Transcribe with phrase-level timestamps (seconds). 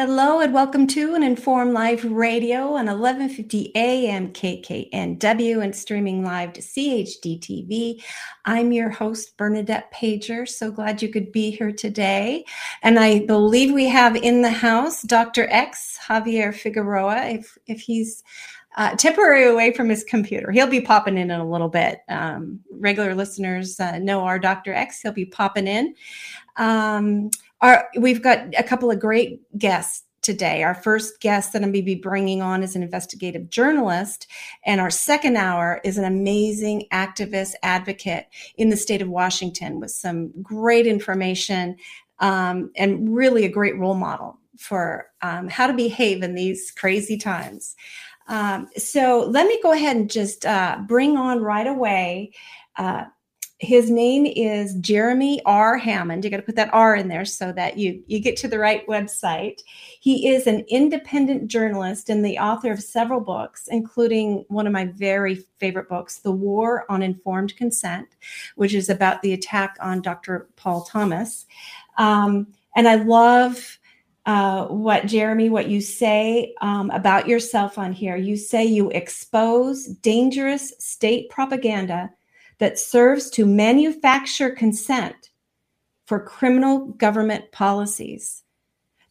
[0.00, 6.54] Hello and welcome to an Informed Life Radio on 1150 AM KKNW and streaming live
[6.54, 8.02] to CHDTV.
[8.46, 10.48] I'm your host, Bernadette Pajer.
[10.48, 12.46] So glad you could be here today.
[12.82, 15.46] And I believe we have in the house Dr.
[15.50, 18.24] X, Javier Figueroa, if, if he's
[18.78, 20.50] uh, temporary away from his computer.
[20.50, 22.00] He'll be popping in in a little bit.
[22.08, 24.72] Um, regular listeners uh, know our Dr.
[24.72, 25.02] X.
[25.02, 25.94] He'll be popping in.
[26.56, 30.62] Um, our, we've got a couple of great guests today.
[30.62, 34.26] Our first guest that I'm going to be bringing on is an investigative journalist,
[34.64, 39.90] and our second hour is an amazing activist advocate in the state of Washington with
[39.90, 41.76] some great information
[42.18, 47.16] um, and really a great role model for um, how to behave in these crazy
[47.16, 47.74] times.
[48.28, 52.32] Um, so let me go ahead and just uh, bring on right away.
[52.76, 53.04] Uh,
[53.60, 55.76] his name is Jeremy R.
[55.76, 56.24] Hammond.
[56.24, 58.58] You got to put that R in there so that you you get to the
[58.58, 59.60] right website.
[60.00, 64.86] He is an independent journalist and the author of several books, including one of my
[64.86, 68.08] very favorite books, The War on Informed Consent,
[68.56, 70.48] which is about the attack on Dr.
[70.56, 71.44] Paul Thomas.
[71.98, 73.78] Um, and I love
[74.24, 78.16] uh, what Jeremy, what you say um, about yourself on here.
[78.16, 82.10] You say you expose dangerous state propaganda
[82.60, 85.30] that serves to manufacture consent
[86.06, 88.42] for criminal government policies.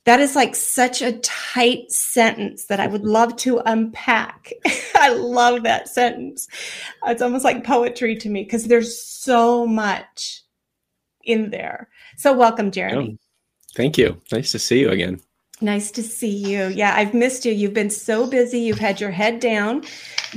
[0.05, 4.53] That is like such a tight sentence that I would love to unpack.
[4.95, 6.47] I love that sentence.
[7.05, 10.43] It's almost like poetry to me because there's so much
[11.23, 11.89] in there.
[12.17, 13.17] So, welcome, Jeremy.
[13.19, 13.25] Oh,
[13.75, 14.21] thank you.
[14.31, 15.19] Nice to see you again.
[15.61, 16.67] Nice to see you.
[16.67, 17.51] Yeah, I've missed you.
[17.51, 18.59] You've been so busy.
[18.61, 19.83] You've had your head down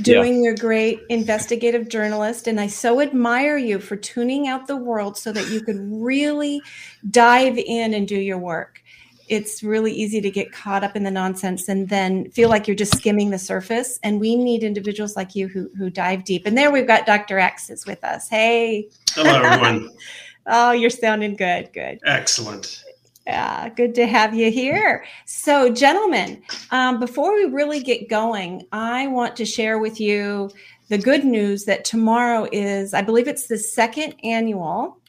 [0.01, 0.43] doing yeah.
[0.43, 2.47] your great investigative journalist.
[2.47, 6.61] And I so admire you for tuning out the world so that you could really
[7.09, 8.81] dive in and do your work.
[9.29, 12.75] It's really easy to get caught up in the nonsense and then feel like you're
[12.75, 13.99] just skimming the surface.
[14.03, 16.45] And we need individuals like you who, who dive deep.
[16.45, 17.39] And there we've got Dr.
[17.39, 18.27] X is with us.
[18.27, 18.89] Hey.
[19.11, 19.89] Hello, everyone.
[20.47, 21.71] oh, you're sounding good.
[21.71, 21.99] Good.
[22.05, 22.83] Excellent.
[23.25, 25.05] Yeah, good to have you here.
[25.25, 30.49] So, gentlemen, um, before we really get going, I want to share with you
[30.89, 34.99] the good news that tomorrow is, I believe it's the second annual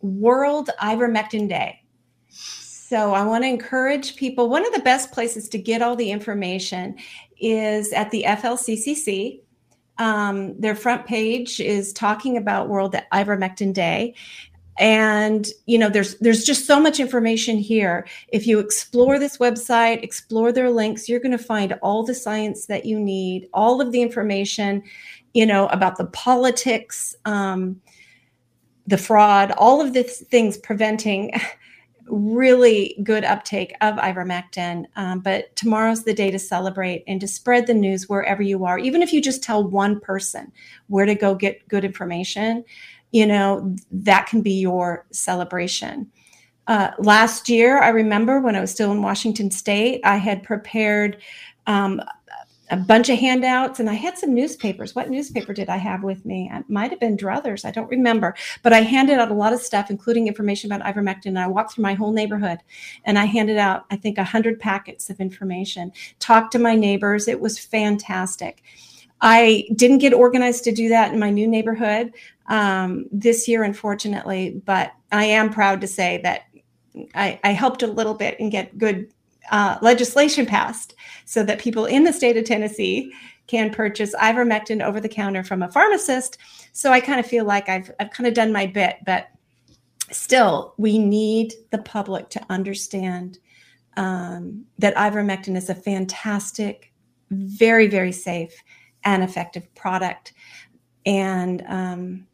[0.00, 1.82] World Ivermectin Day.
[2.30, 4.48] So, I want to encourage people.
[4.48, 6.96] One of the best places to get all the information
[7.40, 9.40] is at the FLCCC.
[9.98, 14.14] Um, their front page is talking about World Ivermectin Day
[14.78, 18.06] and you know there's there's just so much information here.
[18.28, 22.66] If you explore this website explore their links you're going to find all the science
[22.66, 24.82] that you need all of the information
[25.34, 27.80] you know about the politics um,
[28.86, 31.32] the fraud all of the things preventing
[32.08, 37.66] really good uptake of ivermectin um, but tomorrow's the day to celebrate and to spread
[37.66, 40.52] the news wherever you are even if you just tell one person
[40.86, 42.64] where to go get good information
[43.16, 46.10] you know, that can be your celebration.
[46.66, 51.22] Uh, last year, I remember when I was still in Washington State, I had prepared
[51.66, 52.00] um,
[52.70, 54.94] a bunch of handouts and I had some newspapers.
[54.94, 56.50] What newspaper did I have with me?
[56.52, 57.64] It might have been Druthers.
[57.64, 58.34] I don't remember.
[58.62, 61.26] But I handed out a lot of stuff, including information about ivermectin.
[61.26, 62.58] And I walked through my whole neighborhood
[63.04, 67.28] and I handed out, I think, 100 packets of information, talked to my neighbors.
[67.28, 68.62] It was fantastic.
[69.20, 72.12] I didn't get organized to do that in my new neighborhood
[72.48, 76.42] um, this year, unfortunately, but I am proud to say that
[77.14, 79.12] I, I helped a little bit and get good
[79.50, 83.12] uh, legislation passed so that people in the state of Tennessee
[83.46, 86.38] can purchase ivermectin over the counter from a pharmacist.
[86.72, 89.28] So I kind of feel like I've, I've kind of done my bit, but
[90.10, 93.38] still, we need the public to understand
[93.96, 96.92] um, that ivermectin is a fantastic,
[97.30, 98.52] very, very safe
[99.04, 100.32] and effective product.
[101.06, 102.26] And, um,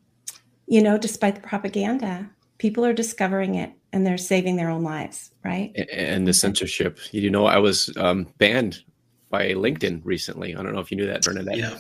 [0.67, 5.31] you know, despite the propaganda, people are discovering it and they're saving their own lives,
[5.44, 5.75] right?
[5.93, 6.99] And the censorship.
[7.12, 8.83] You know, I was um, banned
[9.31, 10.55] by LinkedIn recently.
[10.55, 11.56] I don't know if you knew that, Bernadette.
[11.56, 11.79] Yeah.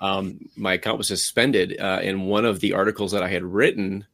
[0.00, 1.80] Um, my account was suspended.
[1.80, 4.06] Uh, in one of the articles that I had written,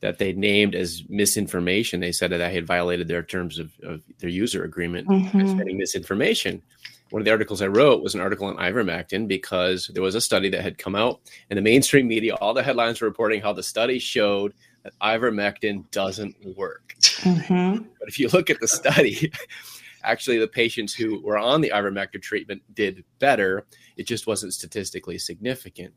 [0.00, 2.00] that they named as misinformation.
[2.00, 5.40] They said that I had violated their terms of, of their user agreement mm-hmm.
[5.40, 6.62] by spreading misinformation.
[7.10, 10.20] one of the articles I wrote was an article on ivermectin because there was a
[10.20, 11.20] study that had come out
[11.50, 12.34] in the mainstream media.
[12.36, 16.94] All the headlines were reporting how the study showed that ivermectin doesn't work.
[17.00, 17.86] Mhm.
[17.98, 19.30] But if you look at the study,
[20.04, 23.66] actually the patients who were on the ivermectin treatment did better.
[23.96, 25.94] It just wasn't statistically significant,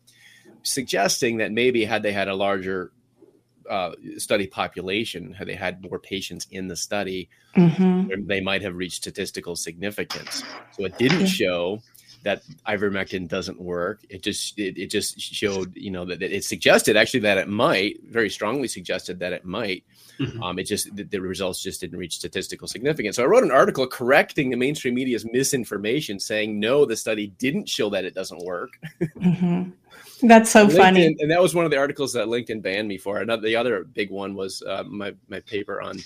[0.63, 2.91] suggesting that maybe had they had a larger
[3.69, 8.25] uh, study population, had they had more patients in the study, Mhm.
[8.27, 10.43] they might have reached statistical significance.
[10.71, 11.79] So it didn't show
[12.23, 14.01] that ivermectin doesn't work.
[14.09, 17.47] It just it, it just showed you know that that it suggested actually that it
[17.47, 19.83] might very strongly suggested that it might.
[20.19, 20.41] Mhm.
[20.43, 23.15] Um, it just the, the results just didn't reach statistical significance.
[23.15, 27.69] So I wrote an article correcting the mainstream media's misinformation, saying no, the study didn't
[27.69, 28.79] show that it doesn't work.
[29.17, 29.71] Mhm.
[30.21, 31.15] That's so funny.
[31.19, 33.19] And that was one of the articles that LinkedIn banned me for.
[33.19, 35.99] Another, the other big one was uh, my my paper on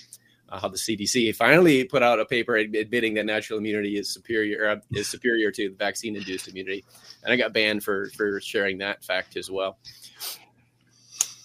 [0.50, 4.76] how the CDC finally put out a paper admitting that natural immunity is superior uh,
[4.92, 6.84] is superior to vaccine induced immunity,
[7.22, 9.78] and I got banned for for sharing that fact as well.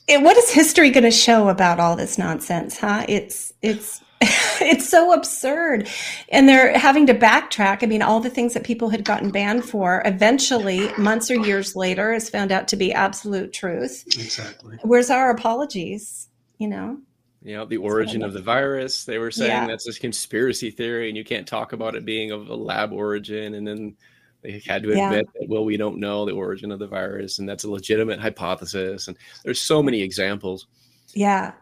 [0.07, 3.06] it, what is history going to show about all this nonsense huh?
[3.07, 5.88] It's it's it's so absurd.
[6.30, 7.84] And they're having to backtrack.
[7.84, 11.75] I mean all the things that people had gotten banned for eventually months or years
[11.75, 14.04] later is found out to be absolute truth.
[14.07, 14.78] Exactly.
[14.84, 17.00] where's our apologies you know
[17.42, 19.06] You know, the origin of the virus.
[19.06, 19.68] They were saying Yeah.
[19.68, 23.54] that's a conspiracy theory, and you can't talk about it being of a lab origin.
[23.54, 23.96] And then
[24.42, 25.06] they had to Yeah.
[25.10, 28.20] admit that, well, we don't know the origin of the virus, and that's a legitimate
[28.20, 29.08] hypothesis.
[29.08, 30.68] And there's so many examples.
[31.14, 31.54] yeah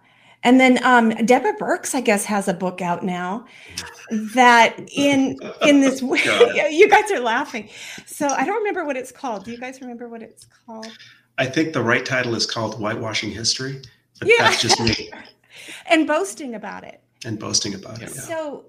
[0.44, 3.44] and then um, deborah birx i guess has a book out now
[4.36, 6.20] that in in this way
[6.72, 7.68] you guys are laughing
[8.06, 10.88] so i don't remember what it's called do you guys remember what it's called
[11.40, 13.80] I think the right title is called Whitewashing History,
[14.20, 14.36] but Yeah.
[14.40, 15.12] that's just me
[15.86, 18.10] and boasting about it and boasting about it.
[18.16, 18.22] Yeah.
[18.22, 18.66] So,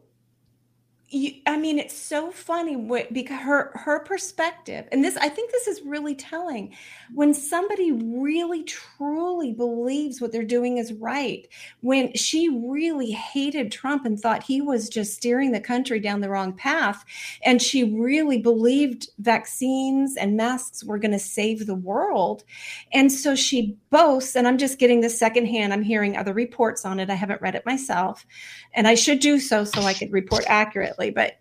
[1.11, 5.51] you, I mean, it's so funny what, because her her perspective, and this I think
[5.51, 6.75] this is really telling.
[7.15, 11.49] When somebody really truly believes what they're doing is right,
[11.81, 16.29] when she really hated Trump and thought he was just steering the country down the
[16.29, 17.05] wrong path,
[17.43, 22.45] and she really believed vaccines and masks were going to save the world,
[22.93, 24.37] and so she boasts.
[24.37, 25.73] And I'm just getting this secondhand.
[25.73, 27.09] I'm hearing other reports on it.
[27.09, 28.27] I haven't read it myself
[28.75, 30.98] and I should do so so I could report accurately.
[31.11, 31.39] But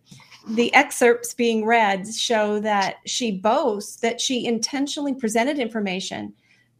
[0.49, 6.33] the excerpts being read show that she boasts that she intentionally presented information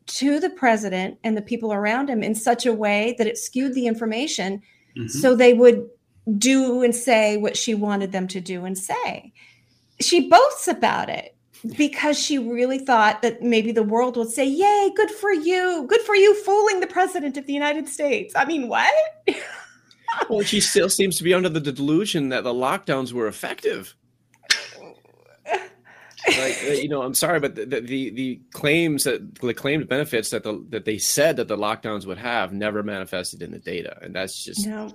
[0.06, 3.74] to the president and the people around him in such a way that it skewed
[3.74, 4.62] the information
[4.96, 5.10] Mhm.
[5.10, 5.90] so they would
[6.38, 9.34] do and say what she wanted them to do and say.
[10.00, 11.36] She boasts about it
[11.78, 15.86] because she really thought that maybe the world would say, Yay, good for you.
[15.88, 18.34] Good for you fooling the president of the United States.
[18.36, 18.94] I mean, what?
[20.30, 23.96] Well, she still seems to be under the delusion that the lockdowns were effective.
[26.38, 30.30] like you know, I'm sorry, but the, the the the claims that the claimed benefits
[30.32, 33.98] that the that they said that the lockdowns would have never manifested in the data,
[34.02, 34.94] and that's just No.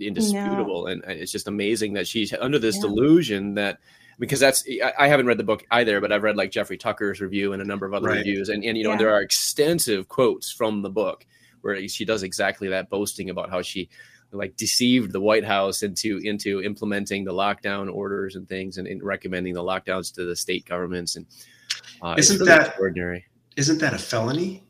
[0.00, 0.86] indisputable.
[0.86, 2.82] And uh, it's just amazing that she's under this Yeah.
[2.82, 3.78] delusion that
[4.18, 7.20] because that's I, I haven't read the book either, but I've read like Jeffrey Tucker's
[7.20, 8.18] review and a number of other Right.
[8.18, 8.98] reviews, and and you know Yeah.
[8.98, 11.24] there are extensive quotes from the book
[11.62, 13.88] where she does exactly that, boasting about how she
[14.32, 19.02] like deceived the White House into into implementing the lockdown orders and things, and, and
[19.02, 21.16] recommending the lockdowns to the state governments.
[21.16, 21.26] And
[22.02, 23.24] uh, Isn't really that- ordinary?
[23.56, 24.62] Isn't that a felony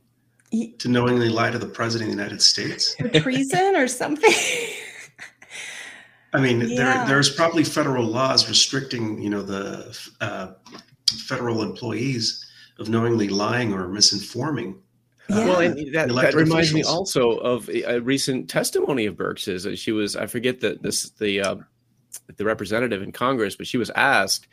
[0.78, 2.96] to knowingly lie to the president of the United States?
[3.00, 4.32] or treason or something.
[6.32, 6.76] I mean, Yeah.
[6.98, 10.52] there, there's probably federal laws restricting, you know, the uh,
[11.26, 12.44] federal employees
[12.78, 14.76] of knowingly lying or misinforming.
[15.30, 15.44] Yeah.
[15.44, 19.66] Well, and that, that elected reminds me also of a, a recent testimony of Birx's.
[19.66, 21.56] Uh, She was, I forget the this the uh,
[22.36, 24.46] the representative in Congress, but she was asked,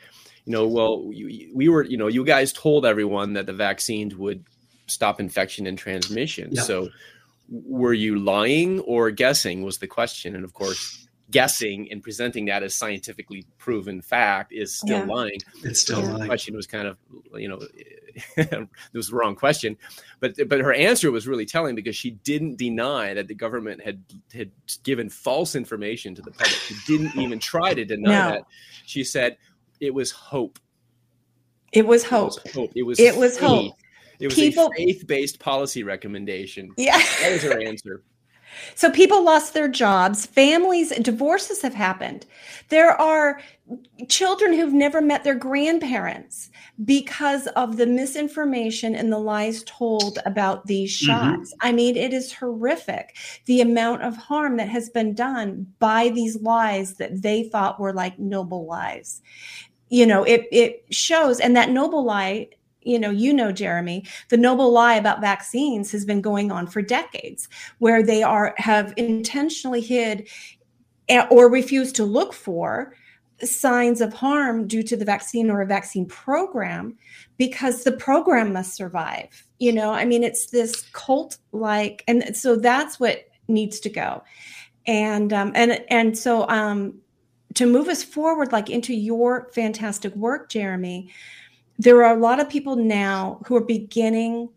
[0.44, 4.14] you know, well, you, we were, you know, you guys told everyone that the vaccines
[4.14, 4.44] would
[4.86, 6.50] stop infection and transmission.
[6.52, 6.62] Yeah.
[6.62, 6.88] So,
[7.48, 9.62] were you lying or guessing?
[9.62, 14.76] Was the question, and of course, guessing and presenting that as scientifically proven fact is
[14.76, 15.04] still Yeah.
[15.06, 16.06] lying It's still Yeah.
[16.06, 16.26] the lying.
[16.28, 16.98] question was kind of
[17.34, 17.60] you know
[18.36, 19.76] it was the wrong question
[20.20, 24.02] but but her answer was really telling because she didn't deny that the government had
[24.32, 24.50] had
[24.84, 28.30] given false information to the public she didn't even try to deny No.
[28.36, 28.44] that
[28.86, 29.36] she said
[29.80, 30.58] it was hope
[31.72, 32.32] it was it hope.
[32.44, 33.74] was hope it was It was hope.
[34.18, 36.98] it was People- a faith-based policy recommendation Yeah.
[37.20, 38.02] that was her answer
[38.74, 42.26] So people lost their jobs, families, divorces have happened.
[42.68, 43.40] There are
[44.08, 46.50] children who've never met their grandparents
[46.84, 51.04] because of the misinformation and the lies told about these Mhm.
[51.06, 51.54] shots.
[51.60, 56.40] I mean, it is horrific the amount of harm that has been done by these
[56.42, 59.20] lies that they thought were like noble lies.
[59.88, 62.48] you know it it shows and that noble lie
[62.86, 66.80] you know you know jeremy the noble lie about vaccines has been going on for
[66.80, 70.28] decades where they are have intentionally hid
[71.08, 72.94] eh, or refused to look for
[73.42, 76.96] signs of harm due to the vaccine or a vaccine program
[77.36, 79.44] because the program must survive.
[79.58, 84.22] You know i mean it's this cult like and so that's what needs to go.
[84.86, 86.98] And um and and so um
[87.54, 91.10] to move us forward like into your fantastic work jeremy
[91.78, 94.48] there are a lot of people now who are beginning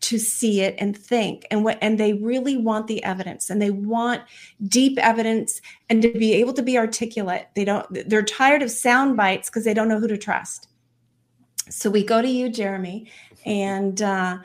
[0.00, 3.70] to see it and think and what and they really want the evidence and they
[3.70, 4.20] want
[4.66, 7.48] deep evidence and to be able to be articulate.
[7.54, 10.68] They don't they're tired of sound bites because they don't know who to trust.
[11.70, 13.10] So we go to you jeremy
[13.46, 14.38] and uh,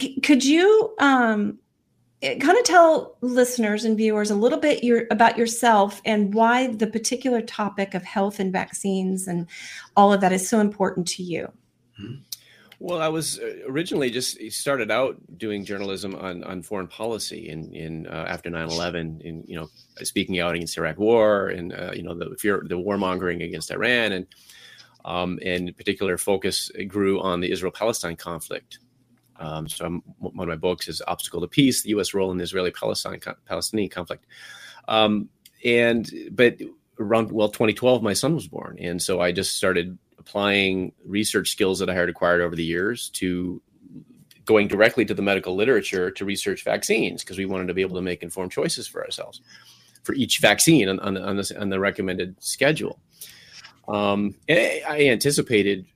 [0.00, 1.58] c- could you um,
[2.22, 6.86] kind of tell listeners and viewers a little bit your, about yourself and why the
[6.86, 9.46] particular topic of health and vaccines and
[9.96, 11.50] all of that is so important to you
[12.82, 17.74] Well, I was uh, originally just started out doing journalism on, on foreign policy in,
[17.74, 19.68] in uh, after 9-11 in, you know,
[20.02, 24.12] speaking out against Iraq war and, uh, you know, the fear, the warmongering against Iran
[24.12, 24.26] and,
[25.04, 28.78] um, in particular focus grew on the Israel-Palestine conflict.
[29.40, 32.14] Um, so I'm, one of my books is Obstacle to Peace, the U.S.
[32.14, 34.26] role in the Israeli-Palestine Palestinian conflict.
[34.86, 35.28] Um,
[35.64, 36.58] and, but
[36.98, 38.76] around, well, 2012, my son was born.
[38.78, 43.08] And so I just started applying research skills that I had acquired over the years
[43.10, 43.60] to
[44.44, 47.96] going directly to the medical literature to research vaccines because we wanted to be able
[47.96, 49.40] to make informed choices for ourselves
[50.02, 53.00] for each vaccine on, on, the, on, on the recommended schedule.
[53.88, 55.86] Um, I anticipated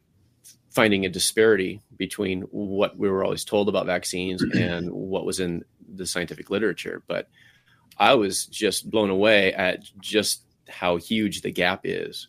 [0.74, 5.64] finding a disparity between what we were always told about vaccines and what was in
[5.94, 7.02] the scientific literature.
[7.06, 7.28] But
[7.98, 12.28] I was just blown away at just how huge the gap is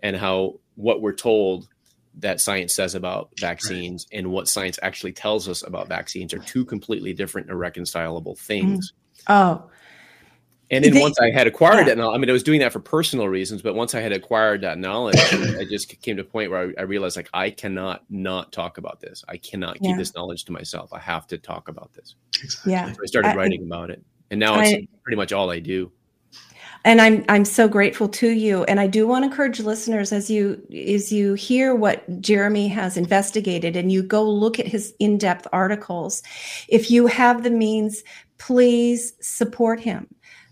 [0.00, 1.68] and how what we're told
[2.18, 6.64] that science says about vaccines and what science actually tells us about vaccines are two
[6.64, 8.92] completely different irreconcilable things.
[9.28, 9.34] Mm.
[9.34, 9.70] Oh.
[10.70, 11.84] And then they, once I had acquired yeah.
[11.84, 14.12] that knowledge, I mean, I was doing that for personal reasons, but once I had
[14.12, 17.50] acquired that knowledge, I just came to a point where I, I, realized like, I
[17.50, 19.24] cannot not talk about this.
[19.28, 19.96] I cannot keep yeah.
[19.96, 20.92] this knowledge to myself.
[20.92, 22.16] I have to talk about this.
[22.66, 22.92] Yeah.
[22.92, 24.02] So I started writing about it.
[24.30, 25.90] And now it's pretty much all I do
[26.84, 30.30] and i'm i'm so grateful to you and i do want to encourage listeners as
[30.30, 35.46] you as you hear what jeremy has investigated and you go look at his in-depth
[35.52, 36.22] articles
[36.68, 38.02] if you have the means
[38.38, 40.06] please support him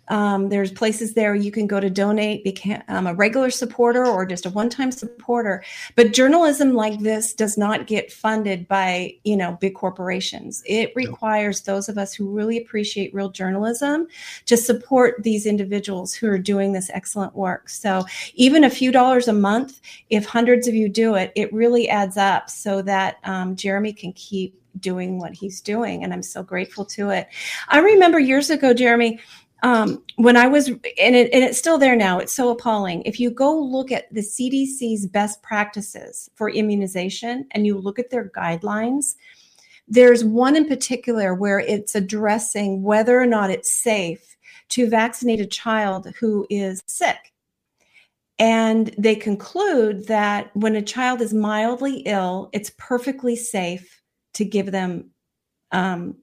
[0.09, 4.25] um, there's places there you can go to donate, become um, a regular supporter or
[4.25, 5.63] just a one-time supporter.
[5.95, 10.63] But journalism like this does not get funded by you know big corporations.
[10.67, 14.07] It requires those of us who really appreciate real journalism
[14.47, 17.69] to support these individuals who are doing this excellent work.
[17.69, 21.89] So even a few dollars a month, if hundreds of you do it, it really
[21.89, 26.43] adds up so that um, Jeremy can keep doing what he's doing and i'm so
[26.43, 27.29] grateful to it
[27.69, 29.19] i remember years ago jeremy
[29.63, 30.81] um, when I was, and,
[31.17, 33.03] it, and it's still there now, it's so appalling.
[33.03, 38.11] If you go look at the CDC's best practices for immunization and you look at
[38.11, 39.15] their guidelines,
[39.89, 44.37] there's one in particular where it's addressing whether or not it's safe
[44.71, 47.33] to vaccinate a child who is sick.
[48.39, 54.03] And they conclude that when a child is mildly ill, it's perfectly safe
[54.35, 55.11] to give them
[55.73, 56.17] um,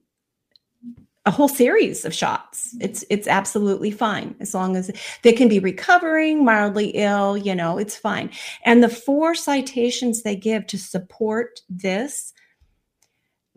[1.26, 2.76] a whole series of shots.
[2.80, 4.90] It's it's absolutely fine as long as
[5.22, 8.30] they can be recovering, mildly ill, you know, it's fine.
[8.64, 12.34] And the four citations they give to support this,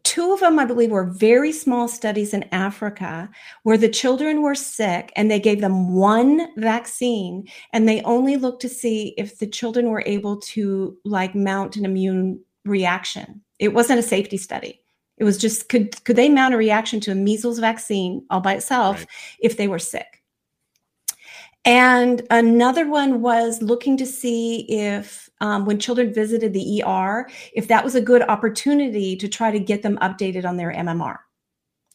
[0.04, 3.30] two of them I believe were very small studies in Africa
[3.64, 8.62] where the children were sick and they gave them one vaccine and they only looked
[8.62, 13.42] to see if the children were able to like mount an immune reaction.
[13.60, 14.82] It wasn't a safety study
[15.18, 18.54] it was just could could they mount a reaction to a measles vaccine all by
[18.54, 19.08] itself right.
[19.40, 20.18] if they were sick?
[21.68, 27.68] And another one was looking to see if, um, when children visited the ER, if
[27.68, 31.18] that was a good opportunity to try to get them updated on their MMR.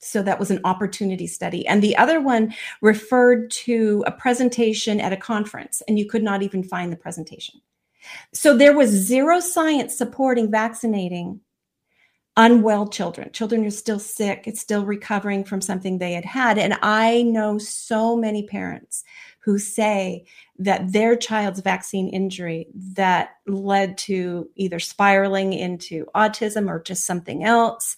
[0.00, 1.67] So that was an opportunity study.
[1.67, 6.43] And the other one referred to a presentation at a conference, and you could not
[6.43, 7.59] even find the presentation.
[8.35, 11.41] So there was zero science supporting vaccinating
[12.37, 16.59] unwell children, children who are still sick, it's still recovering from something they had had.
[16.59, 19.05] And I know so many parents
[19.41, 20.25] who say
[20.59, 27.45] that their child's vaccine injury that led to either spiraling into autism or just something
[27.45, 27.97] else,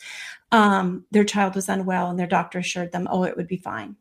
[0.50, 3.94] um, their child was unwell and their doctor assured them, oh, it would be fine.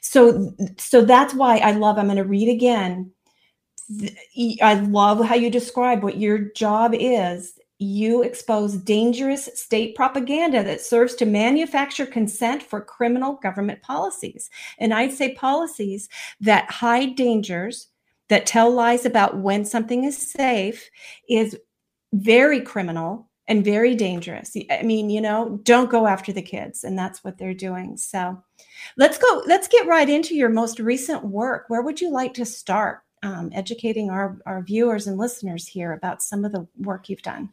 [0.00, 3.12] So, so that's why I love, I'm going to read again
[4.62, 7.58] I love how you describe what your job is.
[7.84, 14.50] You expose dangerous state propaganda that serves to manufacture consent for criminal government policies.
[14.78, 16.08] And I'd say policies
[16.40, 17.88] that hide dangers,
[18.28, 20.88] that tell lies about when something is safe,
[21.28, 21.58] is
[22.12, 24.56] very criminal and very dangerous.
[24.70, 26.84] I mean, you know, don't go after the kids.
[26.84, 27.96] And that's what they're doing.
[27.96, 28.40] So
[28.96, 31.64] let's go, let's get right into your most recent work.
[31.66, 33.00] Where would you like to start?
[33.24, 37.50] Um, educating our, our viewers and listeners here about some of the work you've done.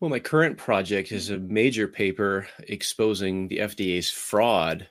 [0.00, 4.88] Well, my current project is a major paper exposing the FDA's fraud,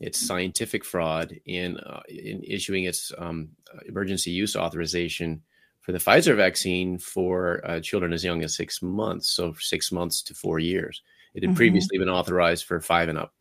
[0.00, 3.50] its scientific fraud in uh, in issuing its um,
[3.86, 5.42] emergency use authorization
[5.82, 10.22] for the Pfizer vaccine for uh, children as young as six months, so six months
[10.22, 11.02] to four years.
[11.34, 11.56] It had Mhm.
[11.56, 13.34] previously been authorized for five and up,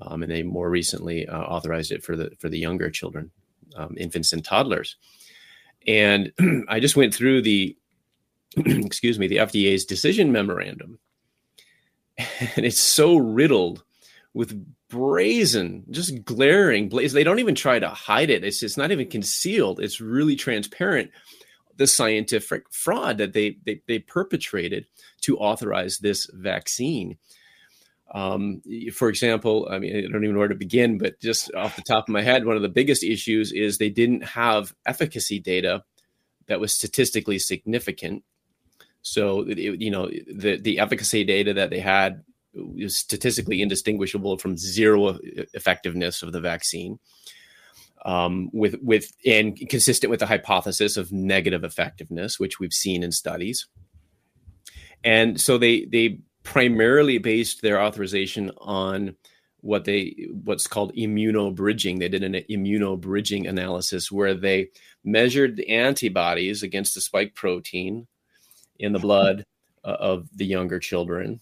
[0.00, 3.30] um, and they more recently uh, authorized it for the for the younger children,
[3.76, 4.96] um, infants and toddlers.
[5.86, 6.32] And
[6.68, 7.76] I just went through the
[8.56, 10.98] excuse me the FDA's decision memorandum,
[12.18, 13.84] and it's so riddled
[14.34, 17.12] with brazen, just glaring blaze.
[17.12, 18.44] They don't even try to hide it.
[18.44, 19.80] It's it's not even concealed.
[19.80, 21.10] It's really transparent.
[21.76, 24.86] The scientific fraud that they they, they perpetrated
[25.22, 27.16] to authorize this vaccine.
[28.12, 28.60] Um,
[28.92, 31.82] for example, I mean, I don't even know where to begin, but just off the
[31.82, 35.84] top of my head, one of the biggest issues is they didn't have efficacy data
[36.46, 38.24] that was statistically significant.
[39.02, 42.22] So, it, you know, the the efficacy data that they had
[42.54, 45.18] was statistically indistinguishable from zero
[45.54, 46.98] effectiveness of the vaccine.
[48.04, 53.12] Um, with with and consistent with the hypothesis of negative effectiveness, which we've seen in
[53.12, 53.66] studies.
[55.04, 59.16] And so they they primarily based their authorization on
[59.60, 61.98] what they what's called immunobridging.
[61.98, 64.68] They did an immunobridging analysis where they
[65.04, 68.06] measured the antibodies against the spike protein
[68.80, 69.44] in the blood
[69.84, 71.40] uh, of the younger children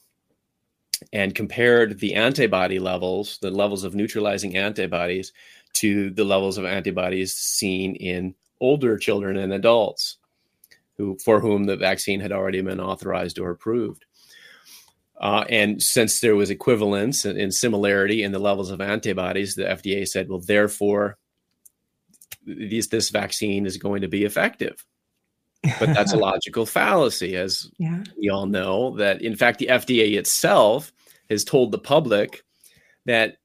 [1.13, 5.33] and compared the antibody levels, the levels of neutralizing antibodies,
[5.75, 10.17] to the levels of antibodies seen in older children and adults
[10.97, 14.05] who for whom the vaccine had already been authorized or approved.
[15.21, 19.65] Uh, and since there was equivalence and, and similarity in the levels of antibodies, the
[19.65, 21.19] FDA said, well, therefore,
[22.47, 24.85] these, this vaccine is going to be effective.
[25.63, 28.05] But that's a logical fallacy, as Yeah.
[28.19, 30.93] we all know that in fact the FDA itself
[31.31, 32.43] has told the public
[33.07, 33.39] that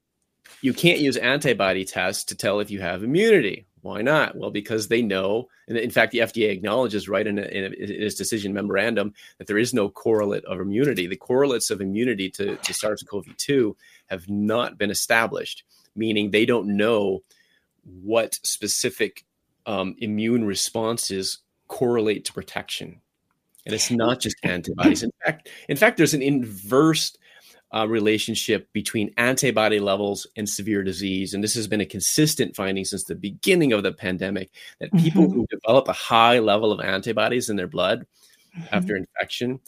[0.62, 3.66] you can't use antibody tests to tell if you have immunity.
[3.82, 4.34] Why not?
[4.34, 7.66] Well, because they know, and in fact, the FDA acknowledges right in, a, in, a,
[7.66, 11.06] in its decision memorandum that there is no correlate of immunity.
[11.06, 13.74] The correlates of immunity to, to SARS-CoV-2
[14.06, 17.22] have not been established, meaning they don't know
[18.02, 19.26] what specific
[19.66, 21.40] um, immune responses
[21.74, 23.00] correlate to protection
[23.66, 25.02] and it's not just antibodies.
[25.02, 27.16] In fact, in fact, there's an inverse
[27.74, 32.84] uh, relationship between antibody levels and severe disease, and this has been a consistent finding
[32.84, 34.50] since the beginning of the pandemic.
[34.80, 35.32] That people Mhm.
[35.34, 38.06] who develop a high level of antibodies in their blood
[38.56, 38.68] Mhm.
[38.70, 39.58] after infection,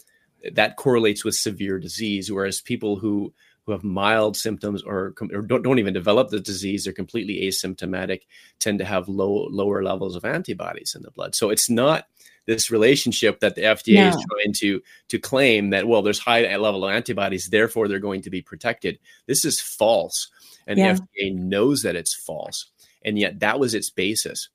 [0.53, 3.33] that correlates with severe disease, whereas people who
[3.67, 8.21] who have mild symptoms or, or don't, don't even develop the disease, they're completely asymptomatic,
[8.59, 11.35] tend to have low lower levels of antibodies in the blood.
[11.35, 12.07] So it's not
[12.45, 16.85] this relationship that the FDA is trying to to claim that well, there's high level
[16.85, 18.99] of antibodies, therefore they're going to be protected.
[19.27, 20.29] This is false,
[20.65, 20.93] and Yeah.
[20.93, 22.67] the FDA knows that it's false,
[23.03, 24.47] and yet that was its basis.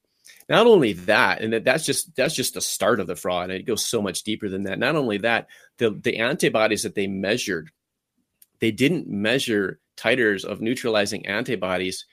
[0.49, 3.67] Not only that, and that, that's just that's just the start of the fraud, it
[3.67, 4.79] goes so much deeper than that.
[4.79, 7.71] Not only that, the the antibodies that they measured,
[8.63, 12.07] they didn't measure titers of neutralizing antibodies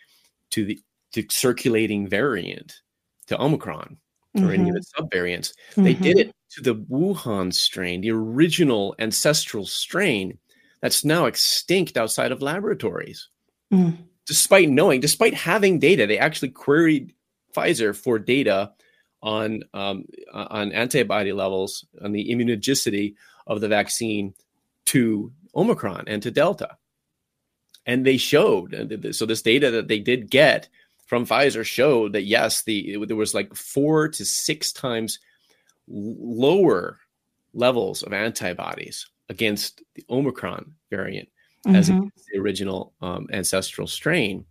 [0.49, 0.79] to the
[1.13, 2.81] to circulating variant
[3.27, 3.97] to Omicron
[4.35, 5.53] or any of its subvariants.
[5.75, 6.01] They Mhm.
[6.01, 10.37] did it to the Wuhan strain, the original ancestral strain
[10.81, 13.29] that's now extinct outside of laboratories.
[13.71, 13.97] Mm.
[14.25, 17.13] Despite knowing, despite having data, they actually queried
[17.55, 18.71] Pfizer for data
[19.21, 24.33] on um, uh, on antibody levels, on the immunogenicity of the vaccine
[24.85, 26.77] to Omicron and to Delta,
[27.85, 28.73] and they showed.
[28.73, 30.67] and th- th- So this data that they did get
[31.07, 35.19] from Pfizer showed that yes, the it- there was like four to six times
[35.87, 36.99] lower
[37.53, 41.29] levels of antibodies against the Omicron variant
[41.67, 41.97] as Mhm.
[41.97, 44.45] against the original um, ancestral strain.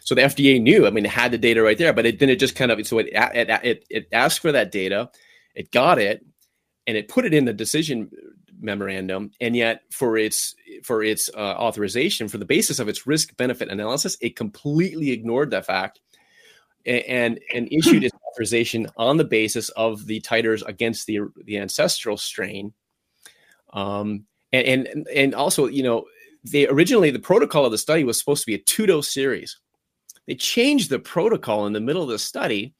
[0.00, 0.86] So the FDA knew.
[0.86, 2.84] I mean, it had the data right there, but it then it just kind of
[2.86, 5.10] so it it it, it asked for that data,
[5.54, 6.24] it got it,
[6.86, 8.10] and it put it in the decision
[8.60, 9.30] memorandum.
[9.40, 13.68] And yet, for its for its uh, authorization, for the basis of its risk benefit
[13.68, 16.00] analysis, it completely ignored that fact
[16.86, 22.16] and and issued its authorization on the basis of the titers against the the ancestral
[22.16, 22.72] strain.
[23.72, 26.06] Um, and and and also, you know,
[26.44, 29.58] they originally the protocol of the study was supposed to be a two dose series.
[30.26, 32.74] They changed the protocol in the middle of the study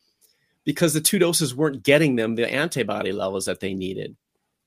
[0.65, 4.17] because the two doses weren't getting them the antibody levels that they needed.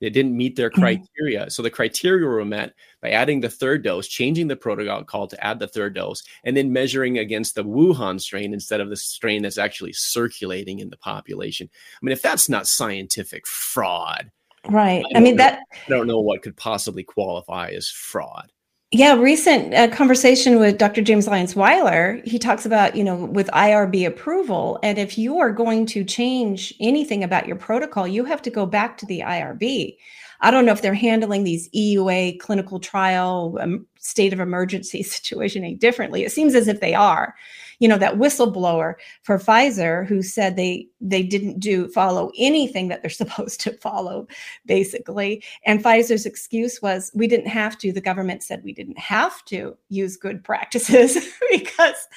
[0.02, 0.80] They didn't meet their Mhm.
[0.82, 1.50] criteria.
[1.50, 5.60] So the criteria were met by adding the third dose, changing the protocol to add
[5.60, 9.60] the third dose, and then measuring against the Wuhan strain instead of the strain that's
[9.60, 11.70] actually circulating in the population.
[11.72, 14.32] I mean, if that's not scientific fraud,
[14.68, 15.04] Right.
[15.16, 15.44] I I mean know.
[15.46, 18.52] that I don't know what could possibly qualify as fraud.
[18.94, 21.02] Yeah, recent uh, conversation with Dr.
[21.02, 22.20] James Lyons Weiler.
[22.26, 26.74] He talks about, you know, with IRB approval, and if you are going to change
[26.82, 29.96] anything about your protocol, you have to go back to the IRB.
[30.42, 35.78] I don't know if they're handling these EUA clinical trial um, state of emergency situation
[35.78, 36.24] differently.
[36.26, 37.34] It seems as if they are.
[37.82, 43.02] You know, that whistleblower for Pfizer who said they they didn't do follow anything that
[43.02, 44.28] they're supposed to follow,
[44.66, 45.44] basically.
[45.66, 47.92] And Pfizer's excuse was we didn't have to.
[47.92, 51.18] The government said we didn't have to use good practices
[51.52, 52.08] because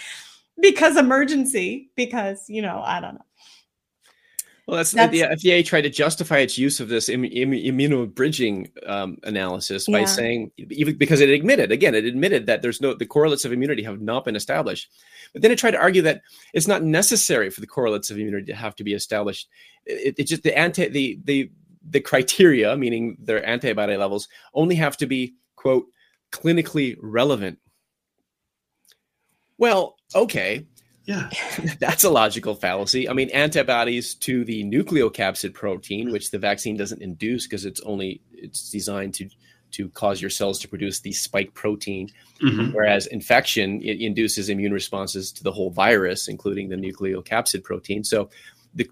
[0.60, 3.24] because emergency, because, you know, I don't know.
[4.66, 8.70] Well, that's, That's- the FDA tried to justify its use of this Im- Im- immunobridging
[8.88, 10.04] um, analysis by Yeah.
[10.06, 13.82] saying, even because it admitted, again, it admitted that there's no the correlates of immunity
[13.82, 14.90] have not been established.
[15.34, 16.22] But then it tried to argue that
[16.54, 19.48] it's not necessary for the correlates of immunity to have to be established.
[19.84, 21.50] It, it just the anti the the
[21.90, 25.84] the criteria, meaning their antibody levels, only have to be quote
[26.32, 27.58] clinically relevant.
[29.58, 30.66] Well, okay,
[31.04, 31.28] Yeah.
[31.80, 33.08] that's a logical fallacy.
[33.08, 38.20] I mean, antibodies to the nucleocapsid protein, which the vaccine doesn't induce because it's only
[38.32, 39.28] it's designed to
[39.72, 42.08] to cause your cells to produce the spike protein,
[42.40, 42.72] Mhm.
[42.72, 48.04] whereas infection it induces immune responses to the whole virus, including the nucleocapsid protein.
[48.04, 48.30] So,
[48.76, 48.88] the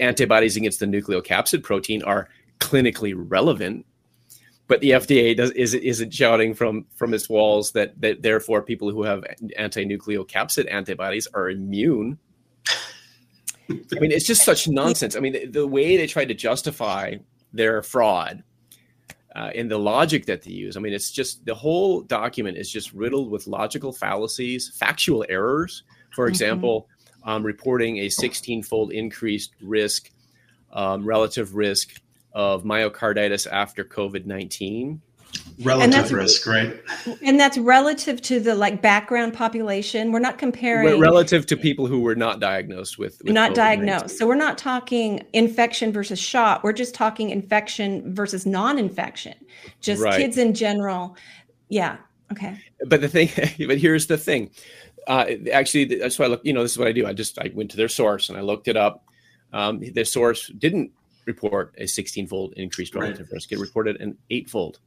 [0.00, 2.28] antibodies against the nucleocapsid protein are
[2.60, 3.84] clinically relevant.
[4.66, 8.90] But the FDA does is isn't shouting from from its walls that that therefore people
[8.90, 9.22] who have
[9.56, 12.18] anti-nucleocapsid antibodies are immune.
[13.70, 15.16] I mean, it's just such nonsense.
[15.16, 17.16] I mean, the, the way they tried to justify
[17.52, 18.42] their fraud
[19.34, 20.76] uh, in the logic that they use.
[20.76, 25.82] I mean, it's just the whole document is just riddled with logical fallacies, factual errors.
[26.14, 26.30] For Mhm.
[26.30, 26.88] example,
[27.24, 30.10] um, reporting a 16-fold increased risk,
[30.72, 32.00] um, relative risk
[32.34, 35.00] of myocarditis after COVID 19.
[35.62, 36.80] Relative risk, right?
[37.22, 40.12] And that's relative to the like background population.
[40.12, 43.54] We're not comparing Relative to people who were not diagnosed with, with not COVID-19.
[43.54, 44.18] diagnosed.
[44.18, 46.62] So we're not talking infection versus shot.
[46.62, 49.34] We're just talking infection versus non-infection.
[49.80, 50.20] Just Right.
[50.20, 51.16] kids in general.
[51.68, 51.96] Yeah.
[52.32, 52.58] Okay.
[52.86, 53.28] But the thing,
[53.68, 54.50] but here's the thing.
[55.06, 56.40] Uh, actually, that's why I look.
[56.44, 57.06] You know, this is what I do.
[57.06, 59.04] I just I went to their source and I looked it up.
[59.52, 60.90] Um, their source didn't
[61.26, 63.02] report a 16-fold increased Right.
[63.02, 63.52] relative risk.
[63.52, 64.78] It reported an eight-fold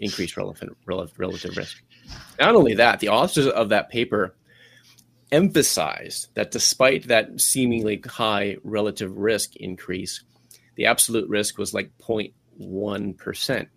[0.00, 1.82] increased relative relative, relative risk.
[2.40, 4.34] Not only that, the authors of that paper
[5.30, 10.22] emphasized that despite that seemingly high relative risk increase,
[10.76, 13.68] the absolute risk was like 0.1 percent.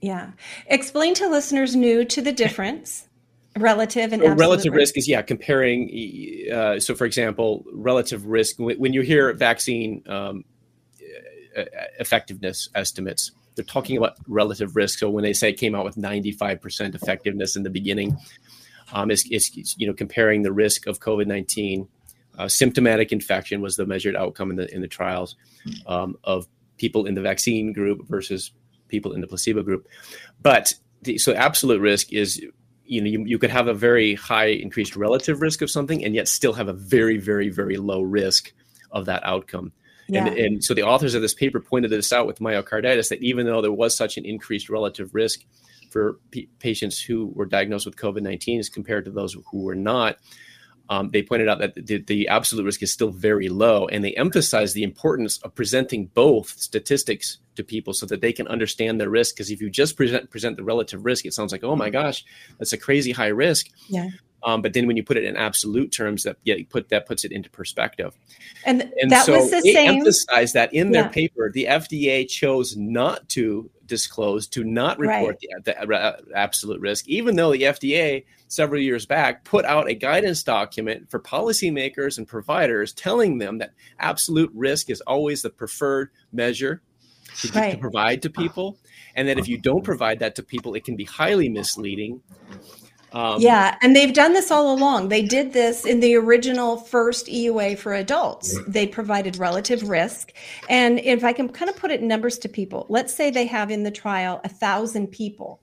[0.00, 0.32] Yeah.
[0.66, 3.08] Explain to listeners new to the difference,
[3.56, 5.90] relative and So absolute relative risk is yeah comparing
[6.52, 10.44] uh, so for example relative risk when, when you hear vaccine um,
[11.98, 13.32] effectiveness estimates.
[13.54, 15.00] They're talking about relative risk.
[15.00, 18.16] So when they say it came out with 95% effectiveness in the beginning
[18.92, 21.88] um, is, is you know comparing the risk of covid-19
[22.38, 25.36] uh, symptomatic infection was the measured outcome in the in the trials
[25.86, 28.52] um, of people in the vaccine group versus
[28.86, 29.88] people in the placebo group.
[30.40, 32.40] But the, so absolute risk is
[32.84, 36.14] you know you, you could have a very high increased relative risk of something and
[36.14, 38.52] yet still have a very very very low risk
[38.92, 39.72] of that outcome
[40.08, 40.26] Yeah.
[40.26, 43.46] and, and so the authors of this paper pointed this out with myocarditis that even
[43.46, 45.40] though there was such an increased relative risk
[45.90, 50.16] for p- patients who were diagnosed with covid-19 as compared to those who were not
[50.90, 54.14] um, they pointed out that the, the absolute risk is still very low and they
[54.14, 59.10] emphasize the importance of presenting both statistics to people so that they can understand their
[59.10, 61.90] risk because if you just present present the relative risk it sounds like oh my
[61.90, 62.24] gosh
[62.58, 64.08] that's a crazy high risk Yeah.
[64.44, 67.24] Um, but then when you put it in absolute terms that yeah, put that puts
[67.24, 68.14] it into perspective
[68.64, 69.98] And, and that so was the they same.
[69.98, 71.08] emphasized that in their Yeah.
[71.08, 77.08] paper, the FDA chose not to disclose, to not report the, the uh, absolute risk,
[77.08, 82.26] even though the FDA several years back put out a guidance document for policymakers and
[82.26, 86.82] providers telling them that absolute risk is always the preferred measure
[87.42, 88.78] to, to provide to people,
[89.14, 92.20] and that if you don't provide that to people, it can be highly misleading.
[93.12, 95.08] Um, yeah, and they've done this all along.
[95.08, 98.58] They did this in the original first EUA for adults.
[98.66, 100.32] They provided relative risk.
[100.68, 103.46] And if I can kind of put it in numbers to people, let's say they
[103.46, 105.60] have in the trial a thousand people.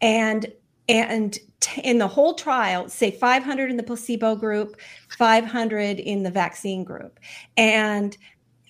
[0.00, 0.46] And
[0.88, 1.38] and
[1.82, 4.80] in the whole trial, say 500 in the placebo group,
[5.16, 7.18] 500 in the vaccine group.
[7.56, 8.16] And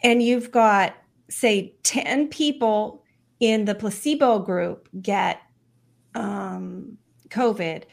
[0.03, 0.95] and you've got
[1.29, 3.03] say 10 people
[3.41, 5.41] in the placebo group get
[6.15, 6.99] um,
[7.33, 7.85] COVID,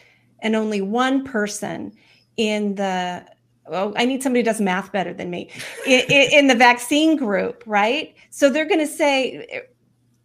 [0.42, 1.94] and only one person
[2.38, 3.26] in the
[3.68, 5.52] well, I need somebody who does math better than me
[5.86, 8.16] in, in the vaccine group, right?
[8.32, 9.62] So they're going to say,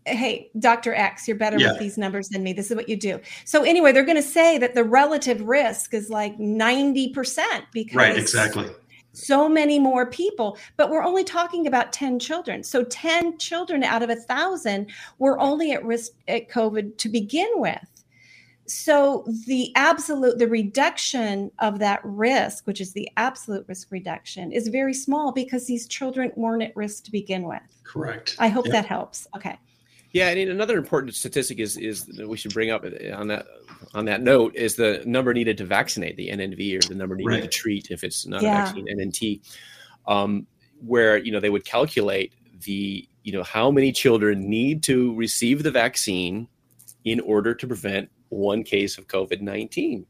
[0.07, 1.73] "Hey, Doctor X, you're better Yeah.
[1.73, 2.55] with these numbers than me.
[2.55, 5.93] This is what you do." So anyway, they're going to say that the relative risk
[5.95, 8.71] is like ninety percent because Right, exactly.
[9.13, 14.03] so many more people but we're only talking about 10 children so 10 children out
[14.03, 17.94] of a thousand were only at risk at covid to begin with
[18.67, 24.69] so the absolute the reduction of that risk which is the absolute risk reduction is
[24.69, 28.37] very small because these children weren't at risk to begin with Correct.
[28.39, 28.73] i hope Yep.
[28.73, 29.59] that helps okay
[30.13, 33.47] Yeah, and another important statistic is is that we should bring up on that
[33.93, 37.43] on that note is the number needed to vaccinate the NNV or the number needed
[37.43, 38.63] to treat if it's not Yeah.
[38.63, 39.41] a vaccine NNT,
[40.07, 40.47] um,
[40.81, 42.33] where you know they would calculate
[42.65, 46.47] the you know how many children need to receive the vaccine
[47.05, 50.07] in order to prevent one case of COVID nineteen,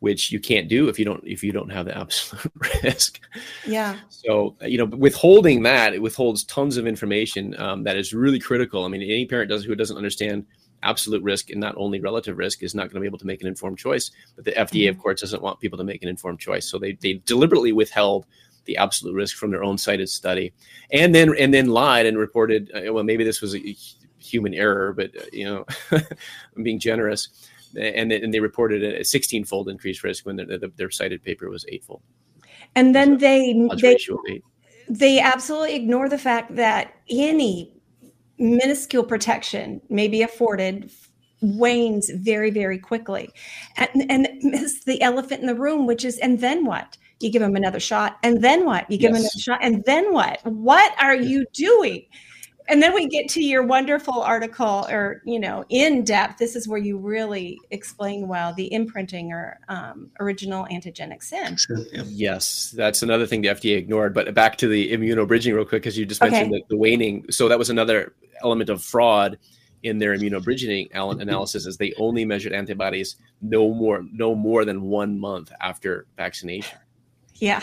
[0.00, 2.52] which you can't do if you don't if you don't have the absolute
[2.82, 3.20] risk.
[3.66, 8.38] yeah So, you know, withholding that, it withholds tons of information um, that is really
[8.38, 8.84] critical.
[8.84, 10.46] I mean, any parent does who doesn't understand
[10.82, 13.40] absolute risk and not only relative risk is not going to be able to make
[13.40, 14.10] an informed choice.
[14.36, 16.66] But the FDA, of course, doesn't want people to make an informed choice.
[16.66, 18.26] So they, they deliberately withheld
[18.66, 20.52] the absolute risk from their own cited study,
[20.90, 22.70] and then and then lied and reported.
[22.74, 23.76] Uh, well, maybe this was a
[24.26, 25.64] human error, but uh, you know,
[26.56, 27.28] I'm being generous.
[27.78, 31.64] And, and they reported a 16-fold increased risk when their, their, their cited paper was
[31.68, 32.00] eightfold.
[32.74, 33.98] and then they they
[34.30, 34.42] eight.
[34.88, 37.74] they absolutely ignore the fact that any
[38.38, 40.90] minuscule protection may be afforded
[41.42, 43.30] wanes very very quickly
[43.76, 47.42] and and miss the elephant in the room which is and then what you give
[47.42, 49.34] them another shot and then what you give them Yes.
[49.34, 52.06] another shot and then what what are you doing
[52.68, 56.66] and then we get to your wonderful article or you know in depth this is
[56.68, 61.56] where you really explain well the imprinting or um, original antigenic sin
[61.92, 62.06] Yep.
[62.10, 64.14] Yes, that's another thing the FDA ignored.
[64.14, 66.62] But back to the immunobridging real quick, because you just mentioned Okay.
[66.68, 67.24] the, the waning.
[67.30, 69.38] So that was another element of fraud
[69.82, 75.18] in their immunobridging analysis, is they only measured antibodies no more no more than one
[75.18, 76.78] month after vaccination.
[77.34, 77.62] yeah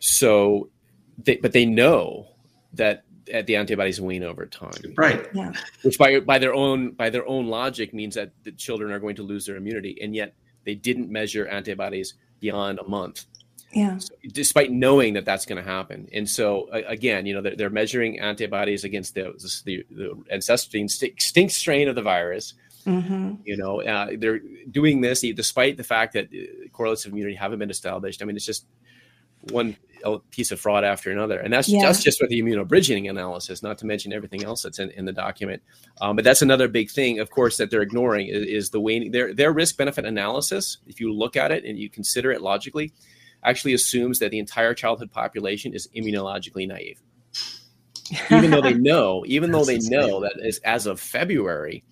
[0.00, 0.70] So,
[1.18, 2.26] they, but they know
[2.74, 5.26] that uh, the antibodies wane over time, Right.
[5.34, 8.98] yeah which by by their own by their own logic means that the children are
[8.98, 13.26] going to lose their immunity, and yet they didn't measure antibodies beyond a month.
[13.72, 13.98] yeah
[14.32, 16.08] despite knowing that that's going to happen.
[16.12, 19.24] And so again, you know, they're, they're measuring antibodies against the
[19.66, 22.54] the, the ancestral extinct strain of the virus.
[22.84, 27.36] hmm You know, uh, they're doing this despite the fact that uh, correlates of immunity
[27.44, 28.18] haven't been established.
[28.20, 28.66] I mean, it's just
[29.50, 31.82] one uh, piece of fraud after another, and that's Yeah.
[31.82, 35.12] that's just with the immunobridging analysis, not to mention everything else that's in, in the
[35.12, 35.62] document.
[36.00, 39.12] Um, but that's another big thing, of course, that they're ignoring is, is the waning
[39.12, 40.78] their their risk benefit analysis.
[40.86, 42.92] If you look at it and you consider it logically,
[43.44, 47.00] actually assumes that the entire childhood population is immunologically naive,
[48.30, 51.84] even though they know, even though they That's know that as as of February,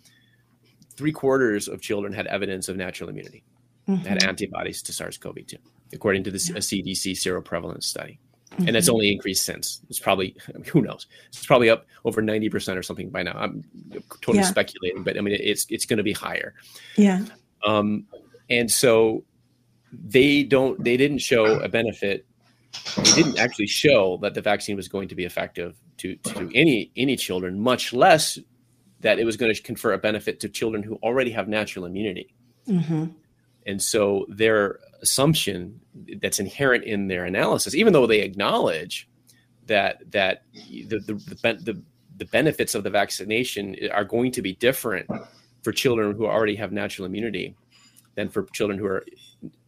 [0.97, 3.45] three quarters of children had evidence of natural immunity,
[3.87, 4.29] had Mhm.
[4.29, 5.57] antibodies to SARS-CoV-2,
[5.93, 8.19] according to the CDC seroprevalence study,
[8.59, 8.77] and Mm-hmm.
[8.77, 9.81] it's only increased since.
[9.89, 11.07] It's probably who knows?
[11.29, 13.33] It's probably up over ninety percent or something by now.
[13.37, 13.65] I'm
[14.21, 14.49] totally Yeah.
[14.49, 16.55] speculating, but I mean it's it's going to be higher.
[16.97, 17.25] yeah
[17.65, 18.07] Um,
[18.49, 19.25] and so
[19.93, 22.27] they don't they didn't show a benefit
[23.03, 26.91] they didn't actually show that the vaccine was going to be effective to, to any
[26.97, 28.39] any children much less
[29.01, 32.35] that it was going to confer a benefit to children who already have natural immunity
[32.67, 33.07] hmm
[33.67, 35.81] and so their assumption
[36.21, 39.09] that's inherent in their analysis even though they acknowledge
[39.67, 41.15] that that the the,
[41.55, 41.83] the,
[42.17, 45.09] the, benefits of the vaccination are going to be different
[45.63, 47.57] for children who already have natural immunity
[48.15, 49.03] than for children who are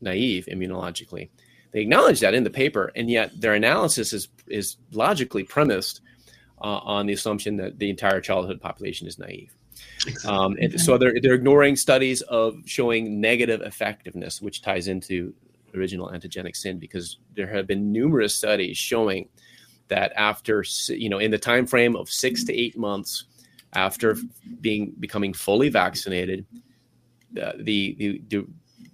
[0.02, 1.30] naive immunologically.
[1.70, 6.02] They acknowledge that in the paper and yet their analysis is is logically premised
[6.60, 9.54] uh, on the assumption that the entire childhood population is naive
[10.24, 15.34] um, and so they're, they're ignoring studies of showing negative effectiveness, which ties into
[15.74, 19.28] original antigenic sin, because there have been numerous studies showing
[19.88, 23.24] that after you know in the time frame of six to eight months
[23.74, 24.16] after
[24.60, 26.46] being becoming fully vaccinated,
[27.32, 28.46] the, the the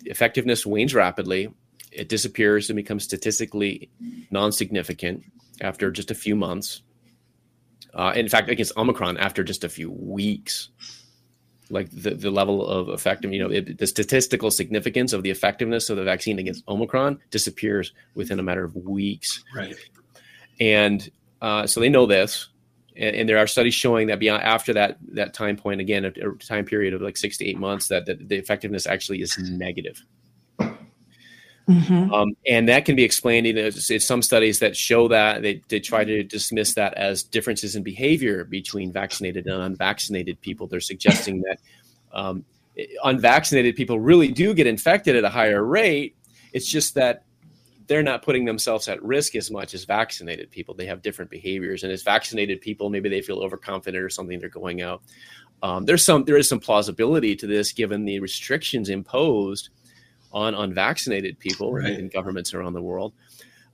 [0.05, 1.53] effectiveness wanes rapidly.
[1.91, 3.91] It disappears and becomes statistically
[4.31, 5.25] non-significant
[5.61, 6.83] after just a few months.
[7.95, 10.69] Uh, in fact, against Omicron, after just a few weeks,
[11.71, 15.91] like the, the level of effective, you know, it, the statistical significance of the effectiveness
[15.91, 19.45] of the vaccine against Omicron disappears within a matter of weeks.
[19.55, 19.77] Right.
[20.61, 22.49] And uh, so they know this,
[22.97, 26.09] and, and, there are studies showing that beyond after that that time point, again, a,
[26.09, 29.37] a time period of like six to eight months, that, that the effectiveness actually is
[29.39, 30.03] negative.
[31.69, 32.13] Mm-hmm.
[32.13, 33.47] Um, and that can be explained.
[33.47, 36.95] You know, it's, it's, some studies that show that they, they try to dismiss that
[36.95, 40.67] as differences in behavior between vaccinated and unvaccinated people.
[40.67, 41.59] They're suggesting that
[42.13, 42.45] um,
[43.05, 46.17] unvaccinated people really do get infected at a higher rate.
[46.53, 47.25] It's just that
[47.87, 50.75] they're not putting themselves at risk as much as vaccinated people.
[50.75, 54.39] They have different behaviors, and as vaccinated people, maybe they feel overconfident or something.
[54.39, 55.03] They're going out.
[55.63, 59.71] Um, there's some there is some plausibility to this given the restrictions imposed
[60.33, 61.99] on unvaccinated people right.
[61.99, 63.13] in governments around the world.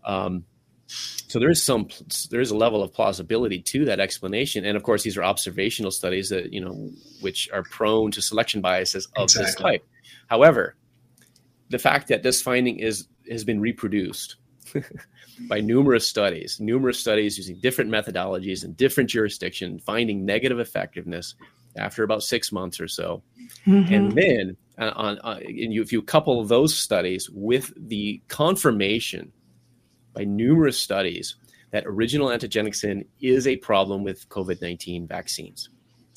[0.05, 0.45] Um,
[0.87, 1.89] so there is some
[2.31, 5.91] there is a level of plausibility to that explanation, and of course these are observational
[5.91, 6.91] studies that you know
[7.21, 9.45] which are prone to selection biases of exactly.
[9.45, 9.87] this type.
[10.29, 10.77] However,
[11.71, 14.37] the fact that this finding is has been reproduced
[15.49, 21.35] by numerous studies, numerous studies using different methodologies in different jurisdictions, finding negative effectiveness
[21.77, 23.23] after about six months or so,
[23.67, 23.93] mm-hmm.
[23.93, 29.33] and then uh, on, uh, and you, if you couple those studies with the confirmation
[30.15, 31.37] by numerous studies
[31.71, 35.71] that original antigenic sin is a problem with COVID 19 vaccines.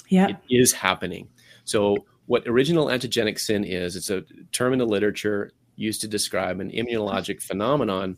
[0.08, 0.28] Yeah.
[0.28, 1.30] It is happening.
[1.66, 6.60] So, what original antigenic sin is, it's a term in the literature used to describe
[6.60, 8.18] an immunologic phenomenon,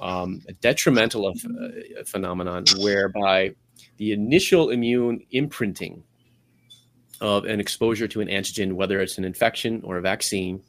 [0.00, 3.54] um, a detrimental of, uh, phenomenon whereby
[3.96, 6.04] the initial immune imprinting
[7.20, 10.62] of an exposure to an antigen, whether it's an infection or a vaccine,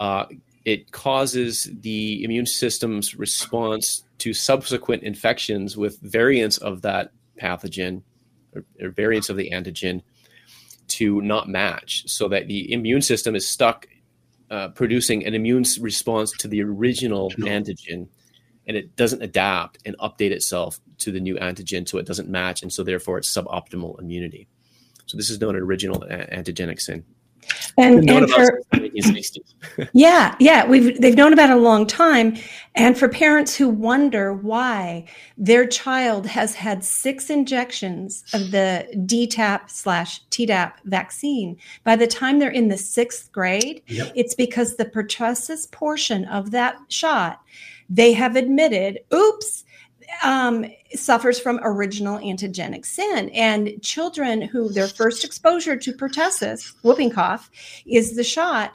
[0.00, 0.26] uh,
[0.64, 8.02] it causes the immune system's response to subsequent infections with variants of that pathogen
[8.54, 10.02] or, or variants of the antigen
[10.88, 13.86] to not match, so that the immune system is stuck
[14.50, 18.08] uh, producing an immune response to the original antigen
[18.66, 22.62] and it doesn't adapt and update itself to the new antigen so it doesn't match
[22.62, 24.48] and so therefore it's suboptimal immunity
[25.08, 27.02] so this is known as original uh, antigenic sin.
[27.78, 28.60] And, and for,
[29.94, 32.36] yeah, yeah, we've they've known about it a long time.
[32.74, 35.06] And for parents who wonder why
[35.38, 42.38] their child has had six injections of the DTaP slash Tdap vaccine by the time
[42.38, 44.12] they're in the sixth grade, yep.
[44.14, 47.40] it's because the pertussis portion of that shot
[47.88, 49.64] they have admitted, oops,
[50.22, 53.30] um, suffers from original antigenic sin.
[53.30, 57.50] And children who their first exposure to pertussis, whooping cough,
[57.86, 58.72] is the shot,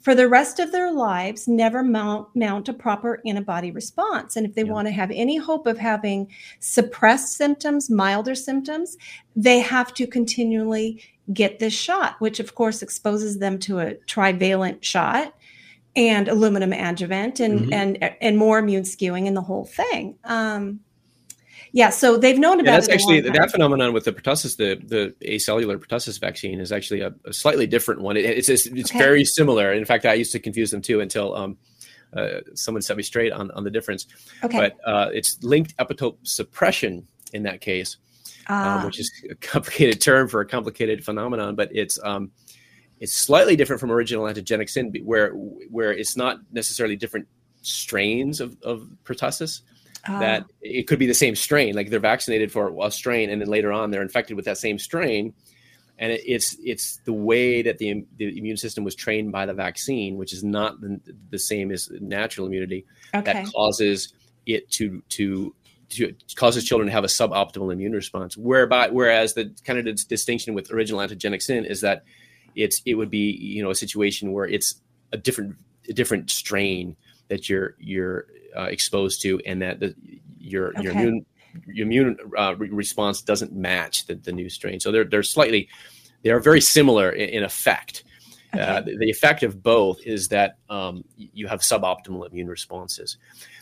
[0.00, 4.36] for the rest of their lives, never mount, mount a proper antibody response.
[4.36, 4.72] And if they yeah.
[4.72, 8.98] want to have any hope of having suppressed symptoms, milder symptoms,
[9.34, 14.84] they have to continually get this shot, which of course exposes them to a trivalent
[14.84, 15.32] shot
[15.96, 17.72] and aluminum adjuvant and mm-hmm.
[17.72, 20.18] and and more immune skewing and the whole thing.
[20.24, 20.80] Um,
[21.72, 22.70] yeah, so they've known about.
[22.70, 27.00] Yeah, that's actually that phenomenon with the pertussis, the the acellular pertussis vaccine is actually
[27.00, 28.16] a, a slightly different one.
[28.16, 28.98] It, it's it's, it's okay.
[28.98, 29.72] very similar.
[29.72, 31.58] In fact, I used to confuse them too until um,
[32.12, 34.06] uh, someone set me straight on on the difference.
[34.44, 37.96] Okay, but uh, it's linked epitope suppression in that case,
[38.46, 42.30] uh, which is a complicated term for a complicated phenomenon, but it's um,
[43.04, 45.30] it's slightly different from original antigenic sin, where
[45.76, 47.28] where it's not necessarily different
[47.60, 49.60] strains of, of pertussis.
[50.06, 53.40] Uh, that it could be the same strain, like they're vaccinated for a strain, and
[53.40, 55.32] then later on they're infected with that same strain,
[55.98, 59.54] and it, it's it's the way that the, the immune system was trained by the
[59.54, 63.32] vaccine, which is not the, the same as natural immunity, okay.
[63.32, 64.12] that causes
[64.46, 65.54] it to to
[65.90, 68.36] to, causes children to have a suboptimal immune response.
[68.36, 72.04] Whereby, whereas the kind of the distinction with original antigenic sin is that
[72.54, 74.76] it's it would be you know a situation where it's
[75.12, 75.56] a different
[75.88, 76.96] a different strain
[77.28, 79.94] that you're you're uh, exposed to, and that the,
[80.38, 80.82] your okay.
[80.82, 81.26] your immune
[81.66, 84.80] your immune uh, re- response doesn't match the, the new strain.
[84.80, 85.68] So they're they're slightly
[86.22, 88.04] they are very similar in, in effect.
[88.52, 88.62] Uh, okay.
[88.62, 93.16] Uh, the, the, effect of both is that um, you have suboptimal immune responses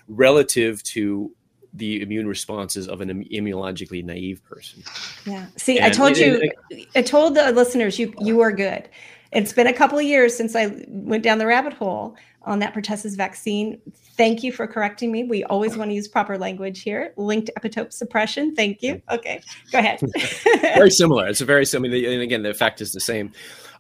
[0.07, 1.35] relative to
[1.75, 4.83] the immune responses of an immunologically naive person.
[5.25, 5.47] Yeah.
[5.57, 6.51] See, and I told you,
[6.95, 8.89] I told the listeners you you are good.
[9.33, 12.75] It's been a couple of years since I went down the rabbit hole on that
[12.75, 13.81] pertussis vaccine.
[14.17, 15.25] Thank you for correcting me.
[15.25, 17.15] We always want to use proper language here.
[17.17, 18.55] Linked epitope suppression.
[18.55, 19.01] Thank you.
[19.11, 20.01] Okay, go ahead.
[20.61, 21.27] very similar.
[21.29, 21.95] It's a very similar.
[21.95, 23.33] And again, the effect is the same.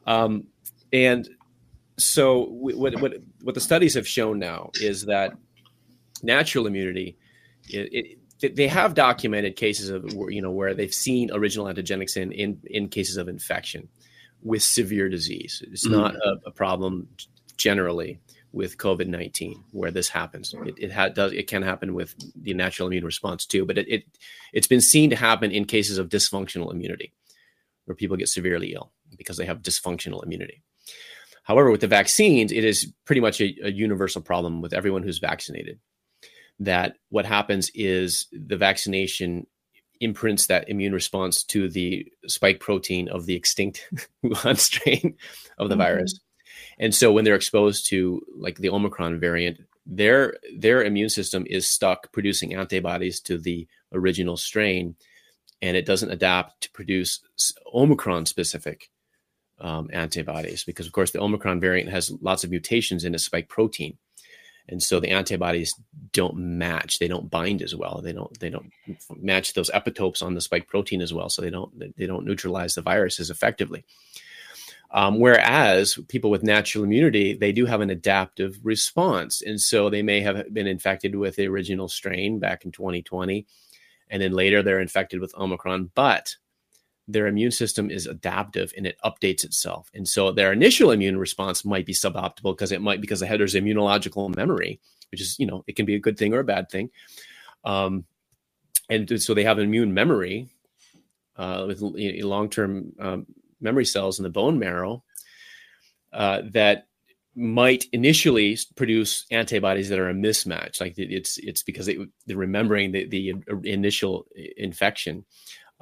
[0.07, 0.47] Um,
[0.93, 1.28] and
[1.99, 5.32] so what what what the studies have shown now is that
[6.22, 7.18] natural immunity
[7.69, 12.33] it, it they have documented cases of you know where they've seen original antigenic sin
[12.33, 13.89] in, in cases of infection
[14.43, 15.63] with severe disease.
[15.71, 15.93] It's Mhm.
[15.93, 17.09] not a, a problem
[17.57, 18.19] generally
[18.53, 20.55] with COVID nineteen where this happens.
[20.67, 23.89] It, it ha- does it can happen with the natural immune response too, but it,
[23.89, 24.05] it
[24.53, 27.13] it's been seen to happen in cases of dysfunctional immunity
[27.85, 30.63] where people get severely ill because they have dysfunctional immunity.
[31.45, 35.19] However, with the vaccines, it is pretty much a, a universal problem with everyone who's
[35.19, 35.79] vaccinated.
[36.65, 39.47] That what happens is the vaccination
[40.01, 43.89] imprints that immune response to the spike protein of the extinct
[44.25, 45.17] Wuhan strain
[45.59, 45.79] of the Mhm.
[45.87, 46.21] virus.
[46.79, 51.67] And so when they're exposed to like the Omicron variant, their their immune system is
[51.69, 54.97] stuck producing antibodies to the original strain
[55.61, 57.21] and it doesn't adapt to produce
[57.73, 58.91] Omicron specific
[59.61, 63.49] um, antibodies because, of course, the Omicron variant has lots of mutations in its spike
[63.49, 63.97] protein,
[64.69, 65.75] and so the antibodies
[66.13, 66.99] don't match.
[66.99, 68.01] They don't bind as well.
[68.03, 68.39] They don't.
[68.39, 68.71] They don't
[69.17, 71.29] match those epitopes on the spike protein as well.
[71.29, 71.79] So they don't.
[71.97, 73.85] they- don't neutralize the virus as effectively.
[74.91, 80.03] Um, whereas people with natural immunity, they do have an adaptive response, and so they
[80.03, 83.47] may have been infected with the original strain back in 2020,
[84.11, 86.37] and then later they're infected with Omicron, but
[87.09, 89.90] their immune system is adaptive and it updates itself.
[89.94, 93.55] And so their initial immune response might be suboptimal because it might because the there's
[93.55, 94.80] immunological memory,
[95.11, 96.90] which is you know it can be a good thing or a bad thing.
[97.64, 98.05] Um,
[98.88, 100.48] and so they have immune memory
[101.36, 103.26] uh, with long term um,
[103.61, 105.03] memory cells in the bone marrow
[106.12, 106.86] uh, that
[107.34, 110.80] might initially produce antibodies that are a mismatch.
[110.80, 113.34] Like it's it's because they, they're remembering the, the
[113.64, 114.26] initial
[114.57, 115.24] infection,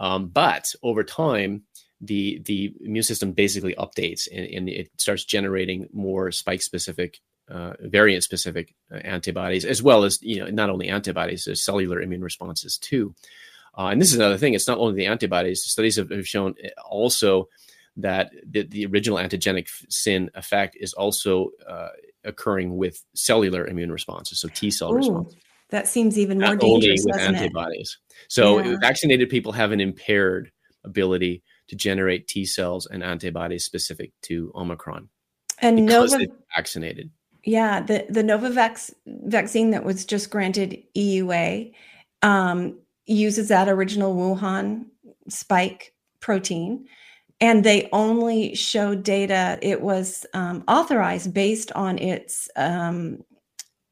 [0.01, 1.63] um, but over time
[2.01, 7.21] the the immune system basically updates and, and it starts generating more spike specific.
[7.49, 12.01] Uh, variant specific uh, antibodies, as well as you know, not only antibodies, there's cellular
[12.01, 13.13] immune responses too.
[13.77, 15.65] Uh, and this is another thing; it's not only the antibodies.
[15.65, 16.55] Studies have, have shown
[16.89, 17.49] also
[17.97, 21.89] that the, the original antigenic sin effect is also uh,
[22.25, 25.35] occurring with cellular immune responses, so T cell Ooh, response,
[25.71, 27.53] that seems even more not only dangerous, with doesn't it?
[28.29, 28.77] So Yeah.
[28.81, 30.51] vaccinated people have an impaired
[30.85, 35.09] ability to generate T cells and antibodies specific to Omicron
[35.61, 37.11] And because Nova, they're vaccinated.
[37.45, 41.73] yeah, the the Novavax vaccine that was just granted EUA
[42.23, 44.87] um, uses that original Wuhan
[45.29, 46.87] spike protein,
[47.41, 49.59] and they only showed data.
[49.63, 53.25] It was um, authorized based on its um,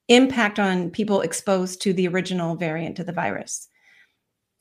[0.08, 3.68] impact on people exposed to the original variant of the virus.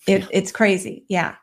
[0.07, 1.35] It, It's crazy, yeah.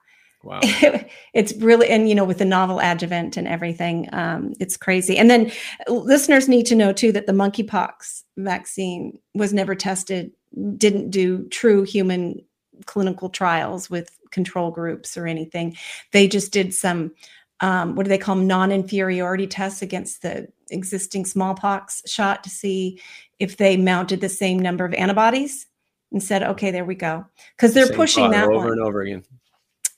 [0.44, 0.60] Wow.
[1.32, 5.16] it's really and you know with the novel adjuvant and everything um, it's crazy.
[5.16, 5.50] And then
[5.88, 10.32] listeners need to know too that the monkeypox vaccine was never tested
[10.76, 12.44] didn't do true human
[12.86, 15.76] clinical trials with control groups or anything.
[16.12, 17.12] They just did some
[17.60, 23.00] um, what do they call them non-inferiority tests against the existing smallpox shot to see
[23.38, 25.66] if they mounted the same number of antibodies
[26.12, 27.24] and said okay there we go
[27.57, 29.24] because they're Same pushing that over one and over again.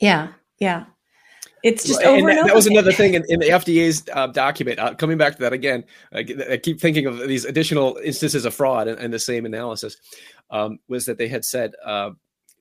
[0.00, 0.28] yeah,
[0.58, 0.84] yeah.
[1.62, 2.48] It's just over and and that, over.
[2.48, 4.78] that was another thing in, in the FDA's uh, document.
[4.78, 5.82] Uh, coming back to that again,
[6.12, 6.22] I
[6.62, 9.96] keep thinking of these additional instances of fraud and, in the same analysis.
[10.50, 12.10] Um, was that they had said uh,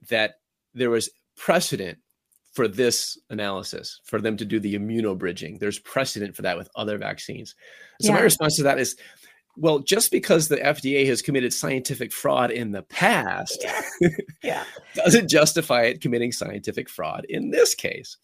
[0.10, 0.36] that
[0.74, 2.00] there was precedent
[2.54, 5.60] for this analysis for them to do the immunobridging.
[5.60, 7.54] There's precedent for that with other vaccines.
[8.02, 8.96] So my response to that is,
[9.58, 13.66] well, just because the FDA has committed scientific fraud in the past
[14.44, 14.64] Yeah.
[14.96, 18.18] doesn't justify it committing scientific fraud in this case.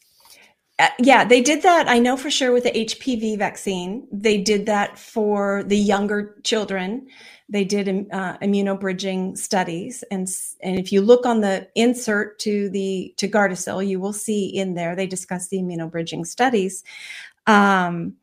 [0.80, 1.88] Uh, yeah, they did that.
[1.88, 4.08] I know for sure with the HPV vaccine.
[4.12, 7.08] They did that for the younger children.
[7.50, 10.28] They did um, uh, immunobridging studies, and
[10.64, 14.74] and if you look on the insert to the to Gardasil, you will see in
[14.74, 16.84] there they discuss the immunobridging studies.
[17.46, 18.16] Um,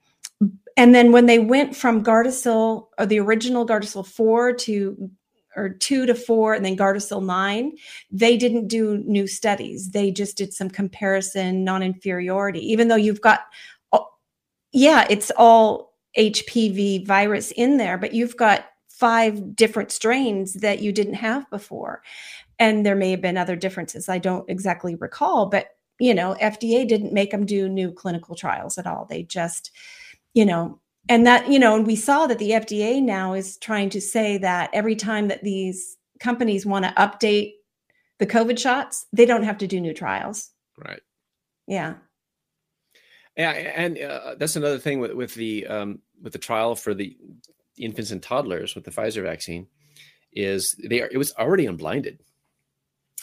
[0.78, 5.10] and then when they went from Gardasil or the original Gardasil four to
[5.56, 7.72] or two to four, and then Gardasil nine,
[8.12, 9.90] they didn't do new studies.
[9.90, 13.40] They just did some comparison, non inferiority, even though you've got,
[14.72, 20.92] yeah, it's all HPV virus in there, but you've got five different strains that you
[20.92, 22.02] didn't have before.
[22.60, 24.08] And there may have been other differences.
[24.08, 28.78] I don't exactly recall, but you know, FDA didn't make them do new clinical trials
[28.78, 29.04] at all.
[29.04, 29.72] They just,
[30.34, 33.90] you know, and that, you know, and we saw that the FDA now is trying
[33.90, 37.52] to say that every time that these companies want to update
[38.18, 40.50] the COVID shots, they don't have to do new trials.
[40.76, 41.00] Right.
[41.66, 41.94] Yeah.
[43.36, 47.16] Yeah, and uh, that's another thing with with the um, with the trial for the
[47.78, 49.68] infants and toddlers with the Pfizer vaccine
[50.32, 52.18] is they are, it was already unblinded.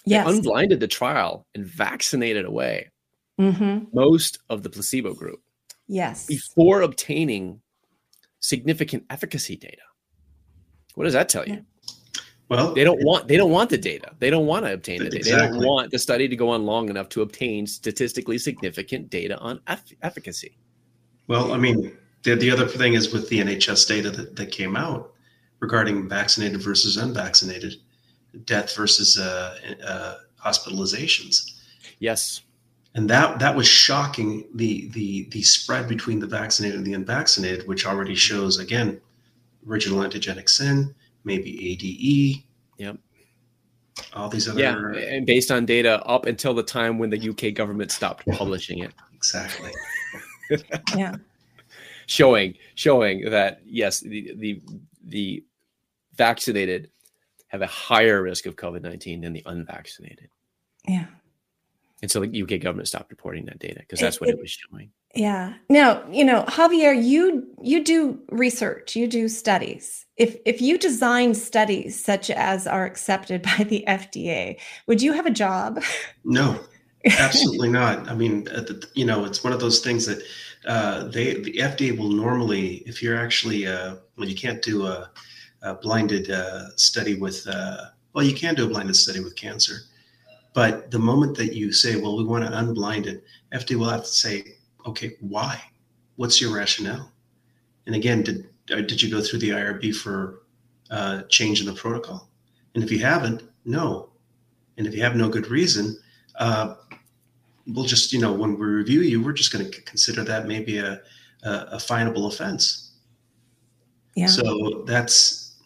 [0.05, 0.25] Yes.
[0.25, 2.91] They unblinded the trial and vaccinated away
[3.37, 5.41] hmm most of the placebo group
[5.87, 6.25] Yes.
[6.25, 7.61] before obtaining
[8.39, 9.81] significant efficacy data.
[10.95, 11.65] What does that tell you?
[12.47, 14.11] Well, They don't want they don't want the data.
[14.19, 15.23] They don't want to obtain the data.
[15.23, 19.37] They don't want the study to go on long enough to obtain statistically significant data
[19.39, 20.57] on eff- efficacy.
[21.27, 24.75] Well, I mean, the, the other thing is with the NHS data that, that came
[24.75, 25.13] out
[25.59, 27.75] regarding vaccinated versus unvaccinated,
[28.43, 31.51] death versus uh, uh, hospitalizations,
[31.99, 32.41] Yes.
[32.95, 34.47] And that that was shocking.
[34.55, 38.99] The the the spread between the vaccinated and the unvaccinated, which already shows again,
[39.67, 42.43] original antigenic sin, maybe ADE.
[42.77, 42.97] Yep.
[44.13, 47.53] All these other Yeah, and based on data up until the time when the UK
[47.53, 49.71] government stopped publishing it, exactly.
[50.95, 51.15] Yeah.
[52.05, 54.61] showing showing that yes, the the
[55.05, 55.43] the
[56.15, 56.91] vaccinated
[57.47, 60.29] have a higher risk of COVID nineteen than the unvaccinated,
[60.87, 61.07] Yeah.
[62.01, 64.51] And so the UK government stopped reporting that data because that's what it it- was
[64.51, 64.91] showing.
[65.13, 65.53] Yeah.
[65.69, 70.05] Now, you know, Javier, you you do research, you do studies.
[70.17, 75.25] If if you design studies such as are accepted by the FDA, would you have
[75.25, 75.81] a job?
[76.25, 76.59] No,
[77.05, 78.09] absolutely not.
[78.09, 80.21] I mean, uh, the- you know, it's one of those things that
[80.67, 85.09] uh, they the FDA will normally, if you're actually, uh, well, you can't do a,
[85.61, 89.75] a blinded uh, study with, uh, well, you can do a blinded study with cancer,
[90.55, 94.03] but the moment that you say, well, we want to unblind it, FDA will have
[94.03, 95.61] to say, okay, why?
[96.15, 97.11] What's your rationale?
[97.85, 100.43] And again, did uh, did you go through the IRB for
[100.89, 102.29] uh, change in the protocol?
[102.73, 104.09] And if you haven't, no.
[104.77, 105.97] And if you have no good reason,
[106.39, 106.75] uh,
[107.67, 110.77] we'll just, you know, when we review you, we're just going to consider that maybe
[110.77, 111.01] a,
[111.43, 112.93] a, a finable offense.
[114.15, 114.27] Yeah.
[114.27, 115.57] So that's,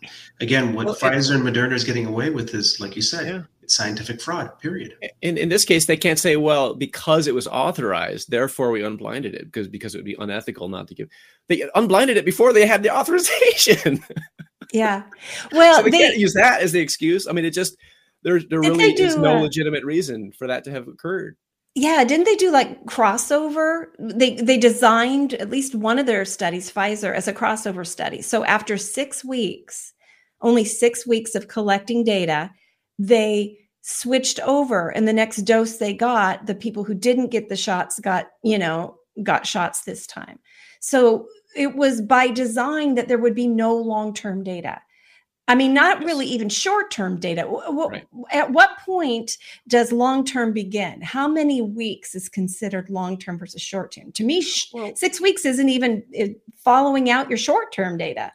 [0.42, 3.42] again, what Well, Pfizer and Moderna is getting away with is, like you said, Yeah.
[3.70, 4.96] It's scientific fraud, period.
[5.22, 9.36] In in this case, they can't say, well, because it was authorized, therefore we unblinded
[9.36, 11.08] it because because it would be unethical not to give.
[11.50, 14.04] They unblinded it before they had the authorization,
[14.74, 15.04] yeah.
[15.52, 17.28] Well, so they, they, can't use that as the excuse.
[17.28, 17.78] I mean, it just
[18.24, 21.38] there there really they is no uh, legitimate reason for that to have occurred.
[21.76, 23.86] yeah, didn't they do like crossover?
[24.00, 28.24] They they designed at least one of their studies, Pfizer, as a crossover study.
[28.24, 29.94] So after six weeks,
[30.42, 32.50] only six weeks of collecting data,
[33.00, 37.56] they switched over and the next dose they got, the people who didn't get the
[37.56, 40.38] shots got, you know, got shots this time.
[40.82, 44.80] So it was by design that there would be no long-term data.
[45.48, 47.44] I mean, not really even short-term data.
[47.48, 48.06] Right.
[48.32, 49.36] At what point
[49.68, 51.02] does long-term begin?
[51.02, 54.12] How many weeks is considered long-term versus short-term?
[54.12, 56.26] To me, Well- six weeks isn't even uh,
[56.64, 58.32] following out your short-term data.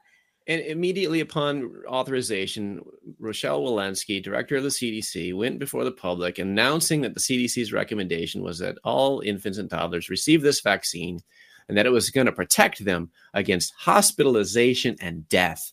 [0.46, 2.82] And immediately upon authorization,
[3.18, 8.42] Rochelle Walensky, director of the CDC, went before the public announcing that the CDC's recommendation
[8.42, 11.20] was that all infants and toddlers receive this vaccine
[11.68, 15.72] and that it was going to protect them against hospitalization and death.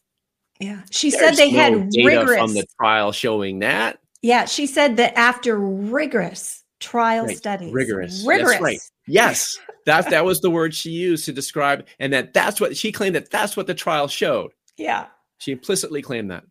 [0.60, 2.40] Yeah, she There's said they no had data rigorous.
[2.40, 4.00] from the trial showing that.
[4.22, 8.24] yeah, she said that after rigorous trial Right, studies, rigorous.
[8.26, 8.52] rigorous.
[8.52, 8.80] That's right.
[9.08, 12.92] Yes, that that was the word she used to describe, and that that's what she
[12.92, 14.52] claimed that that's what the trial showed.
[14.82, 15.08] Yeah,
[15.40, 16.44] She implicitly claimed that.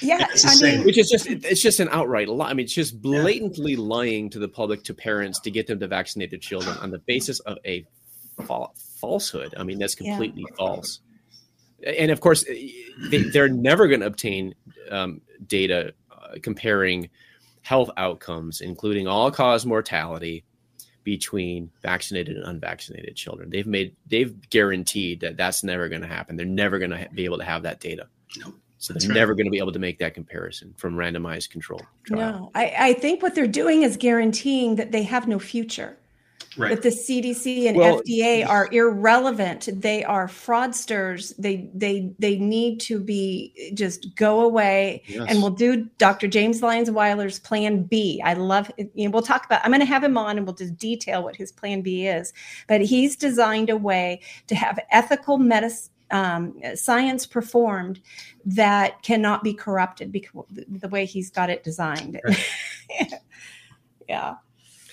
[0.00, 0.26] yeah.
[0.30, 2.50] It's I mean, which is just it's just an outright lie.
[2.50, 5.88] I mean, it's just blatantly lying to the public, to parents, to get them to
[5.88, 7.84] vaccinate their children on the basis of a
[8.46, 8.66] fa-
[9.00, 9.54] falsehood.
[9.56, 10.10] I mean, that's Yeah.
[10.12, 11.00] completely false.
[11.84, 14.54] And of course, they, they're never going to obtain
[14.90, 17.08] um, data uh, comparing
[17.62, 20.44] health outcomes, including all-cause mortality,
[21.04, 23.50] between vaccinated and unvaccinated children.
[23.50, 26.36] They've made they've guaranteed that that's never going to happen.
[26.36, 28.06] They're never going to be able to have that data.
[28.38, 28.54] Nope.
[28.78, 29.14] So they're right.
[29.14, 32.18] never going to be able to make that comparison from randomized control trial.
[32.18, 35.98] no, I, I think what they're doing is guaranteeing that they have no future.
[36.56, 36.70] Right.
[36.70, 39.68] That the CDC and Well, FDA are irrelevant.
[39.72, 41.32] They are fraudsters.
[41.38, 45.04] They they they need to be just go away.
[45.06, 45.26] Yes.
[45.28, 46.26] and we'll do Dr.
[46.26, 48.20] James Lyons Weiler's Plan B.
[48.24, 48.90] I love it.
[48.94, 49.64] You know, we'll talk about.
[49.64, 52.32] I'm going to have him on, and we'll just detail what his Plan B is.
[52.66, 55.92] But he's designed a way to have ethical medicine.
[56.12, 58.00] Um, science performed
[58.44, 62.20] that cannot be corrupted because the way he's got it designed.
[64.08, 64.34] yeah.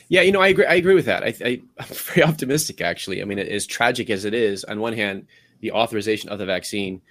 [0.10, 0.66] Yeah, you know, I agree.
[0.66, 1.24] I agree with that.
[1.24, 3.22] I, I'm very optimistic, actually.
[3.22, 5.28] I mean, as tragic as it is, on one hand,
[5.60, 7.01] the authorization of the vaccine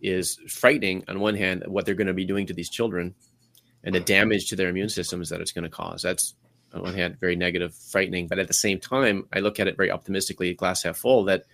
[0.00, 1.04] is frightening.
[1.08, 3.14] On one hand, what they're going to be doing to these children
[3.84, 6.02] and the damage to their immune systems that it's going to cause.
[6.02, 6.34] That's
[6.72, 9.76] on one hand, very negative, frightening, but at the same time, I look at it
[9.76, 11.24] very optimistically, glass half full.
[11.24, 11.44] That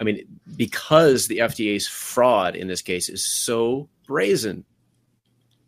[0.00, 0.24] I mean,
[0.56, 4.64] because the FDA's fraud in this case is so brazen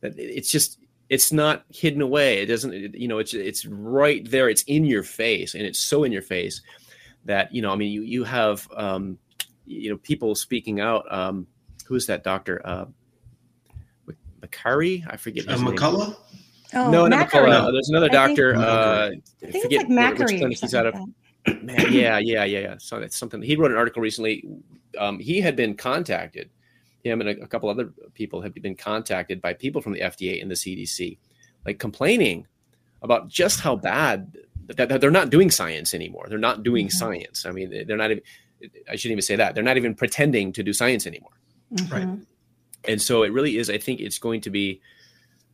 [0.01, 0.80] that it's just
[1.11, 2.38] it's not hidden away.
[2.38, 4.48] It doesn't, it- you know, it's it's right there.
[4.48, 6.62] It's in your face, and it's so in your face
[7.26, 7.70] that you know.
[7.70, 9.18] I mean, you you have um,
[9.66, 11.04] you know people speaking out.
[11.12, 11.46] Um,
[11.86, 12.62] who is that doctor?
[12.64, 12.86] Uh,
[14.06, 15.04] Mc- McCurry?
[15.08, 15.46] I forget.
[15.48, 15.74] Uh, his name.
[15.76, 16.16] McCullough?
[16.72, 17.48] Oh, no, not Macari.
[17.48, 17.72] McCullough.
[17.72, 18.54] There's another I think- doctor.
[18.56, 20.94] uh, I think forget it's like wh- which clinic he's out of.
[21.62, 22.74] Man, yeah, yeah, yeah, yeah.
[22.78, 23.42] So that's something.
[23.42, 24.44] He wrote an article recently.
[24.98, 26.50] Um, he had been contacted.
[27.05, 30.40] Him and a, a couple other people have been contacted by people from the FDA
[30.42, 31.18] and the CDC,
[31.64, 32.46] like complaining
[33.03, 34.36] about just how bad
[34.76, 36.26] that, that they're not doing science anymore.
[36.28, 36.92] They're not doing Mhm.
[36.92, 37.46] science.
[37.46, 38.22] I mean, they're not even.
[38.88, 39.55] I shouldn't even say that.
[39.55, 41.32] They're not even pretending to do science anymore
[41.70, 42.07] like that.
[42.07, 42.18] Right.
[42.88, 44.80] And so it really is i think it's going to be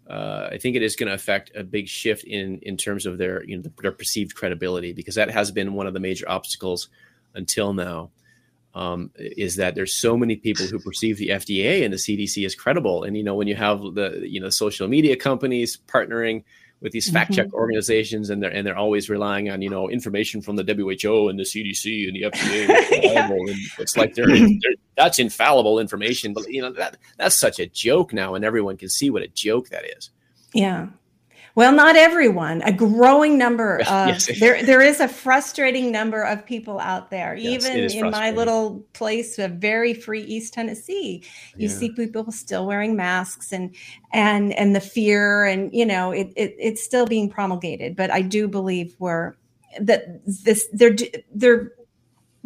[0.08, 3.18] uh, i think it is going to affect a big shift in in terms of
[3.18, 6.88] their you know their perceived credibility because that has been one of the major obstacles
[7.34, 8.10] until now
[8.76, 12.54] um, is that there's so many people who perceive the fda and the cdc as
[12.54, 16.44] credible and you know when you have the you know social media companies partnering
[16.80, 20.42] with these fact check organizations and they're and they're always relying on you know information
[20.42, 22.66] from the WHO and the CDC and the FDA.
[22.68, 27.58] It's, and it's like they're, they're that's infallible information, but you know that that's such
[27.58, 30.10] a joke now, and everyone can see what a joke that is.
[30.52, 30.88] Yeah.
[31.56, 32.60] Well, not everyone.
[32.62, 34.28] A growing number of Yes.
[34.38, 34.62] there.
[34.62, 37.34] There is a frustrating number of people out there.
[37.34, 41.24] Yes, Even in my little place of very free East Tennessee,
[41.56, 41.74] you Yeah.
[41.74, 43.74] see people still wearing masks and
[44.12, 47.96] and and the fear and you know it, it it's still being promulgated.
[47.96, 49.34] But I do believe we're
[49.80, 50.94] that this they're
[51.34, 51.72] they're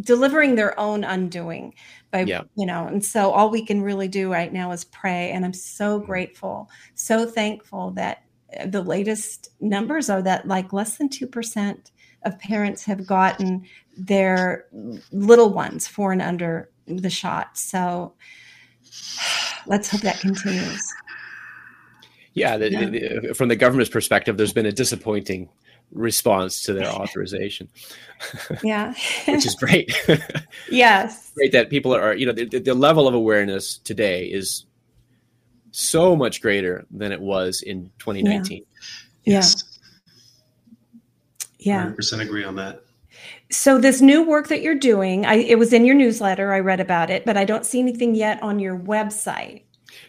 [0.01, 1.75] delivering their own undoing
[2.13, 2.43] by Yeah.
[2.55, 5.53] you know and so all we can really do right now is pray and i'm
[5.53, 6.07] so Mm-hmm.
[6.07, 8.23] grateful so thankful that
[8.67, 11.91] the latest numbers are that like less than 2%
[12.25, 13.65] of parents have gotten
[13.97, 14.67] their
[15.13, 17.57] little ones four and under the shot.
[17.57, 18.13] So
[19.67, 20.83] let's hope that continues.
[22.35, 22.85] Yeah, the, Yeah.
[23.29, 25.49] the- from the government's perspective, there's been a disappointing
[25.93, 27.69] response to their authorization,
[28.63, 28.95] yeah.
[29.27, 29.93] Which is great.
[30.71, 31.33] yes.
[31.35, 34.65] Great that people are, you know, the, the level of awareness today is
[35.71, 38.65] so much greater than it was in 2019.
[39.25, 39.35] Yeah.
[39.35, 39.79] Yes.
[41.59, 42.83] yeah 100% agree on that.
[43.51, 46.53] So this new work that you're doing, I, it was in your newsletter.
[46.53, 49.65] I read about it, but I don't see anything yet on your website.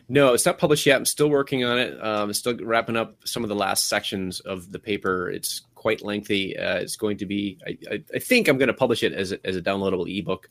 [0.07, 0.97] No, it's not published yet.
[0.97, 2.03] I'm still working on it.
[2.03, 5.29] Um, still wrapping up some of the last sections of the paper.
[5.29, 6.57] It's quite lengthy.
[6.57, 7.57] Uh, it's going to be.
[7.65, 10.49] I, I, I think I'm going to publish it as a, as a downloadable ebook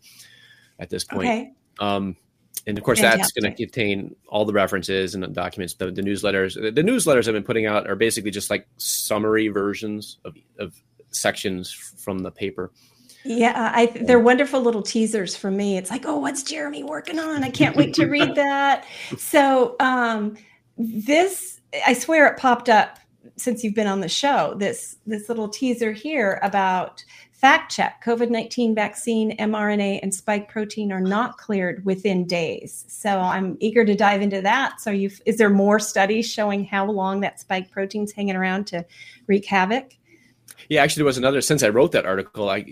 [0.79, 1.29] at this point.
[1.29, 1.53] Okay.
[1.79, 2.17] Um,
[2.67, 5.75] and of course, that's going to contain all the references and the documents.
[5.75, 6.61] The, the newsletters.
[6.61, 10.75] The, the newsletters I've been putting out are basically just like summary versions of of
[11.11, 12.71] sections from the paper.
[13.25, 15.77] Yeah, I they're wonderful little teasers for me.
[15.77, 17.45] It's like, oh, what's Jeremy working on?
[17.45, 18.87] I can't wait to read that.
[19.19, 20.37] So um,
[20.79, 22.99] this, I swear, it popped up
[23.37, 24.55] since you've been on the show.
[24.57, 27.05] This this little teaser here about
[27.41, 32.85] fact check: COVID nineteen vaccine mRNA and spike protein are not cleared within days.
[32.89, 34.81] So I'm eager to dive into that.
[34.81, 38.85] So you, is there more studies showing how long that spike protein's hanging around to
[39.27, 39.97] wreak havoc?
[40.69, 41.41] Yeah, actually, there was another.
[41.41, 42.63] Since I wrote that article, I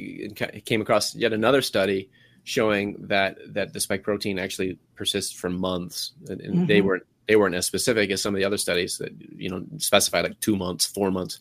[0.64, 2.10] came across yet another study
[2.44, 6.84] showing that that the spike protein actually persists for months, and, and they Mhm.
[6.84, 10.24] weren't they weren't as specific as some of the other studies that you know specified
[10.24, 11.38] like two months, four months.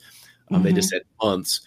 [0.52, 1.62] Um, They just said months.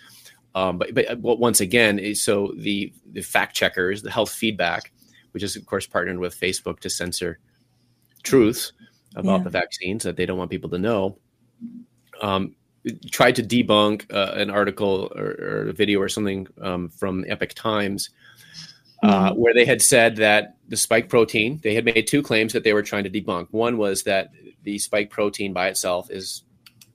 [0.54, 4.92] Um, but but uh, once again, so the the fact checkers, the health feedback,
[5.32, 7.38] which is of course partnered with Facebook to censor
[8.22, 8.72] truths
[9.14, 9.44] about Yeah.
[9.44, 11.18] the vaccines that they don't want people to know.
[12.20, 12.56] Um,
[13.10, 17.54] tried to debunk uh, an article or, or a video or something um, from Epoch
[17.54, 18.10] Times
[19.02, 22.64] uh, where they had said that the spike protein, they had made two claims that
[22.64, 23.48] they were trying to debunk.
[23.50, 24.30] One was that
[24.62, 26.44] the spike protein by itself is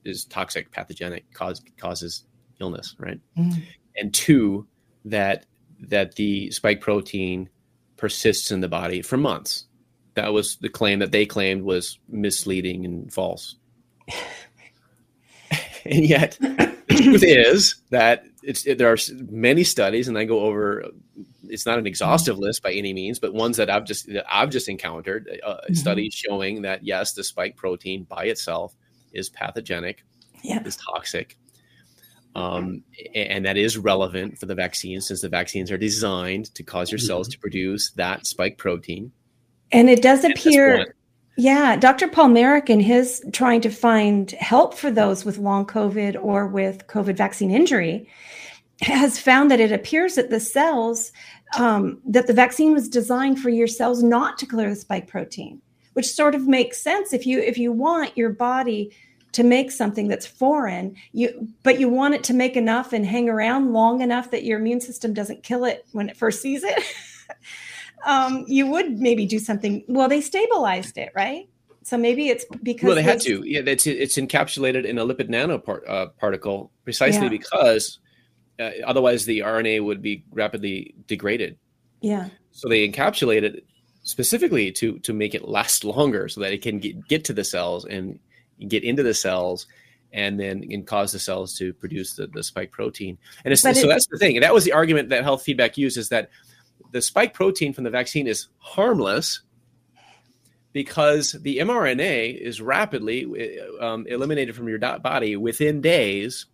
[0.04, 2.22] is toxic, pathogenic, cause, causes
[2.60, 3.20] illness, right?
[3.36, 3.62] Mhm.
[3.96, 4.66] And two,
[5.04, 5.46] that
[5.80, 7.48] that the spike protein
[7.96, 9.66] persists in the body for months.
[10.14, 13.56] That was the claim that they claimed was misleading and false.
[15.84, 18.96] and yet, the truth is that it's it, there are
[19.30, 20.84] many studies, and I go over.
[21.48, 24.50] It's not an exhaustive list by any means, but ones that I've just that I've
[24.50, 25.28] just encountered.
[25.44, 25.76] Uh, Mhm.
[25.76, 28.74] Studies showing that yes, the spike protein by itself
[29.12, 30.04] is pathogenic,
[30.42, 30.62] Yeah.
[30.64, 31.36] is toxic,
[32.36, 32.82] um,
[33.14, 36.98] and that is relevant for the vaccine since the vaccines are designed to cause your
[36.98, 39.10] cells to produce that spike protein.
[39.72, 40.94] And it does appear.
[41.38, 42.08] Yeah, Dr.
[42.08, 46.86] Paul Marik in his trying to find help for those with long COVID or with
[46.88, 48.06] COVID vaccine injury
[48.82, 51.12] has found that it appears that the cells
[51.58, 55.62] um, that the vaccine was designed for your cells not to clear the spike protein,
[55.94, 58.94] which sort of makes sense if you if you want your body
[59.36, 63.28] to make something that's foreign you but you want it to make enough and hang
[63.28, 66.78] around long enough that your immune system doesn't kill it when it first sees it.
[68.04, 71.48] Um, you would maybe do something well they stabilized it right?
[71.82, 73.42] So maybe it's because well they had to.
[73.44, 77.28] Yeah it's it's encapsulated in a lipid nanoparticle uh, particle precisely Yeah.
[77.30, 77.98] because
[78.60, 81.58] uh, otherwise the rna would be rapidly degraded.
[82.00, 82.28] Yeah.
[82.52, 83.64] So they encapsulate it
[84.04, 87.44] specifically to to make it last longer so that it can get, get to the
[87.44, 88.20] cells and
[88.68, 89.66] get into the cells
[90.12, 93.18] and then and cause the cells to produce the, the spike protein.
[93.44, 94.36] And it's, so it- that's the thing.
[94.36, 96.30] And that was the argument that health feedback used is that
[96.92, 99.42] the spike protein from the vaccine is harmless
[100.72, 103.26] because the mrna is rapidly
[103.80, 106.46] um, eliminated from your body within days.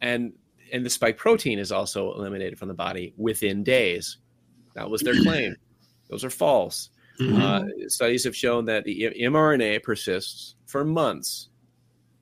[0.00, 0.32] And
[0.72, 4.18] and the spike protein is also eliminated from the body within days.
[4.74, 5.56] That was their claim.
[6.10, 6.90] Those are false
[7.20, 7.40] Mhm.
[7.40, 11.48] uh, studies have shown that the mRNA persists for months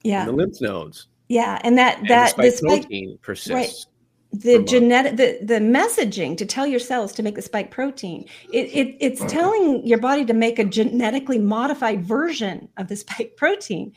[0.02, 3.86] yeah in the lymph nodes, yeah and that and that the spike spike protein persists.
[4.32, 8.66] the genetic the, the messaging to tell your cells to make the spike protein it,
[8.66, 13.92] it it's telling your body to make a genetically modified version of the spike protein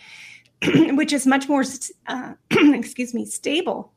[0.95, 1.63] which is much more
[2.07, 3.91] uh, excuse me stable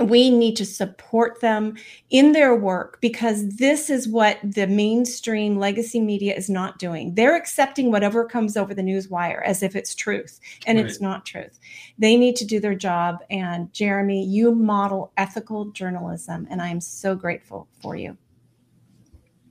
[0.00, 1.76] we need to support them
[2.10, 7.14] in their work because this is what the mainstream legacy media is not doing.
[7.14, 11.24] They're accepting whatever comes over the news wire as if it's truth, and it's not
[11.24, 11.60] truth.
[11.98, 13.18] They need to do their job.
[13.30, 18.16] And Jeremy, you model ethical journalism, and I am so grateful for you.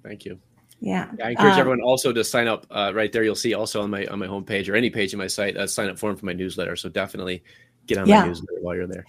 [0.03, 0.39] Thank you.
[0.81, 1.09] Yeah.
[1.23, 2.67] I encourage Um, everyone also to sign up.
[2.69, 5.17] Uh, right there, you'll see also on my on my homepage or any page in
[5.17, 6.75] my site a sign up form for my newsletter.
[6.75, 7.41] So definitely
[7.87, 8.21] get on Yeah.
[8.21, 9.05] my newsletter while you're there.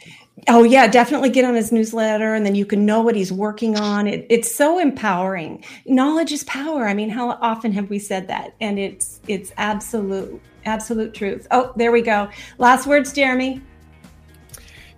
[0.49, 3.79] Oh yeah, definitely get on his newsletter, and then you can know what he's working
[3.79, 4.07] on.
[4.07, 5.65] It, it's so empowering.
[5.87, 6.87] Knowledge is power.
[6.87, 8.55] I mean, how often have we said that?
[8.61, 11.47] And it's it's absolute absolute truth.
[11.51, 12.29] Oh, there we go.
[12.59, 13.61] Last words, Jeremy.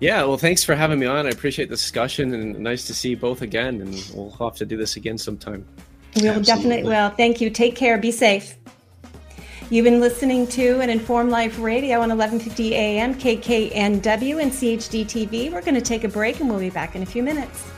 [0.00, 1.26] Yeah, well, thanks for having me on.
[1.26, 3.80] I appreciate the discussion and nice to see you both again.
[3.80, 5.66] And we'll have to do this again sometime.
[6.14, 6.44] We will Absolutely.
[6.44, 7.10] definitely will.
[7.10, 7.50] Thank you.
[7.50, 7.98] Take care.
[7.98, 8.56] Be safe.
[9.70, 15.52] You've been listening to an Informed Life Radio on 1150 AM, KKNW, and CHD TV.
[15.52, 17.70] We're going to take a break and we'll be back in a few minutes.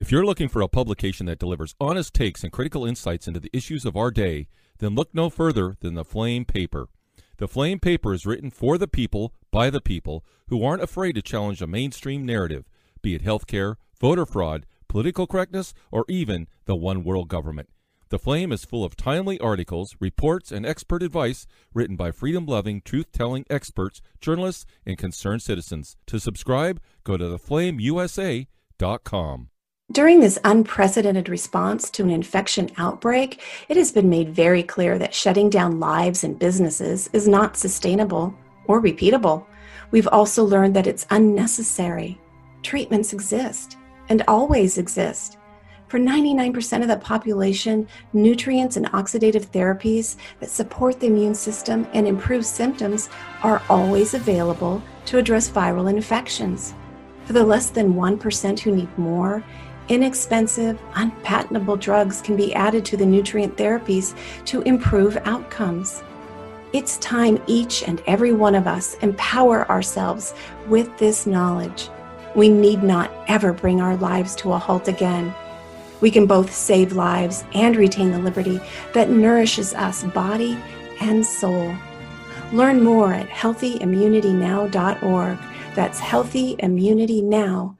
[0.00, 3.50] If you're looking for a publication that delivers honest takes and critical insights into the
[3.52, 4.46] issues of our day,
[4.78, 6.86] then look no further than the Flame Paper.
[7.38, 11.22] The Flame Paper is written for the people, by the people, who aren't afraid to
[11.22, 12.68] challenge a mainstream narrative,
[13.02, 17.68] be it healthcare, voter fraud, political correctness, or even the one world government.
[18.08, 22.82] The Flame is full of timely articles, reports, and expert advice written by freedom loving,
[22.84, 25.96] truth telling experts, journalists, and concerned citizens.
[26.08, 29.50] To subscribe, go to theflameusa.com.
[29.92, 35.14] During this unprecedented response to an infection outbreak, it has been made very clear that
[35.14, 38.34] shutting down lives and businesses is not sustainable
[38.66, 39.46] or repeatable.
[39.92, 42.20] We've also learned that it's unnecessary.
[42.64, 43.76] Treatments exist
[44.10, 45.38] and always exist.
[45.88, 52.06] For 99% of the population, nutrients and oxidative therapies that support the immune system and
[52.06, 53.08] improve symptoms
[53.42, 56.74] are always available to address viral infections.
[57.24, 59.42] For the less than 1% who need more,
[59.88, 66.04] inexpensive, unpatentable drugs can be added to the nutrient therapies to improve outcomes.
[66.72, 70.34] It's time each and every one of us empower ourselves
[70.68, 71.88] with this knowledge.
[72.34, 75.34] We need not ever bring our lives to a halt again.
[76.00, 78.60] We can both save lives and retain the liberty
[78.94, 80.58] that nourishes us body
[81.00, 81.74] and soul.
[82.52, 85.38] Learn more at healthyimmunitynow.org.
[85.74, 87.79] That's healthyimmunitynow.org.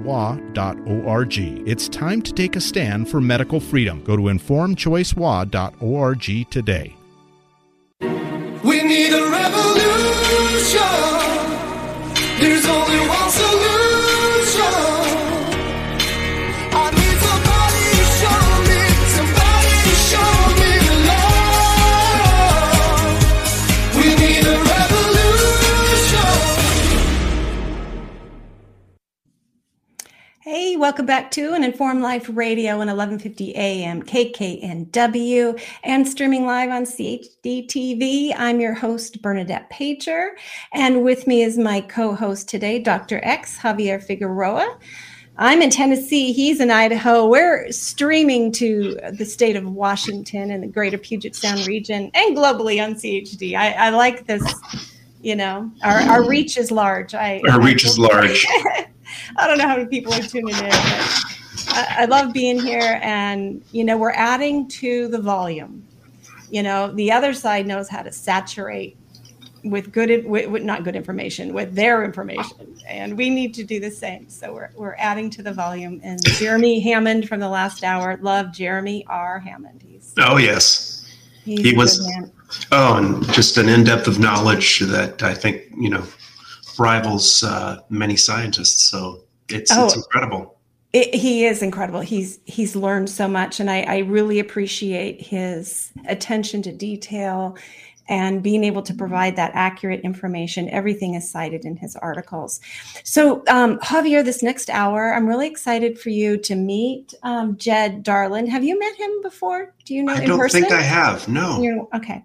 [1.65, 4.03] It's time to take a stand for medical freedom.
[4.03, 6.95] Go to informedchoicewa.org today.
[8.63, 10.81] We need a revolution.
[12.39, 13.30] There's only one
[30.81, 36.85] welcome back to an Informed Life Radio on 1150 AM KKNW and streaming live on
[36.85, 38.33] CHD TV.
[38.35, 40.29] I'm your host, Bernadette Pajer,
[40.73, 43.19] and with me is my co-host today, Dr.
[43.21, 44.79] X, Javier Figueroa.
[45.37, 46.33] I'm in Tennessee.
[46.33, 47.27] He's in Idaho.
[47.27, 52.83] We're streaming to the state of Washington and the greater Puget Sound region and globally
[52.83, 53.53] on CHD.
[53.55, 54.43] I, I like this,
[55.21, 57.13] you know, our, our reach is large.
[57.13, 58.47] I, Our reach is large.
[59.37, 61.23] I don't know how many people are tuning in, but
[61.69, 62.99] I, I love being here.
[63.01, 65.85] And, you know, we're adding to the volume.
[66.49, 68.97] You know, the other side knows how to saturate
[69.63, 72.75] with good, with, with not good information, with their information.
[72.87, 74.27] And we need to do the same.
[74.29, 76.01] So we're, we're adding to the volume.
[76.03, 79.39] And Jeremy Hammond from the last hour, love Jeremy R.
[79.39, 79.83] Hammond.
[79.87, 81.07] He's, Oh yes.
[81.45, 82.05] he's He was-.
[82.73, 86.03] Oh, and just an in-depth of knowledge that I think you know
[86.81, 88.89] rivals uh, many scientists.
[88.89, 89.97] So it's it's Oh.
[89.97, 90.57] incredible.
[90.93, 92.01] It, he is incredible.
[92.01, 97.55] He's he's learned so much, and I, I really appreciate his attention to detail
[98.09, 100.67] and being able to provide that accurate information.
[100.69, 102.59] Everything is cited in his articles.
[103.05, 108.03] So, um, Javier, this next hour, I'm really excited for you to meet um, Jed
[108.03, 108.47] Darlin.
[108.47, 109.73] Have you met him before?
[109.85, 110.61] Do you know I in don't person?
[110.61, 111.25] think I have.
[111.29, 111.61] No.
[111.61, 112.21] You okay.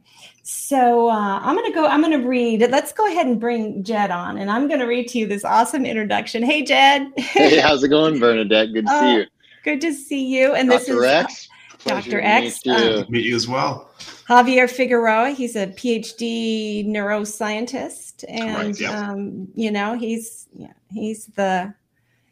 [0.49, 1.87] So uh, I'm going to go.
[1.89, 2.61] I'm going to read.
[2.71, 5.45] Let's go ahead and bring Jed on, and I'm going to read to you this
[5.45, 6.45] awesome introduction.
[6.45, 7.09] Hey, Jed.
[7.17, 8.73] Hey, how's it going, Bernadette?
[8.73, 9.25] Good to Oh, see you.
[9.65, 10.55] Good to see you.
[10.55, 10.99] And this Dr.
[11.03, 11.49] is X.
[11.85, 11.93] Dr.
[12.03, 12.73] Pleasure to X, meet you.
[13.01, 13.91] um, Meet you as well.
[14.29, 15.31] Javier Figueroa.
[15.31, 19.11] He's a PhD neuroscientist, and Right, yeah.
[19.11, 21.75] um, you know he's yeah, he's the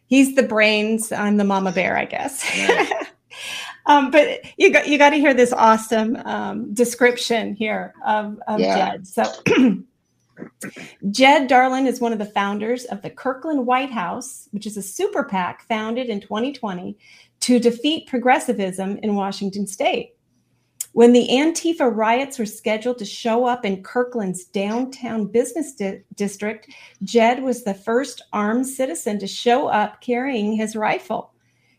[0.06, 1.10] he's the brains.
[1.10, 2.44] I'm the mama bear, I guess.
[2.68, 2.92] Nice.
[3.86, 8.60] um, but you got you got to hear this awesome um, description here of, of
[8.60, 8.92] Yeah.
[8.92, 9.06] Jed.
[9.06, 9.24] So.
[11.10, 14.82] Jed Darlin is one of the founders of the Kirkland White House, which is a
[14.82, 16.98] super PAC founded in 2020
[17.40, 20.14] to defeat progressivism in Washington state.
[20.92, 26.70] When the Antifa riots were scheduled to show up in Kirkland's downtown business di- district,
[27.02, 31.33] Jed was the first armed citizen to show up carrying his rifle.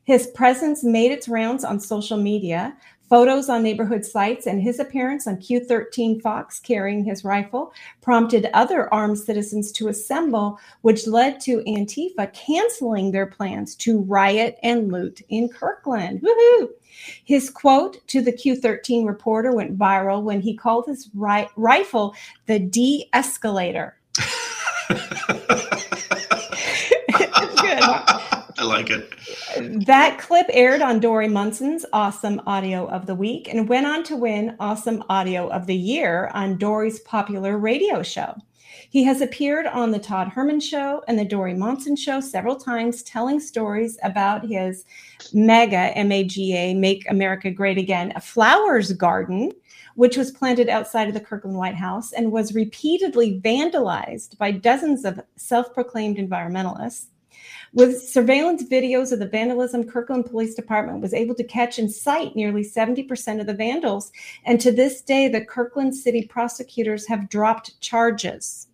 [0.06, 2.76] His presence made its rounds on social media.
[3.10, 8.92] Photos on neighborhood sites and his appearance on Q13 Fox carrying his rifle prompted other
[8.94, 15.22] armed citizens to assemble, which led to Antifa canceling their plans to riot and loot
[15.30, 16.22] in Kirkland.
[16.22, 16.70] Woohoo!
[17.26, 22.60] His quote to the Q13 reporter went viral when he called his ri- rifle the
[22.60, 23.98] de escalator.
[24.90, 25.02] it's
[27.62, 27.80] good.
[27.84, 28.22] huh?
[28.55, 29.14] I like it.
[29.86, 34.16] That clip aired on Dori Monson's Awesome Audio of the Week and went on to
[34.16, 38.36] win Awesome Audio of the Year on Dori's popular radio show.
[38.90, 43.04] He has appeared on the Todd Herman Show and the Dori Monson Show several times,
[43.04, 44.86] telling stories about his
[45.34, 49.52] mega M A G A Make America Great Again, a flowers garden,
[49.96, 55.04] which was planted outside of the Kirkland White House and was repeatedly vandalized by dozens
[55.04, 57.08] of self proclaimed environmentalists.
[57.76, 62.34] With surveillance videos of the vandalism, Kirkland Police Department was able to catch and cite
[62.34, 64.14] nearly 70% of the vandals.
[64.46, 68.68] And to this day, the Kirkland City prosecutors have dropped charges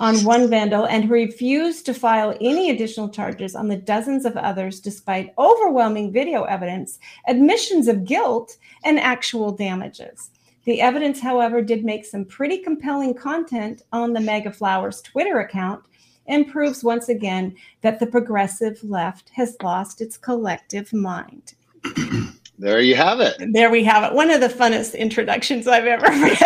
[0.00, 4.80] on one vandal and refused to file any additional charges on the dozens of others,
[4.80, 10.30] despite overwhelming video evidence, admissions of guilt, and actual damages.
[10.64, 15.84] The evidence, however, did make some pretty compelling content on the Mega Flowers Twitter account
[16.26, 21.54] and proves once again that the progressive left has lost its collective mind.
[22.56, 23.34] There you have it.
[23.52, 24.14] There we have it.
[24.14, 26.38] One of the funnest introductions I've ever read.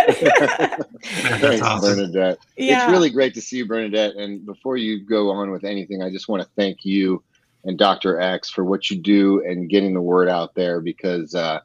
[1.02, 1.96] Thanks, awesome.
[1.96, 2.38] Bernadette.
[2.56, 2.84] yeah.
[2.84, 4.14] It's really great to see you, Bernadette.
[4.16, 7.22] And before you go on with anything, I just want to thank you
[7.64, 8.20] and Dr.
[8.20, 11.60] X for what you do and getting the word out there because uh,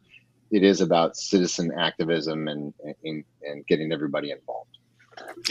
[0.51, 4.78] it is about citizen activism and, and, and getting everybody involved.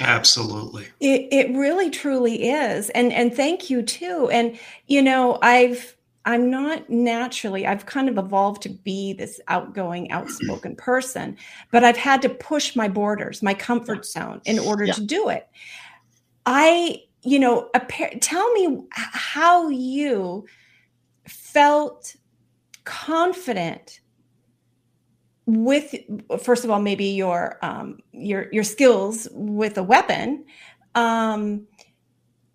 [0.01, 0.87] Absolutely.
[1.01, 2.91] It, it really truly is.
[2.91, 4.29] And and thank you too.
[4.33, 10.11] And you know, I've I'm not naturally, I've kind of evolved to be this outgoing,
[10.13, 11.37] outspoken person,
[11.73, 14.93] but I've had to push my borders, my comfort zone in order Yeah.
[14.93, 15.49] to do it.
[16.47, 17.71] I, you know,
[18.21, 20.47] tell me how you
[21.27, 22.15] felt
[22.85, 24.01] confident
[25.47, 25.95] with
[26.41, 30.45] first of all maybe your um your your skills with a weapon
[30.95, 31.67] um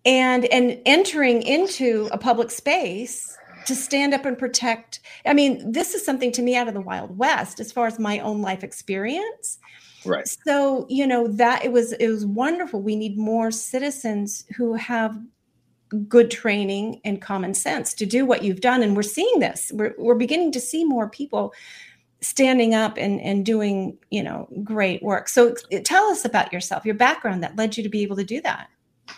[0.04, 3.36] and and entering into a public space
[3.66, 5.00] to stand up and protect.
[5.26, 7.98] I mean this is something to me out of the wild west as far as
[7.98, 9.58] my own life experience.
[10.04, 10.28] Right.
[10.28, 12.80] so you know that it was it was wonderful.
[12.80, 15.20] We need more citizens who have
[16.08, 19.70] good training and common sense to do what you've done and we're seeing this.
[19.74, 21.52] We're, we're beginning to see more people
[22.20, 25.54] standing up and and doing you know great work so
[25.84, 28.68] tell us about yourself your background that led you to be able to do that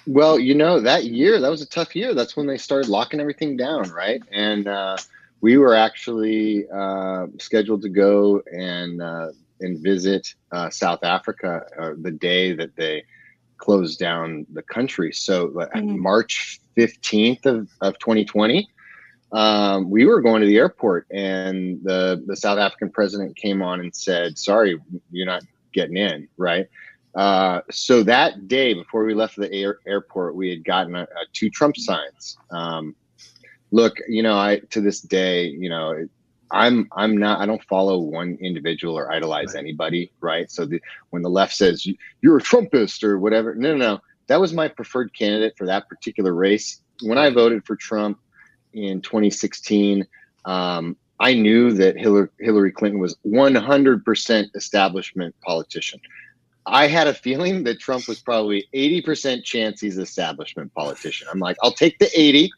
[0.07, 2.15] Well, you know, that year, that was a tough year.
[2.15, 4.23] That's when they started locking everything down, right?
[4.31, 4.97] And uh,
[5.41, 9.29] we were actually uh, scheduled to go and uh,
[9.61, 13.05] and visit uh, South Africa uh, the day that they
[13.59, 15.13] closed down the country.
[15.13, 15.97] So Mhm.
[15.99, 18.69] March 15th of, of 2020,
[19.33, 23.81] um, we were going to the airport and the, the South African president came on
[23.81, 24.79] and said, sorry,
[25.11, 26.67] you're not getting in, right?
[27.15, 31.27] Uh, so that day before we left the air, airport, we had gotten a, a
[31.33, 32.37] two Trump signs.
[32.51, 32.95] Um,
[33.73, 36.11] look, you know, I to this day, you know, it-
[36.53, 39.61] I'm I'm not I don't follow one individual or idolize Right.
[39.61, 40.51] anybody, right?
[40.51, 44.01] So the, when the left says "You- you're a Trumpist or whatever, no, no, no,
[44.27, 46.81] that was my preferred candidate for that particular race.
[47.03, 48.19] When I voted for Trump
[48.73, 50.07] in 2016,
[50.45, 56.01] um, I knew that Hillary, Hillary Clinton was 100% establishment politician.
[56.67, 61.29] I had a feeling that Trump was probably 80% chance he's establishment politician.
[61.31, 62.51] I'm like, I'll take the 80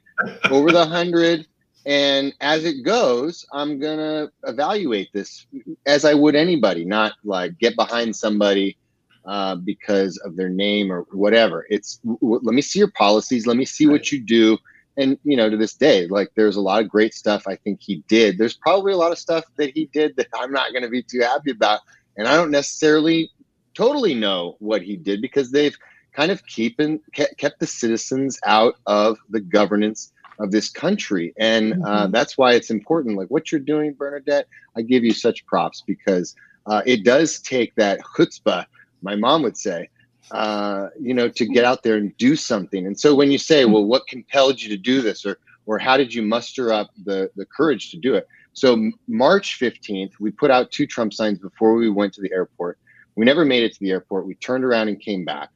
[0.50, 1.46] over the 100.
[1.86, 5.46] And as it goes, I'm going to evaluate this
[5.86, 8.76] as I would anybody, not like get behind somebody
[9.24, 11.66] uh, because of their name or whatever.
[11.70, 14.58] It's w- w- let me see your policies, let me see what you do.
[14.96, 17.80] And, you know, to this day, like there's a lot of great stuff I think
[17.80, 18.38] he did.
[18.38, 21.02] There's probably a lot of stuff that he did that I'm not going to be
[21.02, 21.80] too happy about.
[22.16, 23.30] And I don't necessarily
[23.74, 25.76] totally know what he did because they've
[26.14, 31.74] kind of keeping ke- kept the citizens out of the governance of this country and
[31.84, 35.82] uh, that's why it's important like what you're doing bernadette i give you such props
[35.86, 36.34] because
[36.66, 38.64] uh, it does take that chutzpah
[39.02, 39.88] my mom would say
[40.30, 43.64] uh, you know to get out there and do something and so when you say
[43.64, 47.30] well what compelled you to do this or or how did you muster up the
[47.36, 51.74] the courage to do it so march 15th we put out two trump signs before
[51.74, 52.78] we went to the airport
[53.16, 54.26] we never made it to the airport.
[54.26, 55.50] We turned around and came back.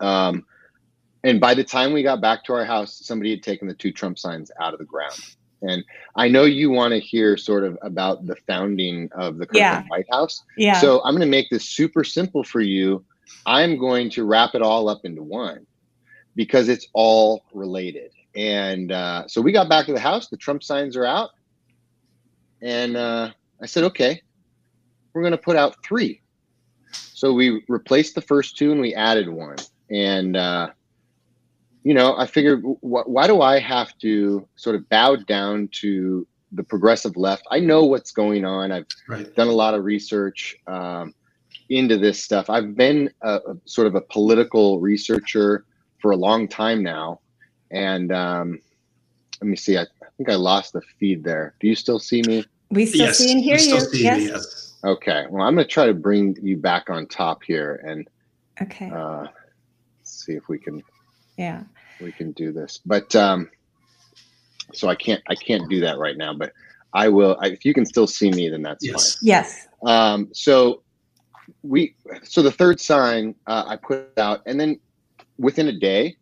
[0.00, 0.44] Um,
[1.22, 3.92] and by the time we got back to our house, somebody had taken the two
[3.92, 5.18] Trump signs out of the ground.
[5.62, 5.84] And
[6.16, 9.82] I know you want to hear sort of about the founding of the Kirkland Yeah.
[9.88, 10.42] White House.
[10.56, 13.04] yeah So I'm going to make this super simple for you.
[13.46, 15.66] I'm going to wrap it all up into one
[16.36, 18.10] because it's all related.
[18.36, 20.28] And uh, so we got back to the house.
[20.28, 21.30] The Trump signs are out.
[22.62, 23.30] And uh,
[23.62, 24.20] I said, okay,
[25.12, 26.20] we're going to put out three.
[26.92, 29.56] So we replaced the first two and we added one.
[29.90, 30.70] And, uh,
[31.82, 36.26] you know, I figured, wh- why do I have to sort of bow down to
[36.52, 37.42] the progressive left?
[37.50, 38.70] I know what's going on.
[38.70, 39.34] I've Right.
[39.34, 41.14] done a lot of research um,
[41.70, 42.50] into this stuff.
[42.50, 45.64] I've been a, a sort of a political researcher
[45.98, 47.20] for a long time now.
[47.70, 48.60] And um,
[49.40, 51.54] let me see, I, I think I lost the feed there.
[51.60, 52.44] Do you still see me?
[52.70, 53.18] we still yes.
[53.18, 54.74] see and hear we still you see yes you, yes.
[54.82, 55.26] Okay.
[55.28, 58.08] Well, I'm going to try to bring you back on top here and
[58.62, 59.26] okay uh,
[60.02, 60.82] see if we can
[61.36, 61.62] yeah
[62.00, 62.80] we can do this.
[62.86, 63.50] But um,
[64.72, 66.32] so I can't I can't do that right now.
[66.32, 66.52] But
[66.94, 67.36] I will.
[67.40, 69.18] I, if you can still see me, then that's Yes.
[69.22, 69.68] yes.
[69.84, 70.82] Um, so
[71.62, 74.80] we so the third sign uh, I put out, and then
[75.38, 76.16] within a day,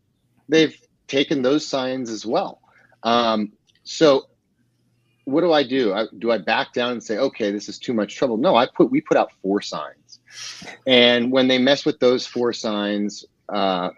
[0.49, 0.76] they've
[1.07, 2.61] taken those signs as well.
[3.03, 3.53] Um,
[3.85, 4.26] so
[5.24, 5.93] what do I do?
[5.93, 8.37] I, do I back down and say, okay, this is too much trouble?
[8.39, 10.20] No, I put we put out four signs,
[10.87, 13.91] and when they mess with those four signs, uh,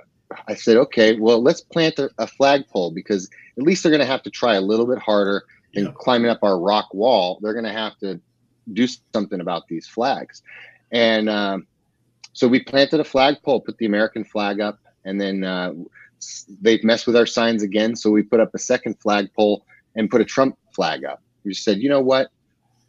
[0.49, 3.29] I said, okay, well, let's plant a, a flagpole because
[3.59, 5.93] at least they're going to have to try a little bit harder and Yeah.
[5.97, 8.21] climbing up our rock wall, they're going to have to
[8.73, 10.43] do something about these flags.
[10.93, 11.67] And um,
[12.33, 15.73] so we planted a flagpole, put the American flag up, and then uh,
[16.61, 17.97] they messed with our signs again.
[17.97, 19.65] So we put up a second flagpole
[19.97, 21.23] and put a Trump flag up.
[21.45, 22.31] We just said, you know what?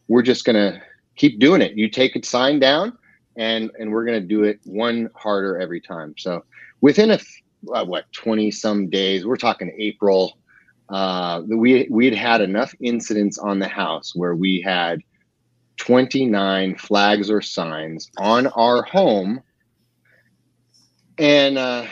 [0.07, 0.81] We're just going to
[1.15, 1.77] keep doing it.
[1.77, 2.97] You take a sign down,
[3.37, 6.15] and and we're going to do it one harder every time.
[6.17, 6.43] So
[6.81, 7.19] within a
[7.73, 10.37] uh, what twenty some days, we're talking April.
[10.89, 15.01] Uh, we we had had enough incidents on the house where we had
[15.81, 19.41] 29 flags or signs on our home.
[21.17, 21.87] And uh,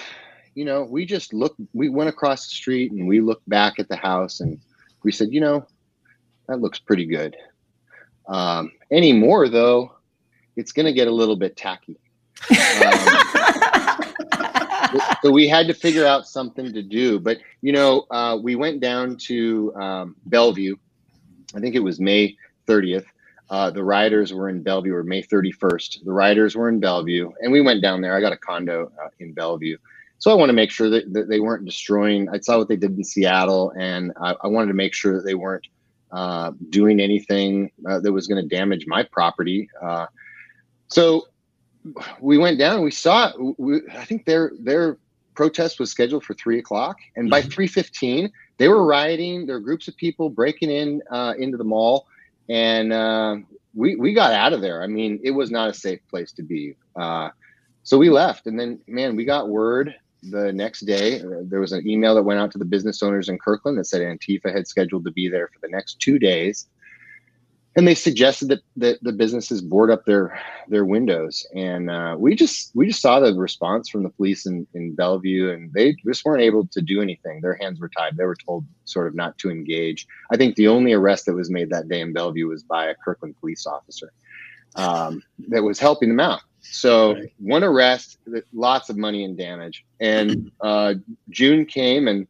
[0.54, 3.90] you know we just looked we went across the street and we looked back at
[3.90, 4.60] the house and
[5.04, 5.66] we said you know
[6.48, 7.36] that looks pretty good.
[8.28, 9.96] Um, anymore though
[10.56, 11.98] it's going to get a little bit tacky.
[12.52, 13.00] Um,
[15.24, 18.82] so we had to figure out something to do but you know uh, we went
[18.82, 20.76] down to um, bellevue.
[21.56, 22.38] I think it was may
[22.68, 23.06] 30th
[23.50, 27.52] uh, the riders were in bellevue or may 31st the riders were in bellevue and
[27.52, 29.78] we went down there i got a condo uh, in bellevue
[30.18, 32.76] so i want to make sure that, that they weren't destroying i saw what they
[32.76, 35.68] did in seattle and i, I wanted to make sure that they weren't
[36.12, 40.08] uh, doing anything uh, that was going to damage my property uh,
[40.88, 41.28] so
[42.20, 42.82] we went down.
[42.82, 43.32] We saw.
[43.58, 44.98] We, I think their their
[45.36, 49.46] protest was scheduled for three o'clock, and by three fifteen, they were rioting.
[49.46, 52.08] There were groups of people breaking in uh, into the mall,
[52.50, 53.38] and uh,
[53.74, 54.84] we we got out of there.
[54.84, 56.76] I mean, it was not a safe place to be.
[56.96, 57.30] Uh,
[57.84, 61.22] so we left, and then man, we got word the next day.
[61.22, 63.86] uh, There was an email that went out to the business owners in Kirkland that
[63.86, 66.68] said Antifa had scheduled to be there for the next two days
[67.80, 71.48] and they suggested that, that the businesses board up their their windows.
[71.56, 75.50] And uh, we just we just saw the response from the police in, in bellevue
[75.50, 77.40] and they just weren't able to do anything.
[77.40, 78.18] Their hands were tied.
[78.18, 80.08] They were told sort of not to engage.
[80.30, 82.96] I think the only arrest that was made that day in bellevue was by a
[82.96, 84.12] kirkland police officer
[84.76, 86.42] um, that was helping them out.
[86.60, 88.18] So one arrest
[88.52, 89.86] lots of money and damage.
[90.02, 90.96] And uh,
[91.30, 92.28] june came and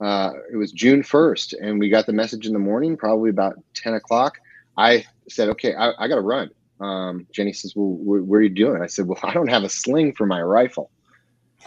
[0.00, 3.56] uh, it was June 1st, and we got the message in the morning, probably about
[3.74, 4.38] 10 o'clock.
[4.76, 6.50] I said, okay, I, I got to run.
[6.80, 8.82] Um, Jenny says, well, wh- where are you doing?
[8.82, 10.90] I said, well, I don't have a sling for my rifle,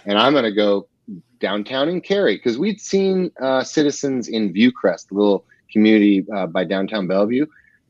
[0.05, 0.87] and I'm going to go
[1.39, 6.63] downtown in Cary because we'd seen uh, citizens in Vuecrest, the little community uh, by
[6.63, 7.45] downtown Bellevue,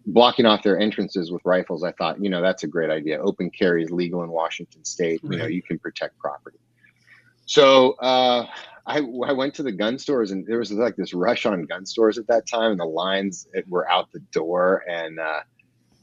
[0.08, 1.84] blocking off their entrances with rifles.
[1.84, 3.22] I thought, you know, that's a great idea.
[3.22, 5.22] Open carry is legal in Washington State.
[5.24, 6.58] You know, you can protect property.
[7.46, 8.48] So uh,
[8.86, 11.86] I, I went to the gun stores and there was like this rush on gun
[11.86, 15.40] stores at that time and the lines it- were out the door and uh,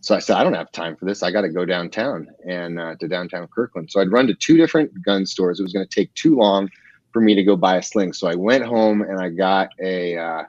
[0.01, 2.81] so I said I don't have time for this I got to go downtown and
[2.81, 5.87] uh, to downtown Kirkland so I'd run to two different gun stores it was going
[5.87, 6.71] to take too long
[7.13, 10.17] for me to go buy a sling so I went home and I got a
[10.17, 10.45] uh,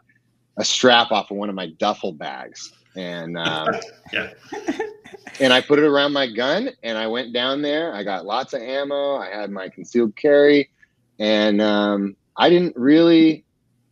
[0.57, 3.33] a strap off of one of my duffel bags and
[4.13, 4.29] Yeah.
[5.39, 7.93] and I put it around my gun and I went down there.
[7.93, 9.15] I got lots of ammo.
[9.17, 10.69] I had my concealed carry
[11.19, 13.45] and um, I didn't really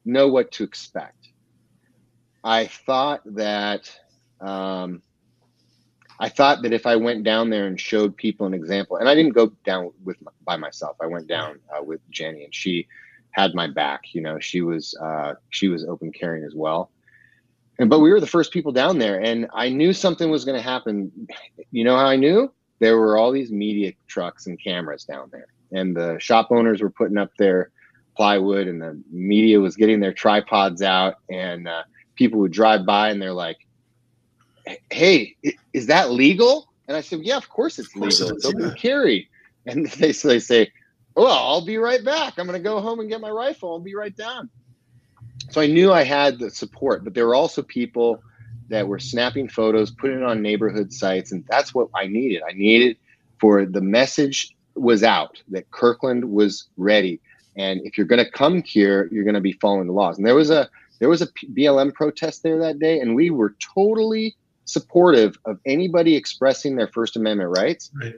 [0.05, 1.27] know what to expect.
[2.43, 3.95] I thought that
[4.41, 5.03] um,
[6.19, 9.13] I thought that if I went down there and showed people an example, and I
[9.13, 10.97] didn't go down with by myself.
[10.99, 12.87] I went down uh, with Jenny, and she
[13.31, 14.15] had my back.
[14.15, 16.89] You know, she was uh, she was open carrying as well.
[17.77, 20.57] And but we were the first people down there, and I knew something was going
[20.57, 21.11] to happen.
[21.69, 22.51] You know how I knew?
[22.79, 26.89] There were all these media trucks and cameras down there, and the shop owners were
[26.89, 27.69] putting up their
[28.19, 31.83] plywood, and the media was getting their tripods out, and uh,
[32.15, 33.65] people would drive by, and they're like,
[34.91, 35.37] "Hey,
[35.71, 38.35] is that legal?" And I said, "Yeah, of course it's course legal.
[38.35, 39.29] it It's open yeah." carry."
[39.65, 40.69] And they so they say,
[41.15, 42.37] "Well, I'll be right back.
[42.37, 43.71] I'm going to go home and get my rifle.
[43.71, 44.49] I'll be right down."
[45.51, 48.21] So I knew I had the support, but there were also people
[48.67, 52.41] that were snapping photos, putting it on neighborhood sites, and that's what I needed.
[52.47, 52.97] I needed
[53.39, 57.21] for the message was out that Kirkland was ready,
[57.59, 60.17] and if you're going to come here, you're going to be following the laws.
[60.17, 60.69] And there was a
[60.99, 66.15] there was a BLM protest there that day, and we were totally supportive of anybody
[66.15, 67.91] expressing their First Amendment rights.
[67.93, 68.15] Right.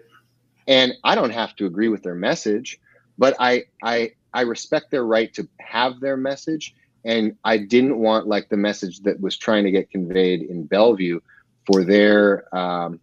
[0.67, 2.79] And I don't have to agree with their message,
[3.17, 6.73] but I I I respect their right to have their message
[7.03, 11.19] and I didn't want like the message that was trying to get conveyed in Bellevue
[11.65, 12.99] for their um,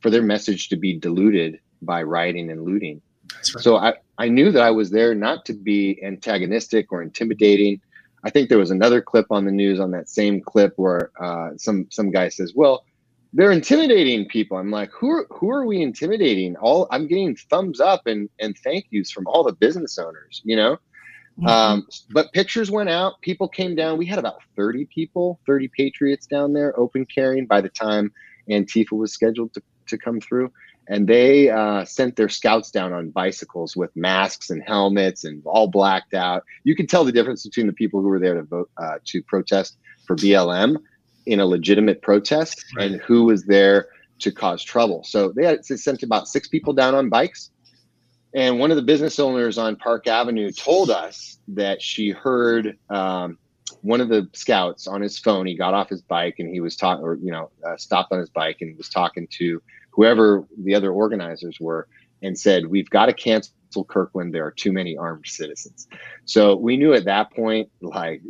[0.00, 3.00] for their message to be diluted by rioting and looting.
[3.34, 3.62] That's right.
[3.62, 7.80] So I, I knew that I was there not to be antagonistic or intimidating.
[8.24, 11.50] I think there was another clip on the news on that same clip where uh,
[11.56, 12.84] some some guy says, "Well,
[13.32, 17.80] they're intimidating people." I'm like, "Who are who are we intimidating?" All I'm getting thumbs
[17.80, 20.78] up and and thank yous from all the business owners, you know.
[21.44, 23.20] Um, but pictures went out.
[23.20, 23.98] People came down.
[23.98, 28.10] We had about 30 people, 30 Patriots down there, open carrying by the time
[28.48, 30.50] Antifa was scheduled to, to come through.
[30.88, 35.66] And they uh, sent their scouts down on bicycles with masks and helmets and all
[35.66, 36.44] blacked out.
[36.64, 39.22] You could tell the difference between the people who were there to vote uh, to
[39.24, 39.76] protest
[40.06, 40.76] for BLM
[41.26, 42.92] in a legitimate protest Right.
[42.92, 43.88] and who was there
[44.20, 45.02] to cause trouble.
[45.04, 47.50] So they had they sent about six people down on bikes.
[48.34, 53.38] And one of the business owners on Park Avenue told us that she heard um,
[53.82, 55.46] one of the scouts on his phone.
[55.46, 58.18] He got off his bike and he was talking, or you know, uh, stopped on
[58.18, 59.60] his bike and was talking to
[59.96, 61.88] whoever the other organizers were,
[62.22, 64.32] and said, "We've got to cancel Kirkland.
[64.32, 65.88] There are too many armed citizens."
[66.24, 68.22] So we knew at that point, like,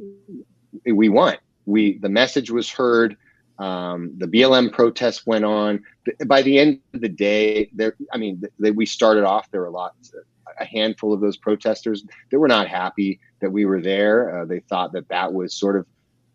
[0.87, 1.37] we won.
[1.67, 3.17] We the message was heard.
[3.59, 5.83] Um, the BLM protests went on.
[6.27, 7.97] By the end of the day, there.
[8.13, 9.51] I mean, we started off.
[9.51, 10.15] There were lots,
[10.61, 14.41] a handful of those protesters that were not happy that we were there.
[14.41, 15.87] Uh, they thought that that was sort of,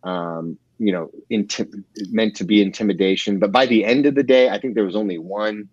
[0.03, 3.39] um, you know, inti- meant to be intimidation.
[3.39, 5.69] But by the end of the day, I think there was only one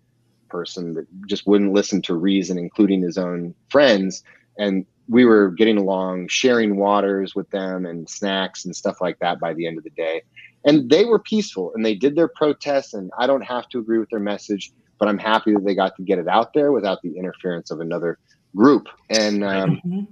[0.49, 4.23] person that just wouldn't listen to reason, including his own friends.
[4.59, 9.39] And we were getting along, sharing waters with them and snacks and stuff like that
[9.39, 10.21] by the end of the day.
[10.63, 12.93] And they were peaceful and they did their protests.
[12.93, 15.95] And I don't have to agree with their message, but I'm happy that they got
[15.97, 18.19] to get it out there without the interference of another
[18.55, 18.87] group.
[19.09, 20.07] And um, Mhm.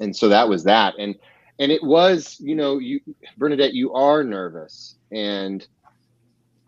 [0.00, 1.14] and so that was that and
[1.58, 3.00] and it was you know you
[3.36, 4.96] bernadette you are nervous.
[5.10, 5.66] And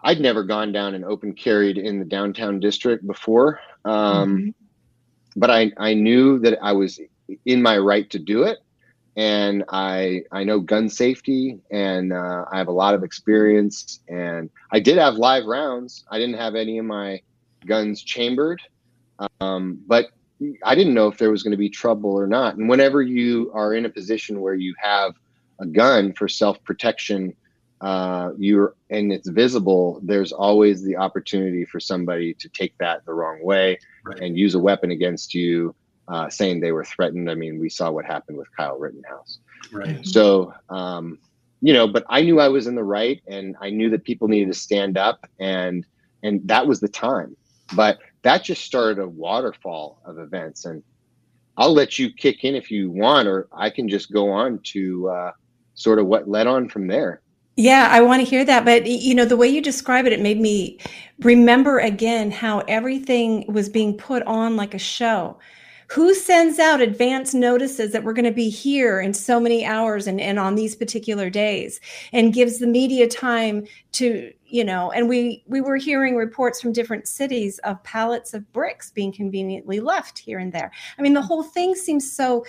[0.03, 3.61] i'd never gone down and open carried in the downtown district before.
[3.85, 4.55] Um,
[5.37, 7.01] but i i knew that i was
[7.47, 8.59] in my right to do it.
[9.17, 14.01] And i i know gun safety and uh, i have a lot of experience.
[14.09, 16.05] And i did have live rounds.
[16.11, 17.21] I didn't have any of my
[17.67, 18.63] guns chambered.
[19.41, 20.07] Um, but
[20.65, 22.57] I didn't know if there was going to be trouble or not.
[22.57, 25.13] And whenever you are in a position where you have
[25.61, 27.35] a gun for self protection,
[27.81, 30.01] uh, you're and it's visible.
[30.03, 34.21] There's always the opportunity for somebody to take that the wrong way Right.
[34.21, 35.75] and use a weapon against you,
[36.09, 37.31] uh, saying they were threatened.
[37.31, 39.39] I mean, we saw what happened with Kyle Rittenhouse.
[39.73, 40.05] Right.
[40.07, 41.19] So, um,
[41.61, 44.27] you know, but I knew I was in the right, and I knew that people
[44.29, 45.85] needed to stand up, and
[46.23, 47.37] and that was the time.
[47.75, 50.83] But that just started a waterfall of events, and
[51.57, 55.09] I'll let you kick in if you want, or I can just go on to
[55.09, 55.33] uh,
[55.75, 57.23] sort of what led on from there.
[57.57, 58.65] Yeah, I want to hear that.
[58.65, 60.79] But, you know, the way you describe it, it made me
[61.19, 65.39] remember again how everything was being put on like a show.
[65.89, 70.07] Who sends out advance notices that we're going to be here in so many hours
[70.07, 71.81] and, and on these particular days
[72.13, 76.73] and gives the media time to, you know, and we, we were hearing reports from
[76.73, 80.73] different cities of pallets of bricks being conveniently left here and there.
[80.99, 82.45] I mean, the whole thing seems so,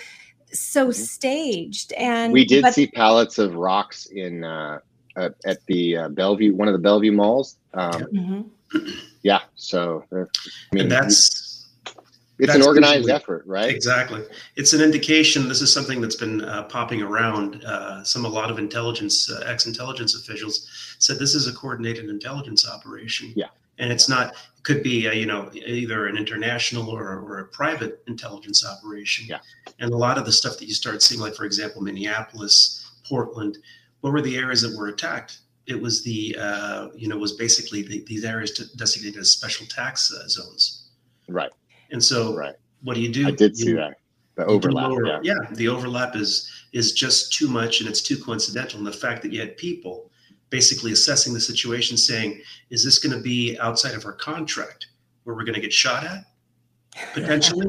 [0.52, 1.92] so staged.
[1.94, 4.80] And we did but- see pallets of rocks in uh,
[5.16, 7.58] uh, at the uh, Bellevue, one of the Bellevue malls.
[7.74, 8.50] Um, Mhm.
[9.22, 10.24] yeah, so uh, I
[10.72, 11.51] mean, and that's
[12.42, 13.70] it's an organized usually- effort, right?
[13.70, 14.22] Exactly.
[14.56, 15.48] It's an indication.
[15.48, 17.64] This is something that's been uh, popping around.
[17.64, 22.08] Uh, some, a lot of intelligence, uh, ex intelligence officials said this is a coordinated
[22.08, 23.32] intelligence operation.
[23.36, 23.46] Yeah.
[23.78, 27.46] And it's not, it could be, uh, you know, either an international or, or a
[27.46, 29.26] private intelligence operation.
[29.28, 29.38] Yeah.
[29.78, 33.58] And a lot of the stuff that you start seeing, like, for example, Minneapolis, Portland,
[34.00, 35.38] what were the areas that were attacked?
[35.66, 40.12] It was the, uh, you know, was basically the, these areas designated as special tax
[40.12, 40.90] uh, zones.
[41.28, 41.50] Right,
[41.92, 42.54] And so right.
[42.82, 43.26] what do you do?
[43.26, 43.96] I did see that.
[44.34, 44.88] The overlap.
[44.88, 45.34] lower- Yeah.
[45.52, 48.78] the overlap is is just too much and it's too coincidental.
[48.78, 50.10] And the fact that you had people
[50.48, 52.40] basically assessing the situation, saying,
[52.70, 54.86] "Is this going to be outside of our contract,
[55.24, 56.24] where we're going to get shot at
[57.14, 57.66] potentially?"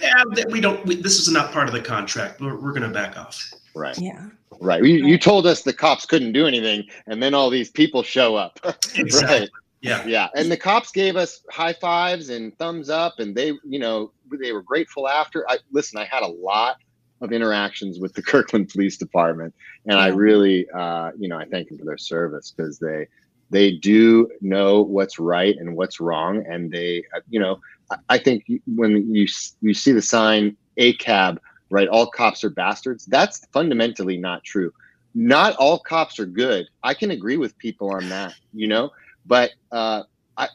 [0.00, 0.84] yeah, we don't.
[0.86, 2.40] We, this is not part of the contract.
[2.40, 3.52] We're, we're going to back off.
[3.74, 3.98] Right.
[3.98, 4.28] Yeah.
[4.60, 4.84] Right.
[4.84, 8.36] You, you told us the cops couldn't do anything, and then all these people show
[8.36, 8.60] up.
[8.96, 9.40] Exactly.
[9.40, 9.50] right.
[9.84, 10.06] Yeah.
[10.06, 10.28] Yeah.
[10.34, 14.52] And the cops gave us high fives and thumbs up, and they, you know, they
[14.52, 15.48] were grateful after.
[15.48, 15.98] I listen.
[15.98, 16.76] I had a lot
[17.20, 19.54] of interactions with the Kirkland Police Department,
[19.86, 23.06] and I really, uh, you know, I thank them for their service because they
[23.50, 28.18] they do know what's right and what's wrong, and they, uh, you know, I, I
[28.18, 29.26] think when you
[29.60, 31.38] you see the sign ACAB
[31.70, 34.72] right all cops are bastards that's fundamentally not true
[35.14, 38.90] not all cops are good i can agree with people on that you know
[39.26, 40.02] but uh
[40.36, 40.48] I,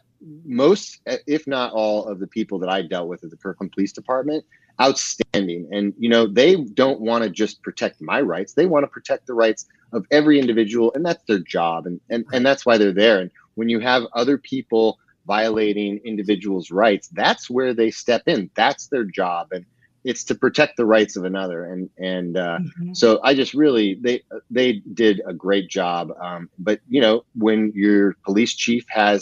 [0.46, 3.94] most if not all of the people that i dealt with at the kirkland police
[3.94, 4.46] department
[4.82, 5.68] outstanding.
[5.72, 8.54] And you know they don't want to just protect my rights.
[8.54, 12.26] They want to protect the rights of every individual and that's their job and and,
[12.32, 13.20] and that's why they're there.
[13.20, 18.50] And when you have other people violating individuals rights that's where they step in.
[18.56, 19.50] That's their job.
[19.52, 19.66] And
[20.10, 21.60] it's to protect the rights of another.
[21.72, 22.96] And and uh, Mhm.
[23.02, 24.18] so i just really they
[24.58, 24.70] they
[25.02, 26.04] did a great job.
[26.28, 27.16] Um, but you know
[27.46, 29.20] when your police chief has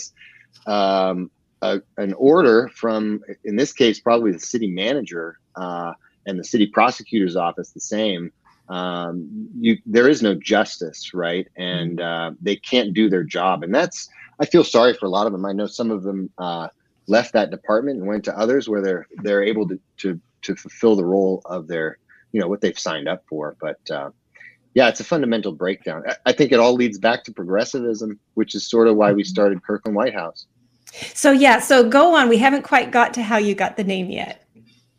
[0.65, 1.30] um,
[1.61, 5.27] a, an order from in this case probably the city manager
[5.64, 5.91] uh,
[6.27, 8.31] and the city prosecutor's office the same
[8.69, 9.14] um,
[9.65, 11.47] you there is no justice right?
[11.57, 13.64] And uh, they can't do their job.
[13.64, 13.99] And that's
[14.41, 15.45] i feel sorry for a lot of them.
[15.45, 16.68] I know some of them uh,
[17.07, 20.09] left that department and went to others where they're they're able to to
[20.48, 21.98] to fulfill the role of their
[22.32, 24.10] you know what they've signed up for but uh,
[24.74, 28.68] yeah it's a fundamental breakdown I, think it all leads back to progressivism which is
[28.68, 30.48] sort of why we started kirkland white house
[31.14, 32.30] So yeah, so go on.
[32.30, 34.44] We haven't quite got to how you got the name yet.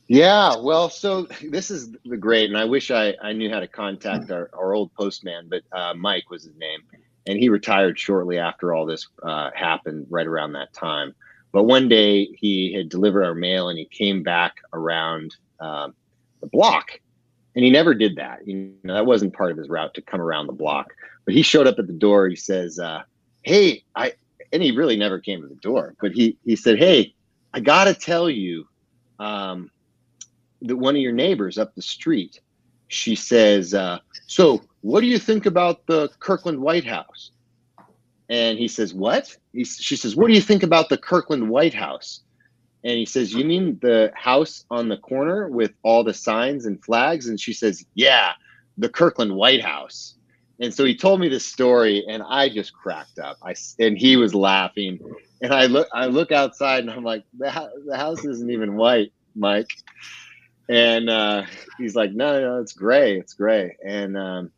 [0.07, 3.69] Yeah, well, so this is the great, and I wish I, I knew how to
[3.69, 6.81] contact our, our old postman, but uh, Mike was his name,
[7.27, 11.15] and he retired shortly after all this uh, happened, right around that time.
[11.53, 15.95] But one day he had delivered our mail, and he came back around um,
[16.41, 17.01] the block,
[17.55, 18.47] and he never did that.
[18.47, 20.93] You know, that wasn't part of his route to come around the block.
[21.25, 22.29] But he showed up at the door.
[22.29, 23.03] He says, uh,
[23.43, 24.13] "Hey, I,"
[24.53, 27.15] and he really never came to the door, but he he said, "Hey,
[27.53, 28.67] I gotta tell you."
[29.19, 29.71] Um,
[30.63, 32.41] that one of your neighbors up the street,
[32.89, 37.31] she says, uh, "So, what do you think about the Kirkland White House?"
[38.29, 41.75] And he says, "What?" He, she says, "What do you think about the Kirkland White
[41.75, 42.21] House?"
[42.85, 46.83] And he says, "You mean the house on the corner with all the signs and
[46.85, 48.33] flags?" And she says, "Yeah,
[48.77, 50.15] the Kirkland White House."
[50.61, 53.39] And so he told me this story, and I just cracked up.
[53.43, 55.01] I and he was laughing,
[55.43, 59.13] and I look I look outside, and I'm like, "The, the house isn't even white,
[59.35, 59.71] Mike."
[60.69, 61.45] And uh,
[61.79, 63.19] he's like, no, no, it's gray.
[63.19, 63.77] It's gray.
[63.85, 64.51] And um,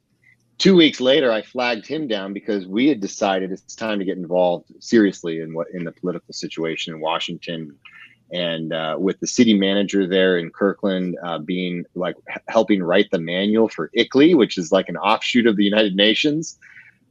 [0.60, 4.18] two weeks later, I flagged him down because we had decided it's time to get
[4.18, 7.76] involved seriously in what in the political situation in Washington.
[8.32, 12.14] And uh, with the city manager there in Kirkland uh, being like
[12.46, 16.56] helping write the manual for ICLEI, which is like an offshoot of the United Nations,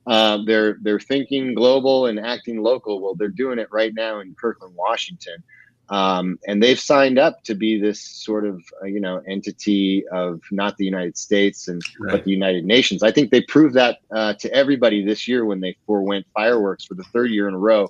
[0.07, 3.01] uh, they're they're thinking global and acting local.
[3.01, 5.43] Well, they're doing it right now in Kirkland, Washington
[5.89, 10.41] um, and they've signed up to be this sort of uh, you know entity of
[10.51, 13.01] not the United States and but the United Nations.
[13.01, 16.93] I think they proved that uh, to everybody this year when they forewent fireworks for
[16.93, 17.89] the third year in a row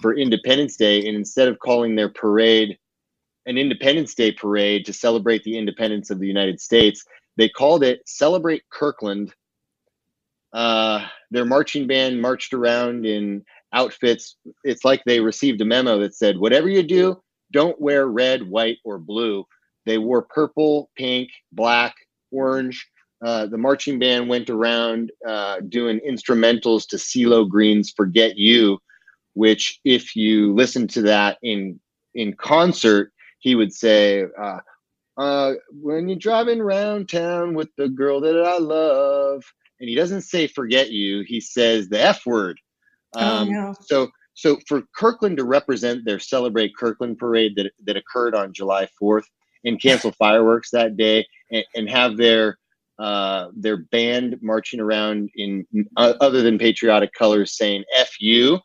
[0.00, 2.78] for Independence Day, and instead of calling their parade
[3.46, 7.04] an Independence Day parade to celebrate the independence of the United States,
[7.36, 9.34] they called it Celebrate Kirkland.
[10.52, 14.36] Uh, their marching band marched around in outfits.
[14.62, 17.20] It's like they received a memo that said, "Whatever you do,
[17.52, 19.44] don't wear red, white, or blue.
[19.86, 21.94] They wore purple, pink, black,
[22.30, 22.86] orange.
[23.24, 28.78] Uh, the marching band went around uh, doing instrumentals to CeeLo Green's "Forget You,"
[29.34, 31.78] which, if you listen to that in
[32.14, 34.60] in concert, he would say, uh,
[35.18, 39.44] uh, "When you're driving around town with the girl that I love,"
[39.80, 42.58] and he doesn't say "Forget You." He says the F word.
[43.16, 43.74] Oh, no.
[43.82, 44.08] So
[44.40, 49.24] so for Kirkland to represent their Celebrate Kirkland parade that that occurred on July 4th
[49.66, 52.58] and cancel fireworks that day and, and have their
[52.98, 58.58] uh, their band marching around in uh, other than patriotic colors saying "F you,"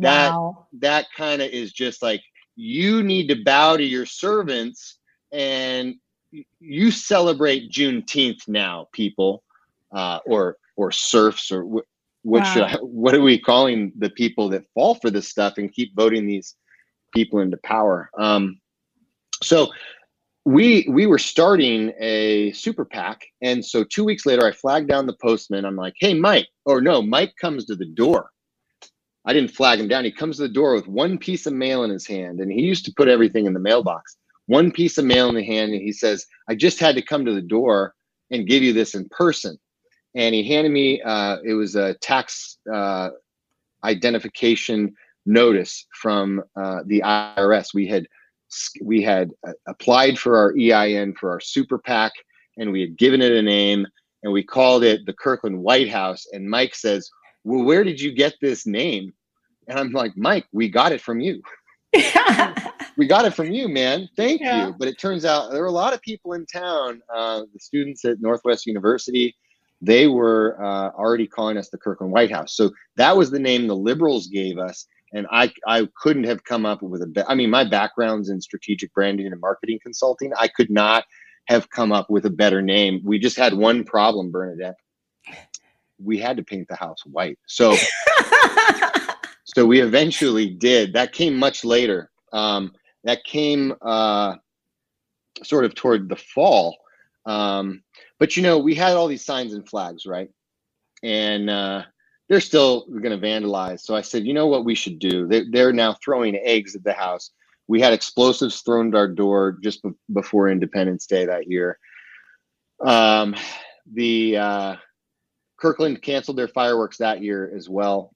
[0.00, 0.66] That- Wow.
[0.80, 2.22] that kind of is just like
[2.56, 4.98] you need to bow to your servants
[5.32, 5.94] and
[6.60, 9.42] you celebrate Juneteenth now, people,
[9.92, 11.82] uh, or or serfs, or
[12.22, 15.54] wh- what should I, what are we calling the people that fall for this stuff
[15.58, 16.56] and keep voting these
[17.14, 18.10] people into power?
[18.18, 18.60] Um,
[19.42, 19.70] so
[20.44, 25.06] we we were starting a super PAC, and so two weeks later, I flagged down
[25.06, 25.64] the postman.
[25.64, 28.30] I'm like, "Hey, Mike," or no, Mike comes to the door.
[29.26, 30.04] I didn't flag him down.
[30.04, 32.62] He comes to the door with one piece of mail in his hand, and he
[32.62, 34.16] used to put everything in the mailbox.
[34.46, 37.24] One piece of mail in the hand, and he says, "I just had to come
[37.26, 37.94] to the door
[38.30, 39.58] and give you this in person."
[40.14, 43.10] And he handed me uh, it was a tax uh,
[43.84, 44.94] identification
[45.26, 47.74] notice from uh, the IRS.
[47.74, 48.06] We had
[48.82, 52.12] we had uh, applied for our EIN for our super PAC,
[52.58, 53.86] and we had given it a name,
[54.22, 56.26] and we called it the Kirkland White House.
[56.32, 57.08] And Mike says,
[57.44, 59.12] well, where did you get this name?
[59.68, 61.40] And I'm like, Mike, we got it from you.
[62.96, 64.08] We got it from you, man.
[64.14, 64.66] Thank Yeah.
[64.66, 64.74] you.
[64.78, 68.04] But it turns out there were a lot of people in town, uh, the students
[68.04, 69.34] at Northwest University,
[69.80, 72.54] they were uh, already calling us the Kirkland White House.
[72.54, 74.86] So that was the name the liberals gave us.
[75.12, 78.40] And I, I couldn't have come up with a be- I mean, my background's in
[78.40, 80.32] strategic branding and marketing consulting.
[80.38, 81.04] I could not
[81.46, 83.00] have come up with a better name.
[83.04, 84.76] We just had one problem, Bernadette.
[85.98, 87.38] We had to paint the house white.
[87.46, 87.74] So
[89.44, 92.72] so we eventually did that came much later um,
[93.04, 94.36] that came uh,
[95.42, 96.76] sort of toward the fall.
[97.26, 97.82] Um,
[98.20, 100.28] but you know, we had all these signs and flags, right?
[101.02, 101.82] And uh,
[102.28, 103.80] they're still going to vandalize.
[103.80, 105.26] So I said, you know what we should do?
[105.26, 107.30] They're, they're now throwing eggs at the house.
[107.66, 111.78] We had explosives thrown at our door just be- before Independence Day that year.
[112.84, 113.34] Um,
[113.90, 114.76] the uh,
[115.58, 118.12] Kirkland canceled their fireworks that year as well.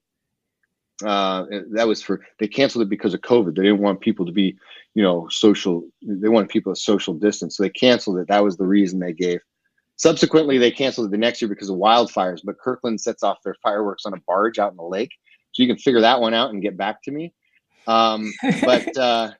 [1.05, 3.56] Uh, that was for they canceled it because of COVID.
[3.56, 4.56] They didn't want people to be,
[4.94, 5.82] you know, social.
[6.02, 8.28] They wanted people to social distance, so they canceled it.
[8.28, 9.40] That was the reason they gave.
[9.97, 12.41] Subsequently, they canceled it the next year because of wildfires.
[12.45, 15.12] But Kirkland sets off their fireworks on a barge out in the lake,
[15.53, 17.33] so you can figure that one out and get back to me.
[17.87, 19.31] Um, but uh,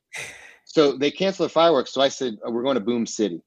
[0.65, 1.93] so they canceled the fireworks.
[1.93, 3.43] So I said we're going to Boom City,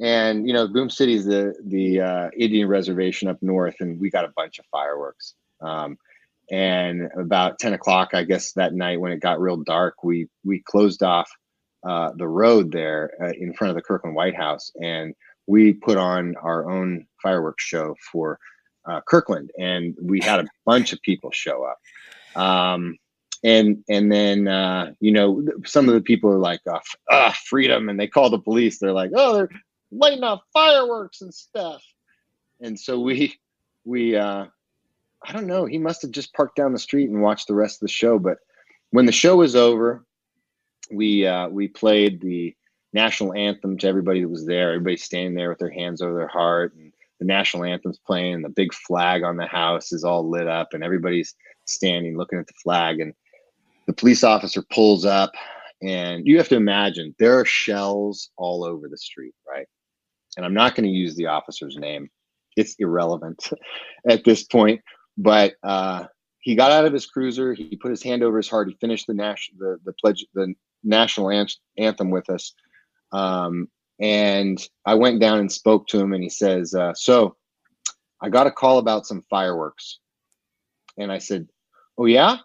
[0.00, 4.10] and you know Boom City is the the uh, Indian reservation up north, and we
[4.10, 5.34] got a bunch of fireworks.
[5.60, 5.96] Um,
[6.50, 10.60] and about 10 o'clock i guess that night when it got real dark we we
[10.60, 11.30] closed off
[11.88, 15.14] uh, the road there uh, in front of the kirkland white house and
[15.46, 18.38] we put on our own fireworks show for
[18.86, 21.78] uh, kirkland and we had a bunch of people show up
[22.40, 22.96] um,
[23.42, 26.78] and and then uh, you know some of the people are like uh,
[27.10, 29.50] uh, freedom and they call the police they're like oh they're
[29.92, 31.82] lighting off fireworks and stuff
[32.60, 33.34] and so we
[33.84, 34.46] we uh
[35.26, 35.64] I don't know.
[35.64, 38.18] He must have just parked down the street and watched the rest of the show.
[38.18, 38.38] But
[38.90, 40.04] when the show was over,
[40.90, 42.54] we uh, we played the
[42.94, 44.72] national anthem to everybody that was there.
[44.72, 48.34] Everybody standing there with their hands over their heart, and the national anthem's playing.
[48.34, 51.34] And the big flag on the house is all lit up, and everybody's
[51.66, 53.00] standing looking at the flag.
[53.00, 53.12] And
[53.86, 55.32] the police officer pulls up,
[55.82, 59.66] and you have to imagine there are shells all over the street, right?
[60.36, 62.08] And I'm not going to use the officer's name;
[62.56, 63.50] it's irrelevant
[64.08, 64.80] at this point
[65.16, 66.04] but uh,
[66.40, 67.54] he got out of his cruiser.
[67.54, 68.68] He put his hand over his heart.
[68.68, 71.48] He finished the national the, the pledge the national
[71.78, 72.54] anthem with us.
[73.12, 73.68] Um,
[74.00, 77.36] and I went down and spoke to him, and he says, uh, "So,
[78.20, 80.00] I got a call about some fireworks."
[80.98, 81.48] And I said,
[81.98, 82.38] "Oh yeah."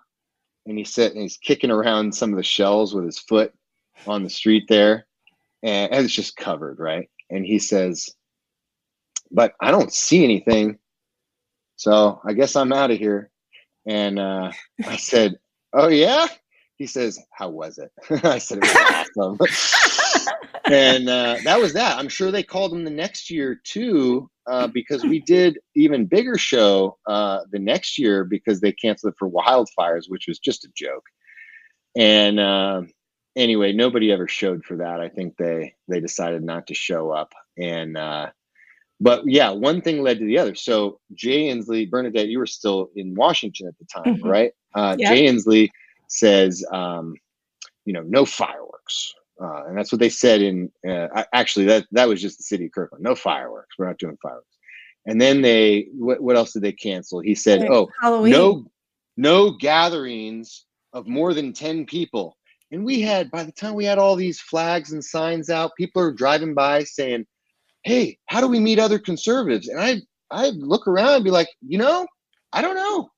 [0.66, 3.54] And he said, and he's kicking around some of the shells with his foot
[4.06, 5.08] on the street there,
[5.64, 7.10] and, and it's just covered, right?
[7.30, 8.10] And he says,
[9.32, 10.78] "But I don't see anything."
[11.80, 13.32] So I guess I'm out of here.
[13.86, 14.52] And uh,
[14.86, 15.40] I said,
[15.74, 16.28] Oh, yeah?
[16.76, 17.92] He says, How was it?
[18.26, 19.38] I said, It was awesome.
[20.70, 21.98] and uh, that was that.
[21.98, 26.38] I'm sure they called him the next year too, uh, because we did even bigger
[26.38, 30.70] show uh, the next year because they canceled it for wildfires, which was just a
[30.76, 31.06] joke.
[31.98, 32.84] And uh,
[33.36, 35.00] anyway, nobody ever showed for that.
[35.02, 38.28] I think they they decided not to show up, and uh,
[39.00, 40.56] but yeah, one thing led to the other.
[40.56, 44.24] So Jay Inslee, Bernadette, you were still in Washington at the time, Mhm.
[44.24, 44.52] right?
[44.76, 45.10] Uh, Yeah.
[45.10, 45.70] Jay Inslee
[46.08, 47.16] says, um,
[47.86, 49.14] you know, no fireworks.
[49.42, 52.44] Uh, and that's what they said in, uh, I- actually, that, that was just the
[52.44, 53.04] city of Kirkland.
[53.04, 53.76] No fireworks.
[53.78, 54.58] We're not doing fireworks.
[55.06, 57.20] And then they, what, what else did they cancel?
[57.22, 58.32] He said, oh, Halloween.
[58.32, 58.66] no,
[59.16, 62.36] no gatherings of more than 10 people.
[62.72, 66.02] And we had, by the time we had all these flags and signs out, people
[66.02, 67.26] are driving by saying,
[67.84, 69.68] hey, how do we meet other conservatives?
[69.68, 70.02] And I
[70.32, 72.06] I look around and be like, you know,
[72.54, 73.10] I don't know.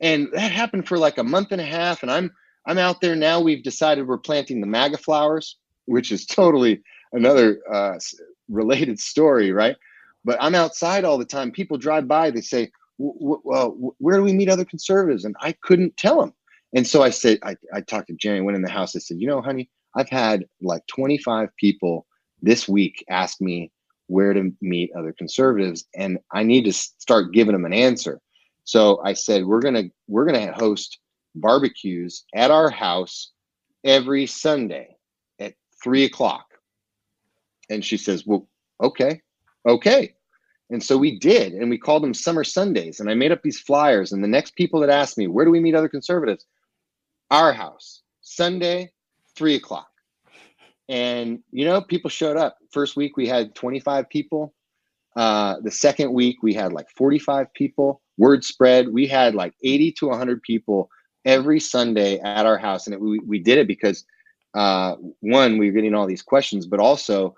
[0.00, 2.02] And that happened for like a month and a half.
[2.02, 2.30] And I'm
[2.68, 3.40] I'm out there now.
[3.40, 6.82] We've decided we're planting the MAGA flowers, which is totally
[7.12, 7.98] another uh,
[8.48, 9.76] related story, right?
[10.24, 11.50] But I'm outside all the time.
[11.50, 12.30] People drive by.
[12.30, 16.20] They say, "W- w- "Well, where do we meet other conservatives?" And I couldn't tell
[16.20, 16.34] them.
[16.74, 18.42] And so I said, I, I talked to Jenny.
[18.42, 18.94] Went in the house.
[18.94, 22.06] I said, "You know, honey, I've had like 25 people
[22.42, 23.72] this week ask me
[24.08, 28.20] where to meet other conservatives and i need to start giving them an answer
[28.64, 30.98] so i said we're gonna we're gonna host
[31.34, 33.32] barbecues at our house
[33.84, 34.96] every sunday
[35.40, 36.46] at three o'clock.
[37.70, 38.48] And she says well
[38.82, 39.20] okay
[39.66, 40.14] okay.
[40.70, 43.60] And so we did and we called them summer sundays and i made up these
[43.60, 46.46] flyers and the next people that asked me where do we meet other conservatives?
[47.30, 48.90] Our house sunday
[49.36, 49.88] three o'clock.
[50.88, 52.58] And you know people showed up.
[52.72, 54.54] First week we had 25 people.
[55.16, 58.02] Uh, the second week we had like 45 people.
[58.16, 58.88] Word spread.
[58.88, 60.90] We had like 80 to 100 people
[61.28, 64.04] every sunday at our house and it, we, we did it because
[64.54, 67.36] uh, one we were getting all these questions but also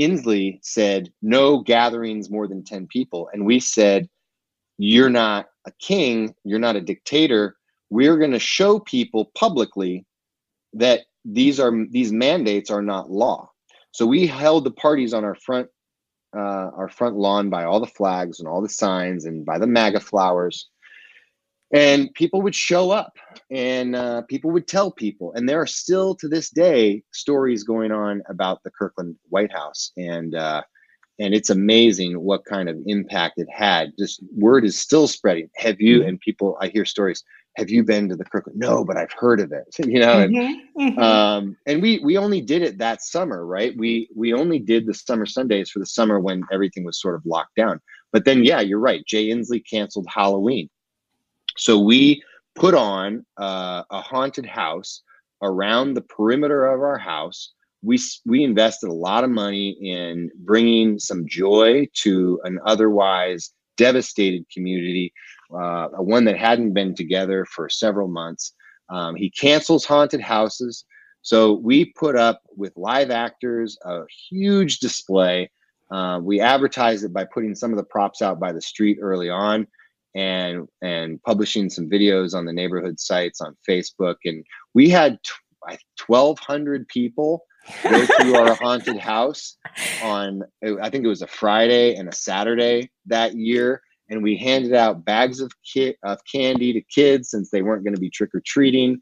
[0.00, 4.08] inslee said no gatherings more than 10 people and we said
[4.78, 7.56] you're not a king you're not a dictator
[7.90, 10.04] we're going to show people publicly
[10.72, 13.50] that these are these mandates are not law.
[13.92, 15.68] So we held the parties on our front
[16.36, 19.68] uh, our front lawn by all the flags and all the signs and by the
[19.68, 20.68] MAGA flowers.
[21.72, 23.12] And people would show up
[23.50, 27.90] and uh, people would tell people and there are still to this day stories going
[27.92, 30.62] on about the kirkland white house and uh,
[31.18, 35.80] and it's amazing what kind of impact it had just word is still spreading have
[35.80, 36.08] you Mhm.
[36.08, 37.22] and people i hear stories
[37.56, 40.34] have you been to the kirkland no but i've heard of it you know and
[40.34, 40.98] Mhm, mhm.
[40.98, 43.76] um, and we we only did it that summer, right?
[43.76, 47.22] We we only did the summer Sundays for the summer when everything was sort of
[47.24, 47.80] locked down.
[48.12, 49.04] But then, yeah, you're right.
[49.06, 50.68] Jay Inslee canceled Halloween,
[51.56, 52.22] so we
[52.54, 55.02] put on uh, a haunted house
[55.42, 57.52] around the perimeter of our house.
[57.82, 64.46] We we invested a lot of money in bringing some joy to an otherwise devastated
[64.52, 65.12] community,
[65.54, 68.54] uh, one that hadn't been together for several months.
[68.88, 70.84] Um, he cancels haunted houses.
[71.22, 75.50] So we put up with live actors a huge display.
[75.90, 79.30] Uh, we advertised it by putting some of the props out by the street early
[79.30, 79.66] on
[80.14, 84.16] and and publishing some videos on the neighborhood sites on Facebook.
[84.24, 85.18] And we had
[85.68, 87.42] I- 1,200 people
[87.82, 89.56] go through our haunted house
[90.02, 90.42] on,
[90.82, 93.80] I think it was a Friday and a Saturday that year
[94.10, 97.94] and we handed out bags of ki- of candy to kids since they weren't going
[97.94, 99.00] to be trick or treating,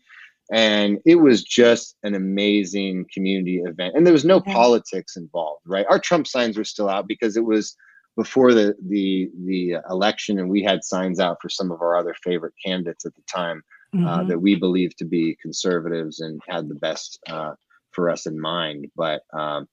[0.52, 3.94] and it was just an amazing community event.
[3.96, 4.52] And there was no Yeah.
[4.52, 5.84] politics involved, right?
[5.90, 7.74] Our Trump signs were still out because it was
[8.16, 12.14] before the the the election, and we had signs out for some of our other
[12.22, 13.62] favorite candidates at the time
[13.94, 14.28] uh, Mhm.
[14.28, 17.54] that we believed to be conservatives and had the best uh,
[17.90, 18.86] for us in mind.
[18.96, 19.68] But um,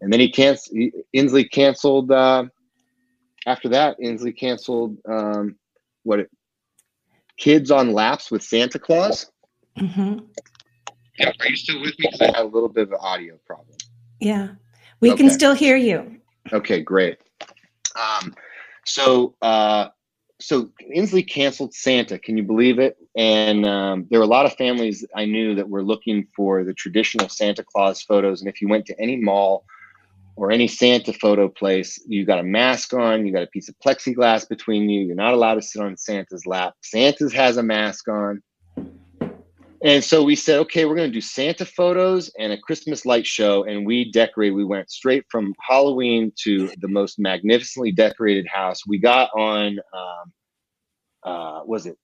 [0.00, 0.76] and then he canceled.
[1.14, 2.10] Inslee canceled.
[2.10, 2.44] Uh,
[3.46, 5.56] after that, Inslee canceled um,
[6.02, 6.20] what?
[6.20, 6.30] It,
[7.38, 9.30] Kids on laps with Santa Claus.
[9.78, 10.26] Mhm.
[11.18, 12.06] Yeah, are you still with me?
[12.10, 13.76] Because I had a little bit of an audio problem.
[14.20, 14.48] Yeah.
[15.00, 16.20] We can still hear you.
[16.52, 17.16] Okay, great.
[17.96, 18.34] Um,
[18.84, 19.88] so, uh,
[20.40, 22.18] so Inslee canceled Santa.
[22.18, 22.96] Can you believe it?
[23.16, 26.74] And um, there were a lot of families I knew that were looking for the
[26.74, 28.40] traditional Santa Claus photos.
[28.40, 29.64] And if you went to any mall
[30.36, 33.74] or any Santa photo place, you got a mask on, you got a piece of
[33.84, 35.02] plexiglass between you.
[35.02, 36.74] You're not allowed to sit on Santa's lap.
[36.82, 38.42] Santa's has a mask on.
[39.82, 43.26] And so we said, okay, we're going to do Santa photos and a Christmas light
[43.26, 43.64] show.
[43.64, 44.54] And we decorate.
[44.54, 48.86] We went straight from Halloween to the most magnificently decorated house.
[48.86, 50.32] We got on, um,
[51.22, 51.96] uh, was it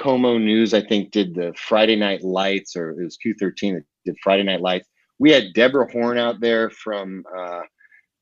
[0.00, 0.72] KOMO News?
[0.72, 4.62] I think did the Friday Night Lights, or it was Q13 that did Friday Night
[4.62, 4.88] Lights.
[5.18, 7.62] We had Deborah Horne out there from uh,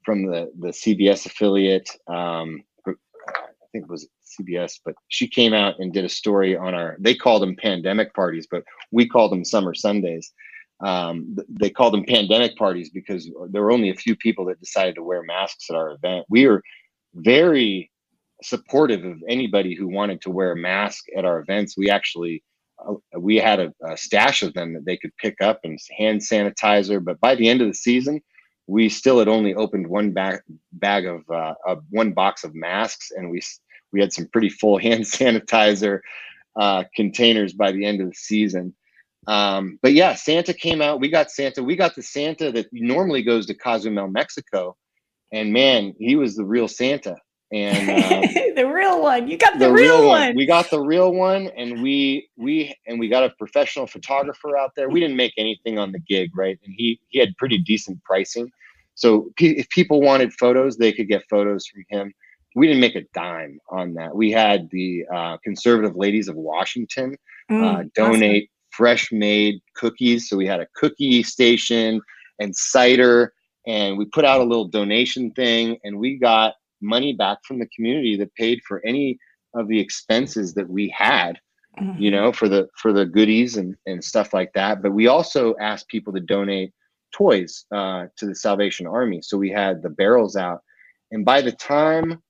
[0.05, 1.91] from the the CBS affiliate.
[2.09, 4.09] Um, I think it was
[4.41, 6.97] CBS, but she came out and did a story on our.
[7.01, 10.33] They called them pandemic parties, but we called them summer Sundays.
[10.85, 14.97] Um, they called them pandemic parties because there were only a few people that decided
[14.97, 16.27] to wear masks at our event.
[16.29, 16.63] We were
[17.15, 17.91] very
[18.43, 21.77] supportive of anybody who wanted to wear a mask at our events.
[21.77, 22.43] We actually
[22.87, 26.21] uh, we had a, a stash of them that they could pick up and hand
[26.21, 27.03] sanitizer.
[27.03, 28.21] But by the end of the season,
[28.67, 30.41] we still had only opened one bag
[30.73, 33.41] bag of uh, of one box of masks, and we
[33.93, 36.01] we had some pretty full hand sanitizer
[36.57, 38.75] uh, containers by the end of the season.
[39.27, 41.01] Um, but yeah, Santa came out.
[41.01, 41.63] We got Santa.
[41.63, 44.77] We got the Santa that normally goes to Cozumel, Mexico,
[45.33, 47.17] and man, he was the real Santa.
[47.53, 49.29] And um, the real one.
[49.29, 50.35] You got the, real, one.
[50.35, 54.73] We got the real one, and we we and we got a professional photographer out
[54.77, 54.89] there.
[54.89, 56.59] We didn't make anything on the gig, right?
[56.65, 58.51] And he he had pretty decent pricing.
[58.95, 62.15] So pe- if people wanted photos, they could get photos from him.
[62.57, 64.17] We didn't make a dime on that.
[64.17, 67.17] We had the uh, conservative ladies of Washington
[67.49, 67.91] Mm, uh, awesome.
[67.95, 70.29] donate fresh made cookies.
[70.29, 72.01] So we had a cookie station
[72.41, 73.33] and cider,
[73.69, 77.69] and we put out a little donation thing, and we got money back from the
[77.69, 79.17] community that paid for any
[79.55, 81.39] of the expenses that we had
[81.79, 82.01] Mhm.
[82.01, 85.55] you know for the for the goodies and and stuff like that but we also
[85.61, 86.73] asked people to donate
[87.13, 90.61] toys uh, to the salvation army so we had the barrels out
[91.13, 92.23] and by the time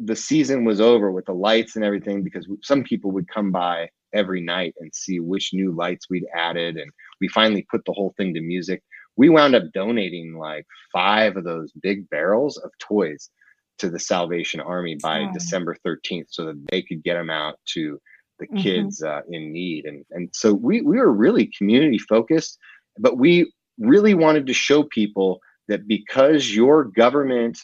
[0.00, 3.88] the season was over with the lights and everything because some people would come by
[4.12, 6.90] every night and see which new lights we'd added and
[7.20, 8.82] we finally put the whole thing to music.
[9.16, 13.30] We wound up donating like five of those big barrels of toys
[13.78, 18.00] to the salvation army by december 13th so that they could get them out to
[18.40, 18.58] the Mhm.
[18.62, 19.84] kids uh, in need.
[19.86, 22.58] And and so we we were really community focused
[22.98, 27.58] but we really wanted to show people that because your government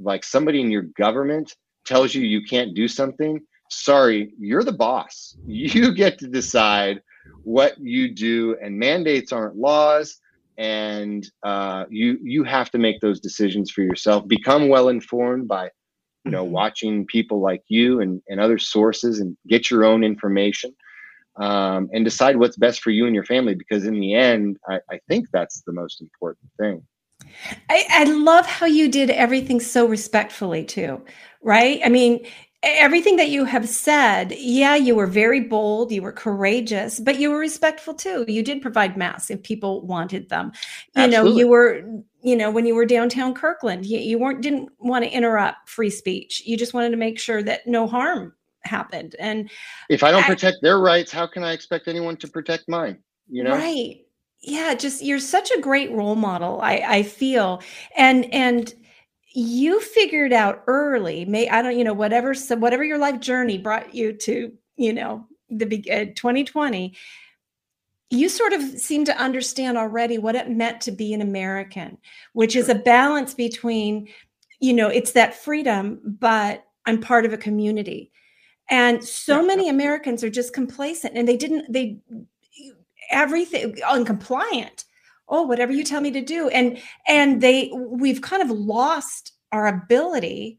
[0.00, 1.54] like somebody in your government
[1.84, 3.40] tells you you can't do something
[3.70, 5.36] sorry you're the boss.
[5.46, 7.00] You get to decide
[7.42, 10.18] what you do and mandates aren't laws
[10.56, 14.26] and uh, you you have to make those decisions for yourself.
[14.28, 15.70] Become well informed by
[16.24, 16.50] you know Mhm.
[16.50, 20.74] watching people like you and, and other sources and get your own information
[21.36, 24.80] um, and decide what's best for you and your family because in the end I,
[24.90, 26.86] I think that's the most important thing.
[27.68, 31.04] I, I love how you did everything so respectfully too,
[31.44, 31.80] right?
[31.84, 32.26] I mean,
[32.62, 37.30] everything that you have said, yeah, you were very bold, you were courageous, but you
[37.30, 38.24] were respectful too.
[38.26, 40.52] You did provide masks if people wanted them.
[40.96, 41.82] You know, you were,
[42.22, 45.90] you know, when you were downtown Kirkland, you, you weren't didn't want to interrupt free
[45.90, 46.42] speech.
[46.44, 48.32] You just wanted to make sure that no harm
[48.64, 49.14] happened.
[49.18, 49.50] And
[49.88, 52.98] if i don't I- protect their rights how can i expect anyone to protect mine
[53.28, 54.00] you know right
[54.40, 57.62] yeah just you're such a great role model i i feel
[57.96, 58.74] and and
[59.36, 63.58] you figured out early may i don't you know whatever so whatever your life journey
[63.58, 66.94] brought you to you know the uh, 2020
[68.10, 71.98] you sort of seem to understand already what it meant to be an american
[72.32, 74.08] which is a balance between
[74.60, 78.10] you know it's that freedom but i'm part of a community.
[78.70, 81.98] And so Yeah, many americans are just complacent and they didn't they
[83.10, 84.83] everything uncompliant
[85.28, 89.66] oh whatever you tell me to do and and they we've kind of lost our
[89.66, 90.58] ability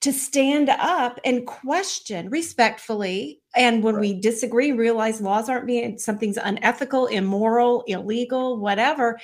[0.00, 6.38] to stand up and question respectfully and when we disagree realize laws aren't being something's
[6.38, 9.18] unethical immoral illegal whatever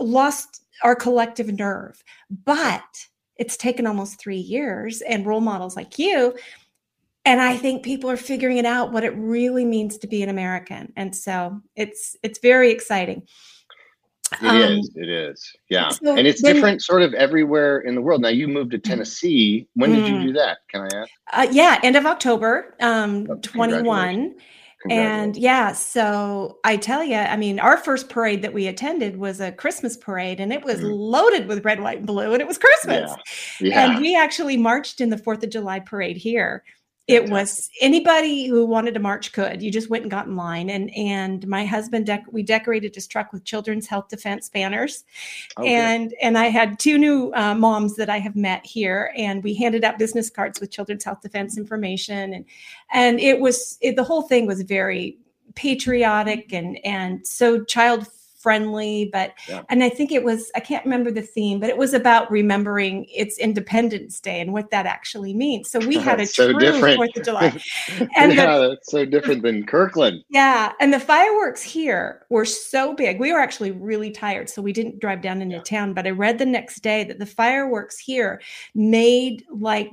[0.00, 2.02] lost our collective nerve.
[2.44, 2.82] But
[3.36, 6.36] it's taken almost three years and role models like you
[7.24, 10.28] and i think people are figuring it out what it really means to be an
[10.28, 10.92] american.
[10.96, 13.26] And so it's it's very exciting
[14.32, 14.90] It Um, is.
[14.96, 15.52] It is.
[15.68, 15.90] Yeah.
[15.90, 18.20] so and it's then- different sort of everywhere in the world.
[18.22, 19.68] Now you moved to Tennessee.
[19.74, 20.22] When did you Mm.
[20.26, 20.58] do that?
[20.68, 21.10] Can I ask?
[21.32, 24.34] uh, yeah end of october um Oh, 21
[24.90, 29.40] and yeah so i tell you i mean our first parade that we attended was
[29.40, 30.90] a christmas parade and it was Mhm.
[30.94, 33.10] loaded with red white and blue and it was christmas
[33.60, 33.90] yeah.
[33.92, 36.62] and we actually marched in the fourth of july parade here
[37.06, 39.62] it was anybody who wanted to march could.
[39.62, 40.70] You just went and got in line.
[40.70, 45.04] And and my husband dec- we decorated his truck with children's health defense banners.
[45.56, 45.68] Oh, good.
[45.68, 49.12] and and i had two new uh, moms that i have met here.
[49.16, 52.32] And we handed out business cards with children's health defense information.
[52.32, 52.44] And
[52.92, 55.18] and it was it, the whole thing was very
[55.54, 58.08] patriotic and and so child
[58.44, 59.62] friendly but Yeah.
[59.70, 63.06] and i think it was i can't remember the theme but it was about remembering
[63.08, 66.96] its independence day and what that actually means so we had a So true different.
[66.96, 67.58] fourth of july
[68.16, 70.22] and the- yeah, that's so different than Kirkland.
[70.28, 73.18] yeah, and the fireworks here were so big.
[73.18, 75.94] We were actually really tired, so we didn't drive down into town.
[75.94, 78.40] But I read the next day that the fireworks here
[78.74, 79.90] made like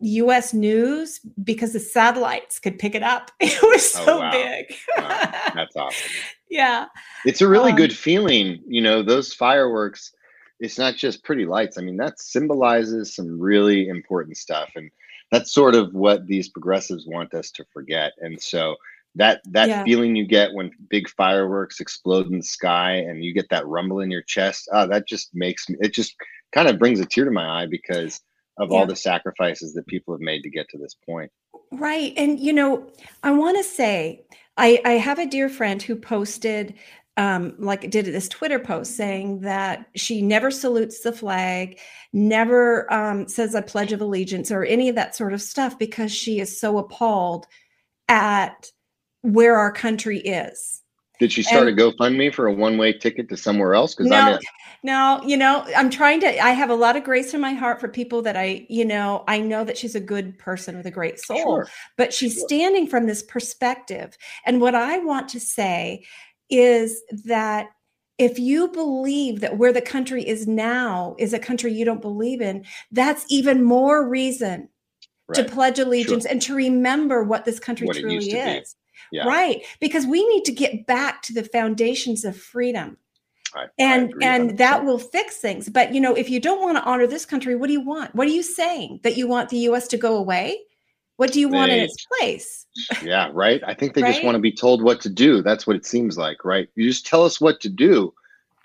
[0.00, 0.52] U.S.
[0.52, 3.30] news because the satellites could pick it up.
[3.40, 4.30] It was Oh, so wow.
[4.30, 4.74] big.
[4.98, 6.10] Wow, That's awesome.
[6.48, 6.86] Yeah,
[7.24, 10.12] It's a really Um, good feeling, you know, those fireworks.
[10.60, 11.76] It's not just pretty lights.
[11.78, 14.70] I mean, that symbolizes some really important stuff.
[14.76, 14.90] And
[15.30, 18.12] that's sort of what these progressives want us to forget.
[18.18, 18.76] And so
[19.16, 19.82] that that Yeah.
[19.82, 24.00] feeling you get when big fireworks explode in the sky and you get that rumble
[24.00, 26.14] in your chest, oh, that just makes me it just
[26.52, 28.20] kind of brings a tear to my eye because
[28.58, 28.78] of Yeah.
[28.78, 31.30] all the sacrifices that people have made to get to this point.
[31.72, 32.12] right.
[32.16, 32.90] And you know,
[33.22, 34.24] I want to say
[34.56, 36.74] I I have a dear friend who posted.
[37.18, 41.78] Um, like did this Twitter post saying that she never salutes the flag,
[42.12, 46.12] never um, says a pledge of allegiance or any of that sort of stuff because
[46.12, 47.46] she is so appalled
[48.08, 48.70] at
[49.22, 50.82] where our country is.
[51.18, 53.94] Did she start And- a GoFundMe for a one-way ticket to somewhere else?
[53.94, 54.38] Because No, I'm in,
[54.82, 56.38] no, you know, I'm trying to.
[56.44, 59.24] I have a lot of grace in my heart for people that I, you know,
[59.26, 61.68] I know that she's a good person with a great soul, Sure.
[61.96, 62.48] but she's Sure.
[62.48, 64.16] standing from this perspective.
[64.44, 66.04] And what I want to say
[66.50, 67.70] is that
[68.18, 72.40] if you believe that where the country is now is a country you don't believe
[72.40, 74.68] in, that's even more reason
[75.34, 78.26] to pledge allegiance and to remember what this country What truly is.
[78.28, 78.62] be.
[79.12, 79.26] Yeah.
[79.26, 79.62] Right.
[79.80, 82.96] Because we need to get back to the foundations of freedom.
[83.54, 85.68] I- I And agree and that will fix things.
[85.68, 88.14] But you know, if you don't want to honor this country, what do you want?
[88.14, 89.00] What are you saying?
[89.02, 90.58] That you want the US to go away?
[91.16, 92.66] What do you want in its place?
[93.02, 93.62] yeah, right.
[93.66, 95.40] I think they just want to be told what to do.
[95.40, 96.68] That's what it seems like, right?
[96.74, 98.12] You just tell us what to do.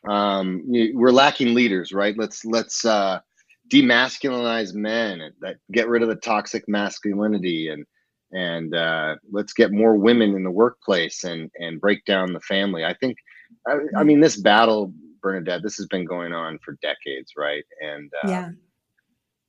[0.06, 2.18] Um, you- we're lacking leaders, right?
[2.18, 3.22] Let's let's uh,
[3.70, 7.86] demasculinize men and that get rid of the toxic masculinity and
[8.34, 12.86] and uh, let's get more women in the workplace and and break down the family.
[12.86, 13.18] I think,
[13.68, 17.64] I, I mean, this battle, Bernadette, this has been going on for decades, right?
[17.82, 18.50] And uh, yeah.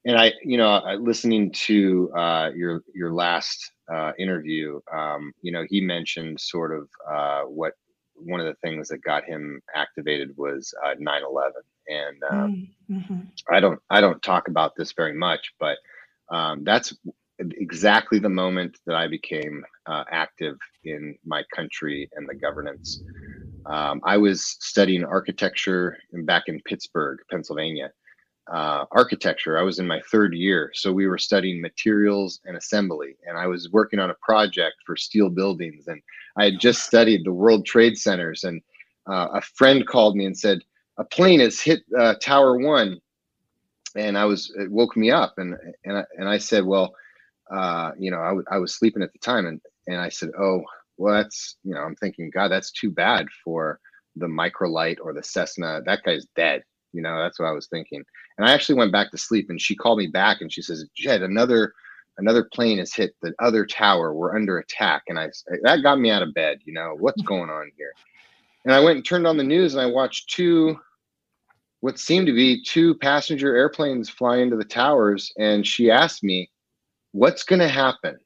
[0.04, 5.64] and I, you know, listening to uh, your your last uh, interview, um, you know,
[5.68, 7.74] he mentioned sort of uh, what
[8.14, 11.52] one of the things that got him activated was uh, 9/11,
[11.88, 13.26] and um, Mm, mhm.
[13.50, 15.78] I don't I don't talk about this very much, but
[16.30, 16.94] Um, that's
[17.56, 23.02] exactly the moment that I became uh, active in my country and the governance.
[23.66, 27.90] Um, I was studying architecture back in Pittsburgh, Pennsylvania.
[28.52, 30.73] Uh, architecture, I was in my third year.
[30.74, 34.97] So we were studying materials and assembly, and I was working on a project for
[34.97, 35.86] steel buildings.
[35.86, 36.02] And
[36.36, 38.43] I had just studied the World Trade Centers.
[38.43, 38.60] And
[39.09, 40.59] uh, a friend called me and said,
[40.98, 42.98] A plane has hit uh, Tower One.
[43.94, 45.35] And I was, it woke me up.
[45.36, 45.55] And,
[45.85, 46.93] and, I, and I said, Well,
[47.51, 49.47] uh, you know, I, w- I was sleeping at the time.
[49.47, 50.62] And, and I said, Oh,
[50.97, 53.81] well, that's, you know, I'm thinking, God, that's too bad for
[54.16, 55.81] the microlight or the Cessna.
[55.85, 56.62] That guy's dead.
[56.93, 58.05] You know, that's what I was thinking.
[58.36, 60.85] And I actually went back to sleep and she called me back and she says,
[60.94, 61.73] Jed, another,
[62.19, 64.12] another plane has hit the other tower.
[64.12, 65.02] We're under attack.
[65.09, 65.31] And I,
[65.62, 66.59] that got me out of bed.
[66.64, 67.93] You know, what's going on here?
[68.64, 70.78] And I went and turned on the news and I watched two,
[71.81, 75.32] what seemed to be two passenger airplanes fly into the towers.
[75.39, 76.51] And she asked me,
[77.12, 78.18] what's going to happen?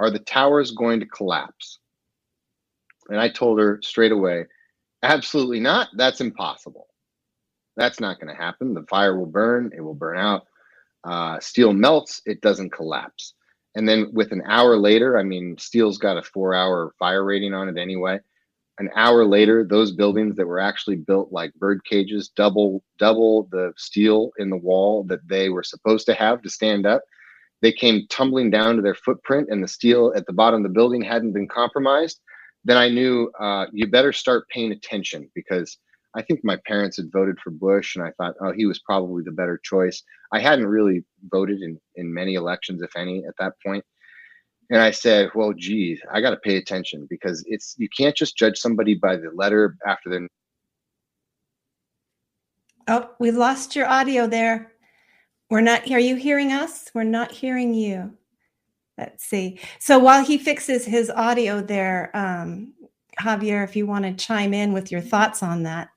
[0.00, 1.78] Are the towers going to collapse?
[3.08, 4.46] And I told her straight away,
[5.02, 5.88] absolutely not.
[5.96, 6.88] That's impossible.
[7.76, 8.74] That's not going to happen.
[8.74, 10.46] The fire will burn, it will burn out.
[11.04, 13.34] Uh, steel melts, it doesn't collapse.
[13.74, 17.54] And then with an hour later, I mean, steel's got a four hour fire rating
[17.54, 18.18] on it anyway.
[18.80, 23.72] An hour later, those buildings that were actually built like bird cages, double double the
[23.76, 27.02] steel in the wall that they were supposed to have to stand up,
[27.62, 30.74] they came tumbling down to their footprint, and the steel at the bottom of the
[30.74, 32.20] building hadn't been compromised
[32.64, 35.78] then I knew uh, you better start paying attention because
[36.14, 39.22] I think my parents had voted for Bush, and I thought, oh, he was probably
[39.22, 40.02] the better choice.
[40.32, 43.84] I hadn't really voted in in many elections, if any, at that point.
[44.70, 48.36] And I said, well, geez, I got to pay attention because it's you can't just
[48.36, 50.28] judge somebody by the letter after their.
[52.86, 54.72] Oh, we lost your audio there.
[55.50, 55.90] We're not.
[55.90, 56.90] Are you hearing us?
[56.94, 58.12] We're not hearing you.
[58.98, 59.60] Let's see.
[59.78, 62.74] So while he fixes his audio there, um,
[63.20, 65.88] Javier, if you want to chime in with your thoughts on that.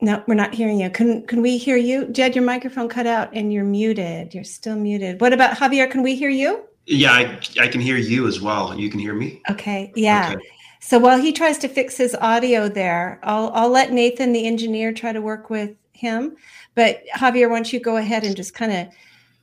[0.00, 0.90] No, we're not hearing you.
[0.90, 2.06] Can can we hear you?
[2.08, 4.32] Jed, your microphone cut out and you're muted.
[4.32, 5.20] You're still muted.
[5.20, 5.90] What about Javier?
[5.90, 6.64] Can we hear you?
[6.86, 8.78] Yeah, I, I can hear you as well.
[8.78, 9.42] You can hear me.
[9.50, 9.92] Okay.
[9.96, 10.34] Yeah.
[10.34, 10.44] Okay.
[10.80, 14.92] So while he tries to fix his audio there, I'll I'll let Nathan, the engineer,
[14.92, 16.36] try to work with him.
[16.74, 18.88] But Javier, why don't you go ahead and just kind of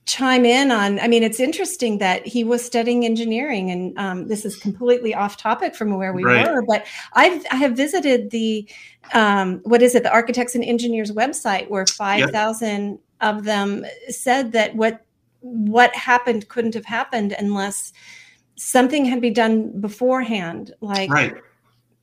[0.06, 4.45] chime in on i mean it's interesting that he was studying engineering and um, this
[4.45, 6.45] is completely off topic from where we Right.
[6.45, 8.69] were but i've i have visited the
[9.14, 14.76] um, what is it the architects and engineers website where 5000 of them said that
[14.76, 15.03] what
[15.40, 17.91] what happened couldn't have happened unless
[18.57, 21.36] something had been done beforehand like Right.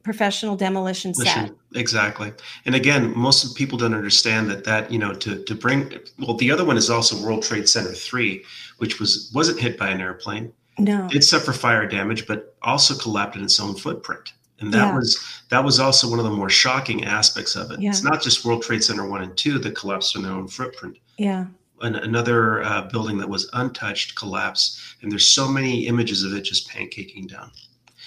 [0.03, 2.33] Professional demolition set exactly.
[2.67, 6.51] And again, most people don't understand that that you know to to bring well, the
[6.51, 8.45] other one is also World Trade Center three,
[8.79, 10.53] which was wasn't hit by an airplane.
[10.79, 14.33] no It suffered fire damage, but also collapsed in its own footprint.
[14.61, 14.97] And that Yeah.
[14.97, 15.19] was
[15.51, 17.81] that was also one of the more shocking aspects of it.
[17.81, 17.91] Yeah.
[17.91, 20.99] It's not just World Trade Center one and two that collapsed in their own footprint.
[21.19, 21.47] yeah
[21.81, 26.43] An, another uh, building that was untouched collapsed, and there's so many images of it
[26.43, 27.51] just pancaking down.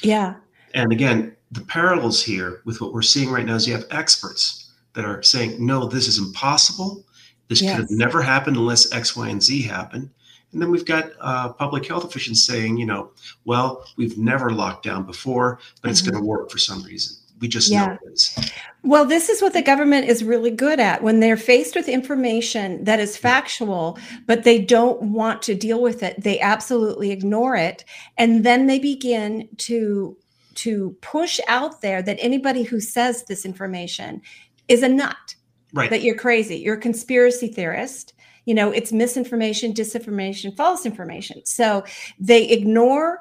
[0.01, 0.35] yeah
[0.73, 4.73] And again, the parallels here with what we're seeing right now is you have experts
[4.93, 7.05] that are saying, no, this is impossible.
[7.47, 10.11] This could have never happened unless X, Y, and Z happen.
[10.51, 13.11] And then we've got uh, public health officials saying, you know,
[13.45, 16.11] well, we've never locked down before, but it's Mhm.
[16.11, 17.17] going to work for some reason.
[17.39, 17.87] We just Yeah.
[17.87, 18.35] know it is.
[18.81, 22.83] Well, this is what the government is really good at when they're faced with information
[22.85, 26.21] that is factual, but they don't want to deal with it.
[26.23, 27.83] They absolutely ignore it.
[28.17, 30.15] And then they begin to
[30.55, 34.21] to push out there that anybody who says this information
[34.67, 35.35] is a nut,
[35.73, 35.89] Right.
[35.89, 38.13] that you're crazy, you're a conspiracy theorist.
[38.45, 41.45] You know, it's misinformation, disinformation, false information.
[41.45, 41.83] So
[42.19, 43.19] they ignore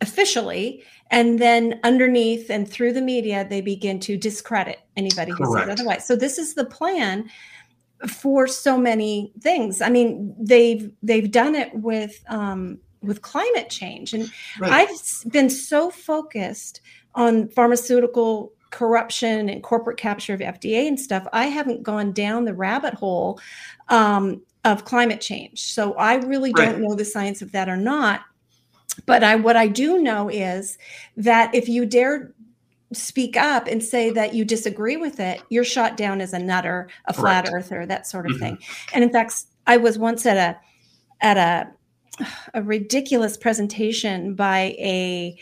[0.00, 5.68] officially and then underneath and through the media they begin to discredit anybody who Correct.
[5.68, 7.28] says otherwise so this is the plan
[8.08, 14.12] for so many things i mean they've they've done it with um with climate change
[14.12, 14.72] and right.
[14.72, 16.80] i've been so focused
[17.14, 22.54] on pharmaceutical corruption and corporate capture of fda and stuff i haven't gone down the
[22.54, 23.40] rabbit hole
[23.88, 26.70] um, of climate change so i really Right.
[26.72, 28.20] don't know the science of that or not
[29.06, 30.76] but I what I do know is
[31.16, 32.34] that if you dare
[32.92, 36.90] speak up and say that you disagree with it, you're shot down as a nutter,
[37.06, 37.54] a flat Correct.
[37.54, 38.40] earther, that sort of Mhm.
[38.40, 38.58] thing.
[38.92, 40.58] And in fact, I was once at a
[41.24, 41.70] at a
[42.54, 45.38] a ridiculous presentation by a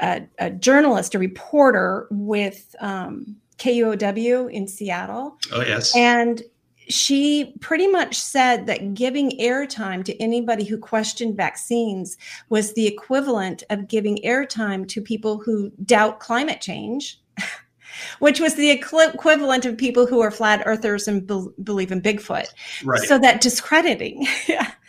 [0.00, 5.94] a, a journalist, a reporter with um, KUOW in Seattle, oh, yes.
[5.94, 6.42] and
[6.90, 12.18] she pretty much said that giving airtime to anybody who questioned vaccines
[12.48, 17.20] was the equivalent of giving airtime to people who doubt climate change,
[18.18, 22.48] which was the equivalent of people who are flat earthers and bel believe in Bigfoot.
[22.84, 23.02] Right.
[23.02, 24.26] So that discrediting.
[24.48, 24.72] yeah.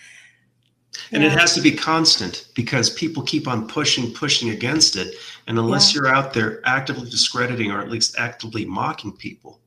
[1.11, 5.15] and it has to be constant because people keep on pushing, pushing against it.
[5.47, 9.59] And unless you're out there actively discrediting or at least actively mocking people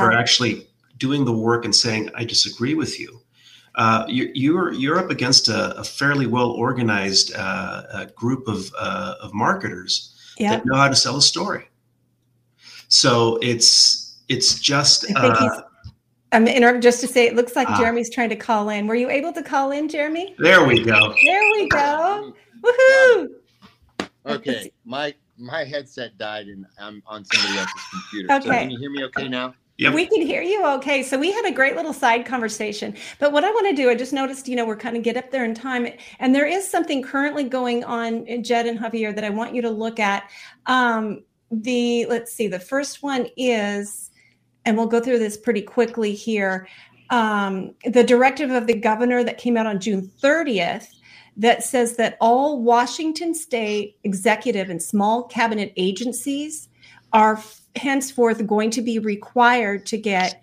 [0.00, 0.66] for actually
[0.96, 3.20] doing the work and saying, I disagree with you,
[3.74, 8.72] uh, you, you're, you're up against a, a fairly well organized uh, uh, group of,
[8.78, 10.52] uh, of marketers Yeah.
[10.52, 11.68] that know how to sell a story.
[12.88, 15.62] So it's, it's just, I think uh, he's.
[16.36, 17.78] I'm interrupt just to say it looks like Ah.
[17.78, 18.86] Jeremy's trying to call in.
[18.86, 20.34] Were you able to call in, Jeremy?
[20.38, 21.14] there we go.
[21.24, 22.34] There we go.
[22.62, 23.28] Woohoo!
[24.26, 28.28] Okay, my my headset died and I'm on somebody else's computer.
[28.28, 28.60] So Okay.
[28.60, 29.54] can you hear me okay now?
[29.78, 29.94] Yep.
[29.94, 31.02] We can hear you okay.
[31.02, 32.94] So we had a great little side conversation.
[33.18, 35.16] But what I want to do, I just noticed, you know, we're kind of get
[35.18, 35.86] up there in time.
[36.18, 39.60] And there is something currently going on in Jed and Javier that I want you
[39.62, 40.30] to look at.
[40.66, 44.10] Um, the let's see, the first one is,
[44.66, 46.68] and we'll go through this pretty quickly here.
[47.10, 50.88] Um, the directive of the governor that came out on June 30th
[51.36, 56.68] that says that all Washington state executive and small cabinet agencies
[57.12, 57.40] are
[57.76, 60.42] henceforth going to be required to get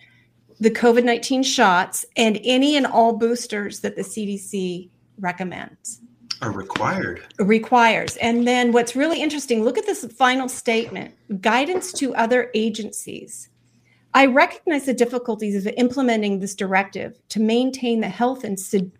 [0.59, 4.89] the COVID 19 shots and any and all boosters that the CDC
[5.19, 5.99] recommends
[6.41, 7.23] Are required.
[7.39, 8.15] requires.
[8.17, 13.49] And then what's really interesting, look at this final statement guidance to other agencies.
[14.13, 18.91] I recognize the difficulties of implementing this directive to maintain the health and sed-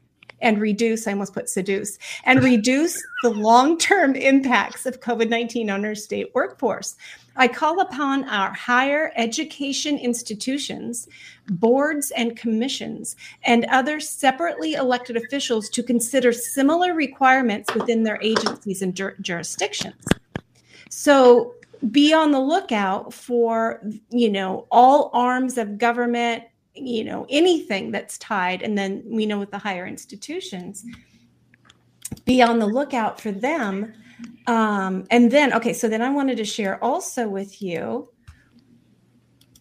[0.42, 5.70] and reduce, I almost put seduce, and reduce the long term impacts of COVID 19
[5.70, 6.96] on our state workforce.
[7.36, 11.08] I call upon our higher education institutions,
[11.50, 18.82] boards and commissions, and other separately elected officials to consider similar requirements within their agencies
[18.84, 20.06] and jur- jurisdictions.
[20.90, 21.56] So
[21.92, 26.44] be on the lookout for, you know, all arms of government,
[26.74, 28.62] you know, anything that's tied.
[28.62, 30.86] And then we know with the higher institutions,
[32.26, 33.94] be on the lookout for them.
[34.48, 38.10] Um, and then, okay, so then I wanted to share also with you.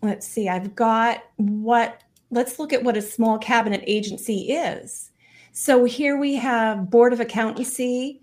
[0.03, 5.11] Let's see, I've got what, let's look at what a small cabinet agency is.
[5.53, 8.22] So here we have Board of Accountancy,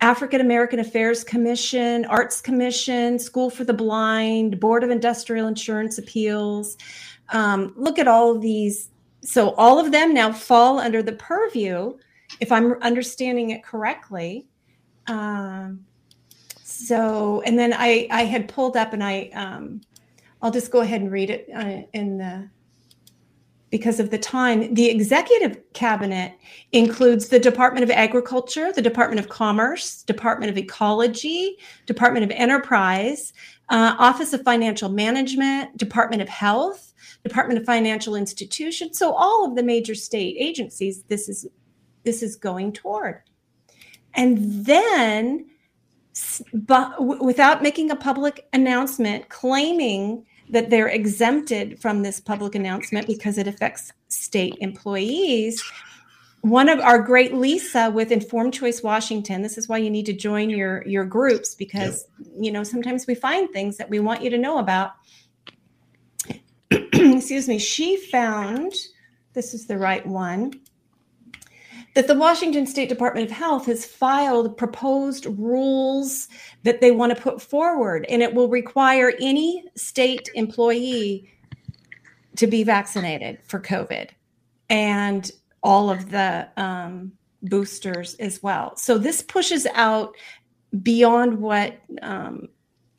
[0.00, 6.76] African American Affairs Commission, Arts Commission, School for the Blind, Board of Industrial Insurance Appeals.
[7.30, 8.90] Um, look at all of these.
[9.22, 11.98] So all of them now fall under the purview,
[12.40, 14.46] if I'm understanding it correctly.
[15.08, 15.84] Um,
[16.62, 19.80] so, and then I I had pulled up and I um,
[20.40, 22.48] I'll just go ahead and read it uh, in the
[23.70, 24.74] because of the time.
[24.74, 26.34] The executive cabinet
[26.72, 33.32] includes the Department of Agriculture, the Department of Commerce, Department of Ecology, Department of Enterprise,
[33.68, 38.98] uh, Office of Financial Management, Department of Health, Department of Financial Institutions.
[38.98, 41.46] So all of the major state agencies, this is
[42.04, 43.22] this is going toward.
[44.14, 45.46] And then,
[46.54, 53.38] but without making a public announcement claiming that they're exempted from this public announcement because
[53.38, 55.62] it affects state employees.
[56.42, 60.12] One of our great Lisa with Informed Choice Washington, this is why you need to
[60.12, 62.06] join your your groups because
[62.38, 64.92] you know sometimes we find things that we want you to know about.
[66.70, 68.72] Excuse me, she found
[69.34, 70.52] this is the right one
[71.98, 76.28] that the Washington State Department of Health has filed proposed rules
[76.62, 81.28] that they want to put forward, and it will require any state employee
[82.36, 84.10] to be vaccinated for COVID
[84.70, 85.32] and
[85.64, 87.10] all of the um,
[87.42, 88.76] boosters as well.
[88.76, 90.14] So this pushes out
[90.84, 92.46] beyond what um,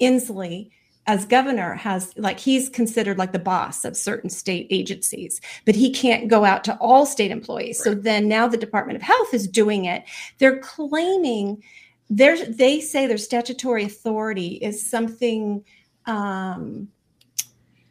[0.01, 0.71] Inslee
[1.09, 5.89] as governor has like he's considered like the boss of certain state agencies but he
[5.91, 7.83] can't go out to all state employees.
[7.83, 10.03] So then now the department of health is doing it.
[10.37, 11.63] They're claiming
[12.11, 15.63] their they say their statutory authority is something
[16.05, 16.87] um,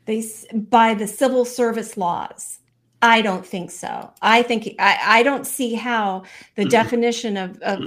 [0.04, 2.60] they by the civil service laws.
[3.02, 4.12] I don't think so.
[4.22, 6.22] I think i, I don't see how
[6.54, 6.70] the Mhm.
[6.70, 7.82] definition of, of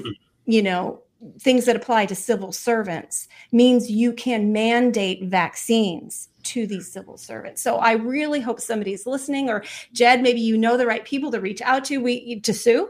[0.45, 1.03] you know
[1.39, 7.61] things that apply to civil servants means you can mandate vaccines to these civil servants.
[7.61, 11.39] So I really hope somebody's listening or Jed, maybe you know the right people to
[11.39, 12.89] reach out to we to sue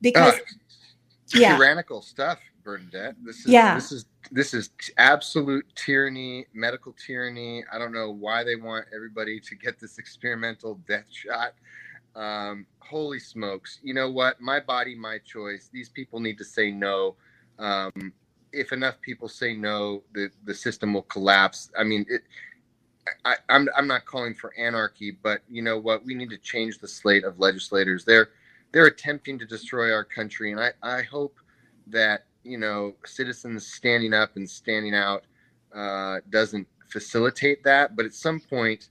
[0.00, 0.38] because Uh,
[1.34, 1.56] yeah.
[1.56, 2.38] Tyrannical stuff.
[2.64, 3.14] Bernadette.
[3.22, 3.74] This is Yeah.
[3.74, 7.64] this is this is absolute tyranny, medical tyranny.
[7.72, 11.54] I don't know why they want everybody to get this experimental death shot.
[12.14, 13.78] Um, holy smokes!
[13.82, 14.38] You know what?
[14.40, 15.70] My body, my choice.
[15.72, 17.16] These people need to say no.
[17.58, 18.12] Um,
[18.52, 21.70] if enough people say no, the the system will collapse.
[21.78, 22.22] I mean, it,
[23.24, 26.04] I, I'm I'm not calling for anarchy, but you know what?
[26.04, 28.04] We need to change the slate of legislators.
[28.04, 28.30] They're
[28.72, 31.38] they're attempting to destroy our country, and I I hope
[31.88, 35.24] that you know citizens standing up and standing out
[35.74, 37.96] uh, doesn't facilitate that.
[37.96, 38.88] But at some point,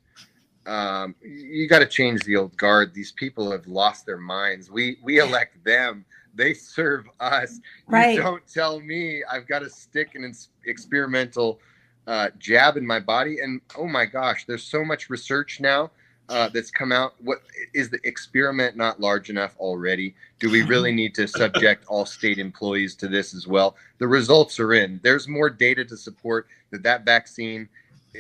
[0.66, 2.94] um, you got to change the old guard.
[2.94, 4.70] These people have lost their minds.
[4.70, 6.06] We we elect them.
[6.38, 7.60] They serve us.
[7.88, 8.16] Right.
[8.16, 11.60] You don't tell me I've got to stick an ins- experimental
[12.06, 13.40] uh, jab in my body.
[13.42, 15.92] And oh my gosh, there's so much research now
[16.30, 17.16] uh, that's come out.
[17.22, 17.40] What
[17.74, 20.16] is the experiment not large enough already?
[20.40, 23.76] Do we really need to subject all state employees to this as well?
[23.98, 25.00] The results are in.
[25.04, 27.68] There's more data to support that that vaccine
[28.16, 28.20] uh,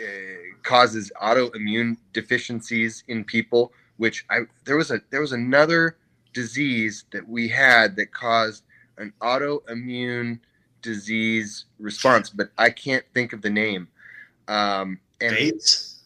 [0.63, 3.71] causes autoimmune deficiencies in people.
[3.97, 5.97] Which I there was a there was another
[6.33, 8.63] disease that we had that caused
[8.97, 10.39] an autoimmune
[10.81, 13.87] disease response, but I can't think of the name.
[14.47, 15.99] Um, and AIDS,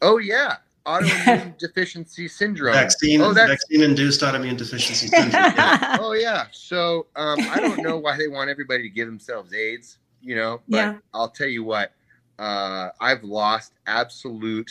[0.00, 2.72] oh yeah, autoimmune deficiency syndrome.
[2.74, 5.30] vaccine, Oh, vaccine-induced autoimmune deficiency syndrome.
[5.56, 5.96] Yeah.
[6.00, 6.46] oh yeah.
[6.52, 9.98] So um, I don't know why they want everybody to give themselves AIDS.
[10.22, 10.94] You know, but Yeah.
[11.12, 11.92] I'll tell you what.
[12.38, 14.70] Uh, I've lost absolute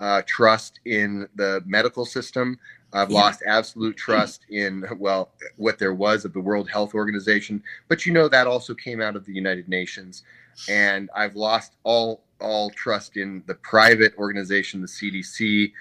[0.00, 2.58] uh, trust in the medical system.
[2.92, 3.20] I've Yeah.
[3.20, 8.12] lost absolute trust in well what there was of the World Health Organization, but you
[8.12, 10.24] know that also came out of the United Nations,
[10.68, 15.72] and I've lost all all trust in the private organization, the CDC.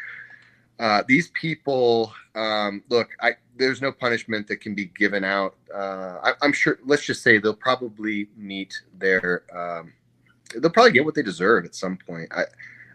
[0.80, 5.56] Uh, these people, um, look, I, there's no punishment that can be given out.
[5.74, 6.80] Uh, I, I'm sure.
[6.86, 9.44] Let's just say they'll probably meet their.
[9.56, 9.94] Um,
[10.56, 12.32] they'll probably get what they deserve at some point.
[12.32, 12.46] I,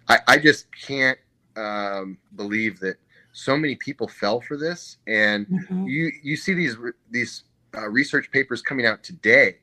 [0.08, 1.18] I, I just can't
[1.56, 2.96] um, believe that
[3.36, 5.86] so many people fell for this, and Mhm.
[5.86, 6.76] you you see these
[7.10, 7.44] these
[7.76, 9.58] uh, research papers coming out today,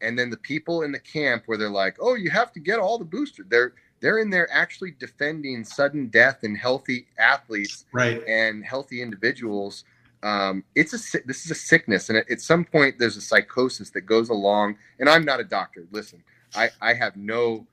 [0.00, 2.80] and then the people in the camp where they're like, "Oh, you have to get
[2.80, 8.22] all the booster." They're they're in there actually defending sudden death in healthy athletes Right.
[8.26, 9.84] and healthy individuals.
[10.22, 13.90] Um, it's a this is a sickness, and at, at some point there's a psychosis
[13.92, 14.78] that goes along.
[15.00, 15.86] And I'm not a doctor.
[15.92, 16.24] Listen,
[16.54, 17.68] I I have no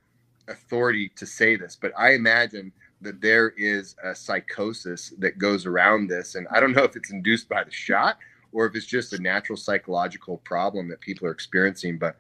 [0.50, 6.08] authority to say this, but I imagine that there is a psychosis that goes around
[6.08, 8.18] this, and I don't know if it's induced by the shot
[8.54, 11.98] or if it's just a natural psychological problem that people are experiencing.
[11.98, 12.16] But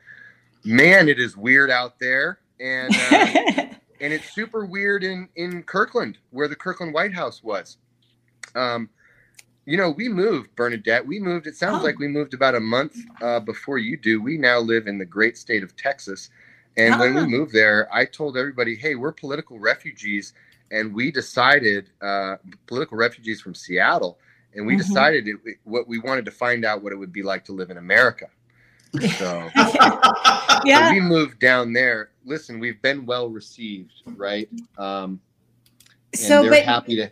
[0.63, 3.65] man, it is weird out there, and uh,
[4.01, 7.77] and it's super weird in in Kirkland, where the Kirkland White House was.
[8.55, 8.89] Um,
[9.65, 11.05] you know, we moved, Bernadette.
[11.05, 11.45] We moved.
[11.47, 11.85] It sounds Oh.
[11.85, 14.21] like we moved about a month uh, before you do.
[14.21, 16.29] We now live in the great state of Texas,
[16.77, 17.25] and when we Ah.
[17.25, 20.33] moved there, I told everybody, "Hey, we're political refugees,"
[20.71, 22.35] and we decided, uh,
[22.65, 24.19] political refugees from Seattle,
[24.55, 24.79] and we Mhm.
[24.79, 27.69] decided it, what we wanted to find out what it would be like to live
[27.69, 28.27] in America.
[29.17, 29.49] So.
[30.65, 30.89] yeah.
[30.89, 32.09] So we moved down there.
[32.25, 34.49] Listen, we've been well received, right?
[34.77, 35.19] Um,
[36.13, 37.09] and So, they're but happy to.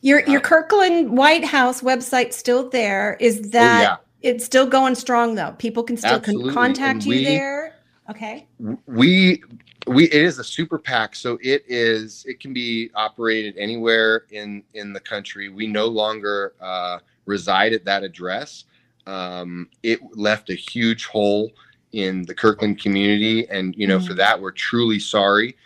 [0.00, 3.16] your your Kirkland White House website still there?
[3.20, 5.52] Is Oh that yeah, it's still going strong though?
[5.58, 6.52] People can still Absolutely.
[6.52, 7.76] contact And you we- there.
[8.10, 8.46] Okay.
[8.86, 9.42] we
[9.86, 14.62] we it is a super PAC, so it is it can be operated anywhere in
[14.74, 15.48] in the country.
[15.48, 18.64] We no longer uh, reside at that address.
[19.06, 21.50] Um, it left a huge hole
[21.92, 24.18] in the Kirkland community, and you know for Mm.
[24.18, 25.56] that we're truly sorry.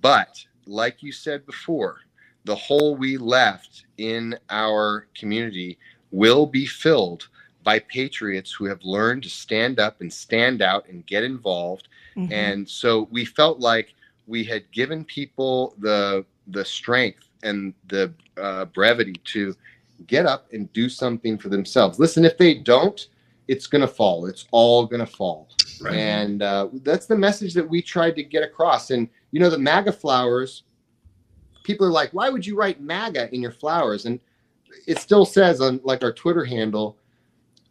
[0.00, 2.00] But like you said before,
[2.44, 5.78] the hole we left in our community
[6.10, 7.28] will be filled
[7.62, 12.32] by patriots who have learned to stand up and stand out and get involved Mhm.
[12.32, 13.94] and so we felt like
[14.26, 19.54] we had given people the the strength and the uh, brevity to
[20.06, 21.98] get up and do something for themselves.
[21.98, 23.08] Listen if they don't
[23.48, 24.26] it's going to fall.
[24.26, 25.48] It's all going to fall.
[25.80, 25.94] Right.
[25.94, 28.90] and uh, that's the message that we tried to get across.
[28.90, 30.62] And you know the maga flowers
[31.64, 34.06] people are like why would you write maga in your flowers?
[34.06, 34.18] And
[34.86, 36.96] it still says on like our twitter handle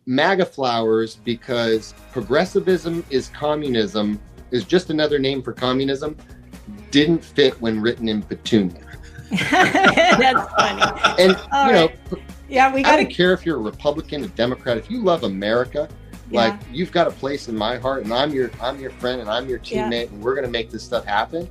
[0.05, 4.19] maga flowers because progressivism is communism
[4.51, 6.15] is just another name for communism
[6.91, 8.81] didn't fit when written in petunia
[9.51, 11.21] That's funny.
[11.23, 12.21] and All you know right.
[12.47, 15.89] Yeah, we i don't care if you're a republican a democrat if you love america
[16.31, 19.29] like you've got a place in my heart and i'm your i'm your friend and
[19.29, 19.89] i'm your Yeah.
[19.89, 21.49] teammate and we're going to make this stuff happen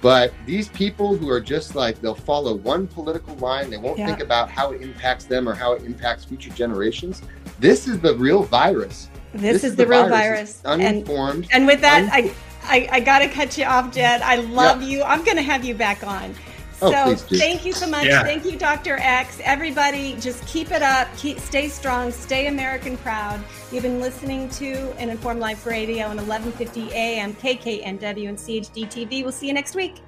[0.00, 4.06] but these people who are just like they'll follow one political line they won't Yeah.
[4.06, 7.22] think about how it impacts them or how it impacts future generations
[7.60, 10.50] this is the real virus This, is, the, real virus.
[10.50, 11.44] It's uninformed.
[11.44, 12.32] And, and with that, I,
[12.64, 14.22] I, I got to cut you off, Jed.
[14.22, 15.02] I love you.
[15.02, 16.34] I'm going to have you back on.
[16.82, 17.38] Oh, So please do.
[17.38, 18.06] thank you so much.
[18.06, 18.22] Yeah.
[18.22, 18.96] Thank you, Dr.
[18.98, 19.40] X.
[19.44, 21.08] Everybody, just keep it up.
[21.16, 22.10] Keep, stay strong.
[22.10, 23.42] Stay American proud.
[23.70, 29.22] You've been listening to an Informed Life Radio on 1150 AM, KKNW, and CHD TV.
[29.22, 30.00] We'll see you next week.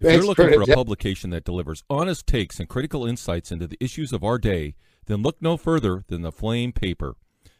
[0.00, 3.76] If you're looking for a publication that delivers honest takes and critical insights into the
[3.80, 4.76] issues of our day,
[5.06, 7.16] then look no further than the Flame Paper.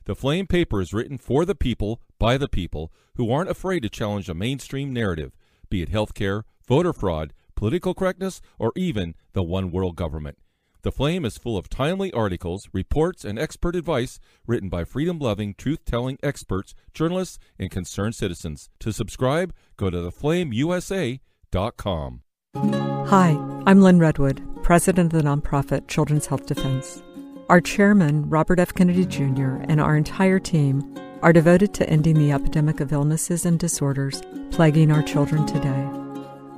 [0.09, 3.90] The Flame Paper is written for the people, by the people, who aren't afraid to
[3.90, 5.36] challenge a mainstream narrative,
[5.68, 10.39] be it healthcare, voter fraud, political correctness, or even the one world government.
[10.80, 15.52] The Flame is full of timely articles, reports, and expert advice written by freedom loving,
[15.52, 18.70] truth telling experts, journalists, and concerned citizens.
[18.80, 22.22] To subscribe, go to theflameusa.com.
[22.56, 27.02] Hi, I'm Lyn Redwood, president of the nonprofit Children's Health Defense.
[27.48, 28.74] Our chairman, Robert F.
[28.74, 33.58] Kennedy Jr., and our entire team are devoted to ending the epidemic of illnesses and
[33.58, 34.20] disorders
[34.50, 35.88] plaguing our children today.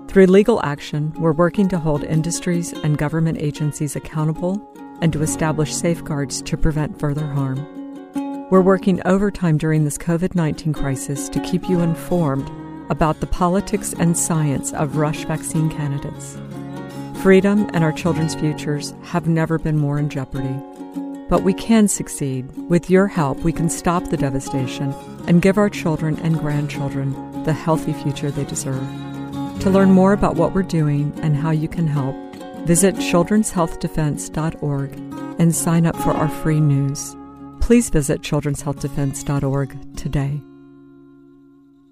[0.09, 4.61] Through legal action, we're working to hold industries and government agencies accountable
[5.01, 8.49] and to establish safeguards to prevent further harm.
[8.51, 12.51] We're working overtime during this COVID 19 crisis to keep you informed
[12.91, 16.37] about the politics and science of rush vaccine candidates.
[17.23, 20.61] Freedom and our children's futures have never been more in jeopardy.
[21.31, 22.51] But we can succeed.
[22.69, 24.93] With your help, we can stop the devastation
[25.29, 28.83] and give our children and grandchildren the healthy future they deserve.
[29.61, 32.17] To learn more about what we're doing and how you can help,
[32.67, 34.93] visit children'shealthdefense.org
[35.39, 37.17] and sign up for our free news.
[37.61, 40.43] Please visit children'shealthdefense.org today.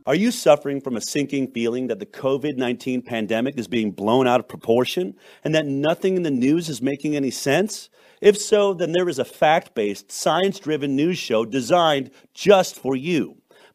[0.05, 4.27] Are you suffering from a sinking feeling that the COVID 19 pandemic is being blown
[4.27, 7.91] out of proportion and that nothing in the news is making any sense?
[8.21, 12.97] If so, then there is a fact based, science driven news show designed just for
[12.97, 13.38] you.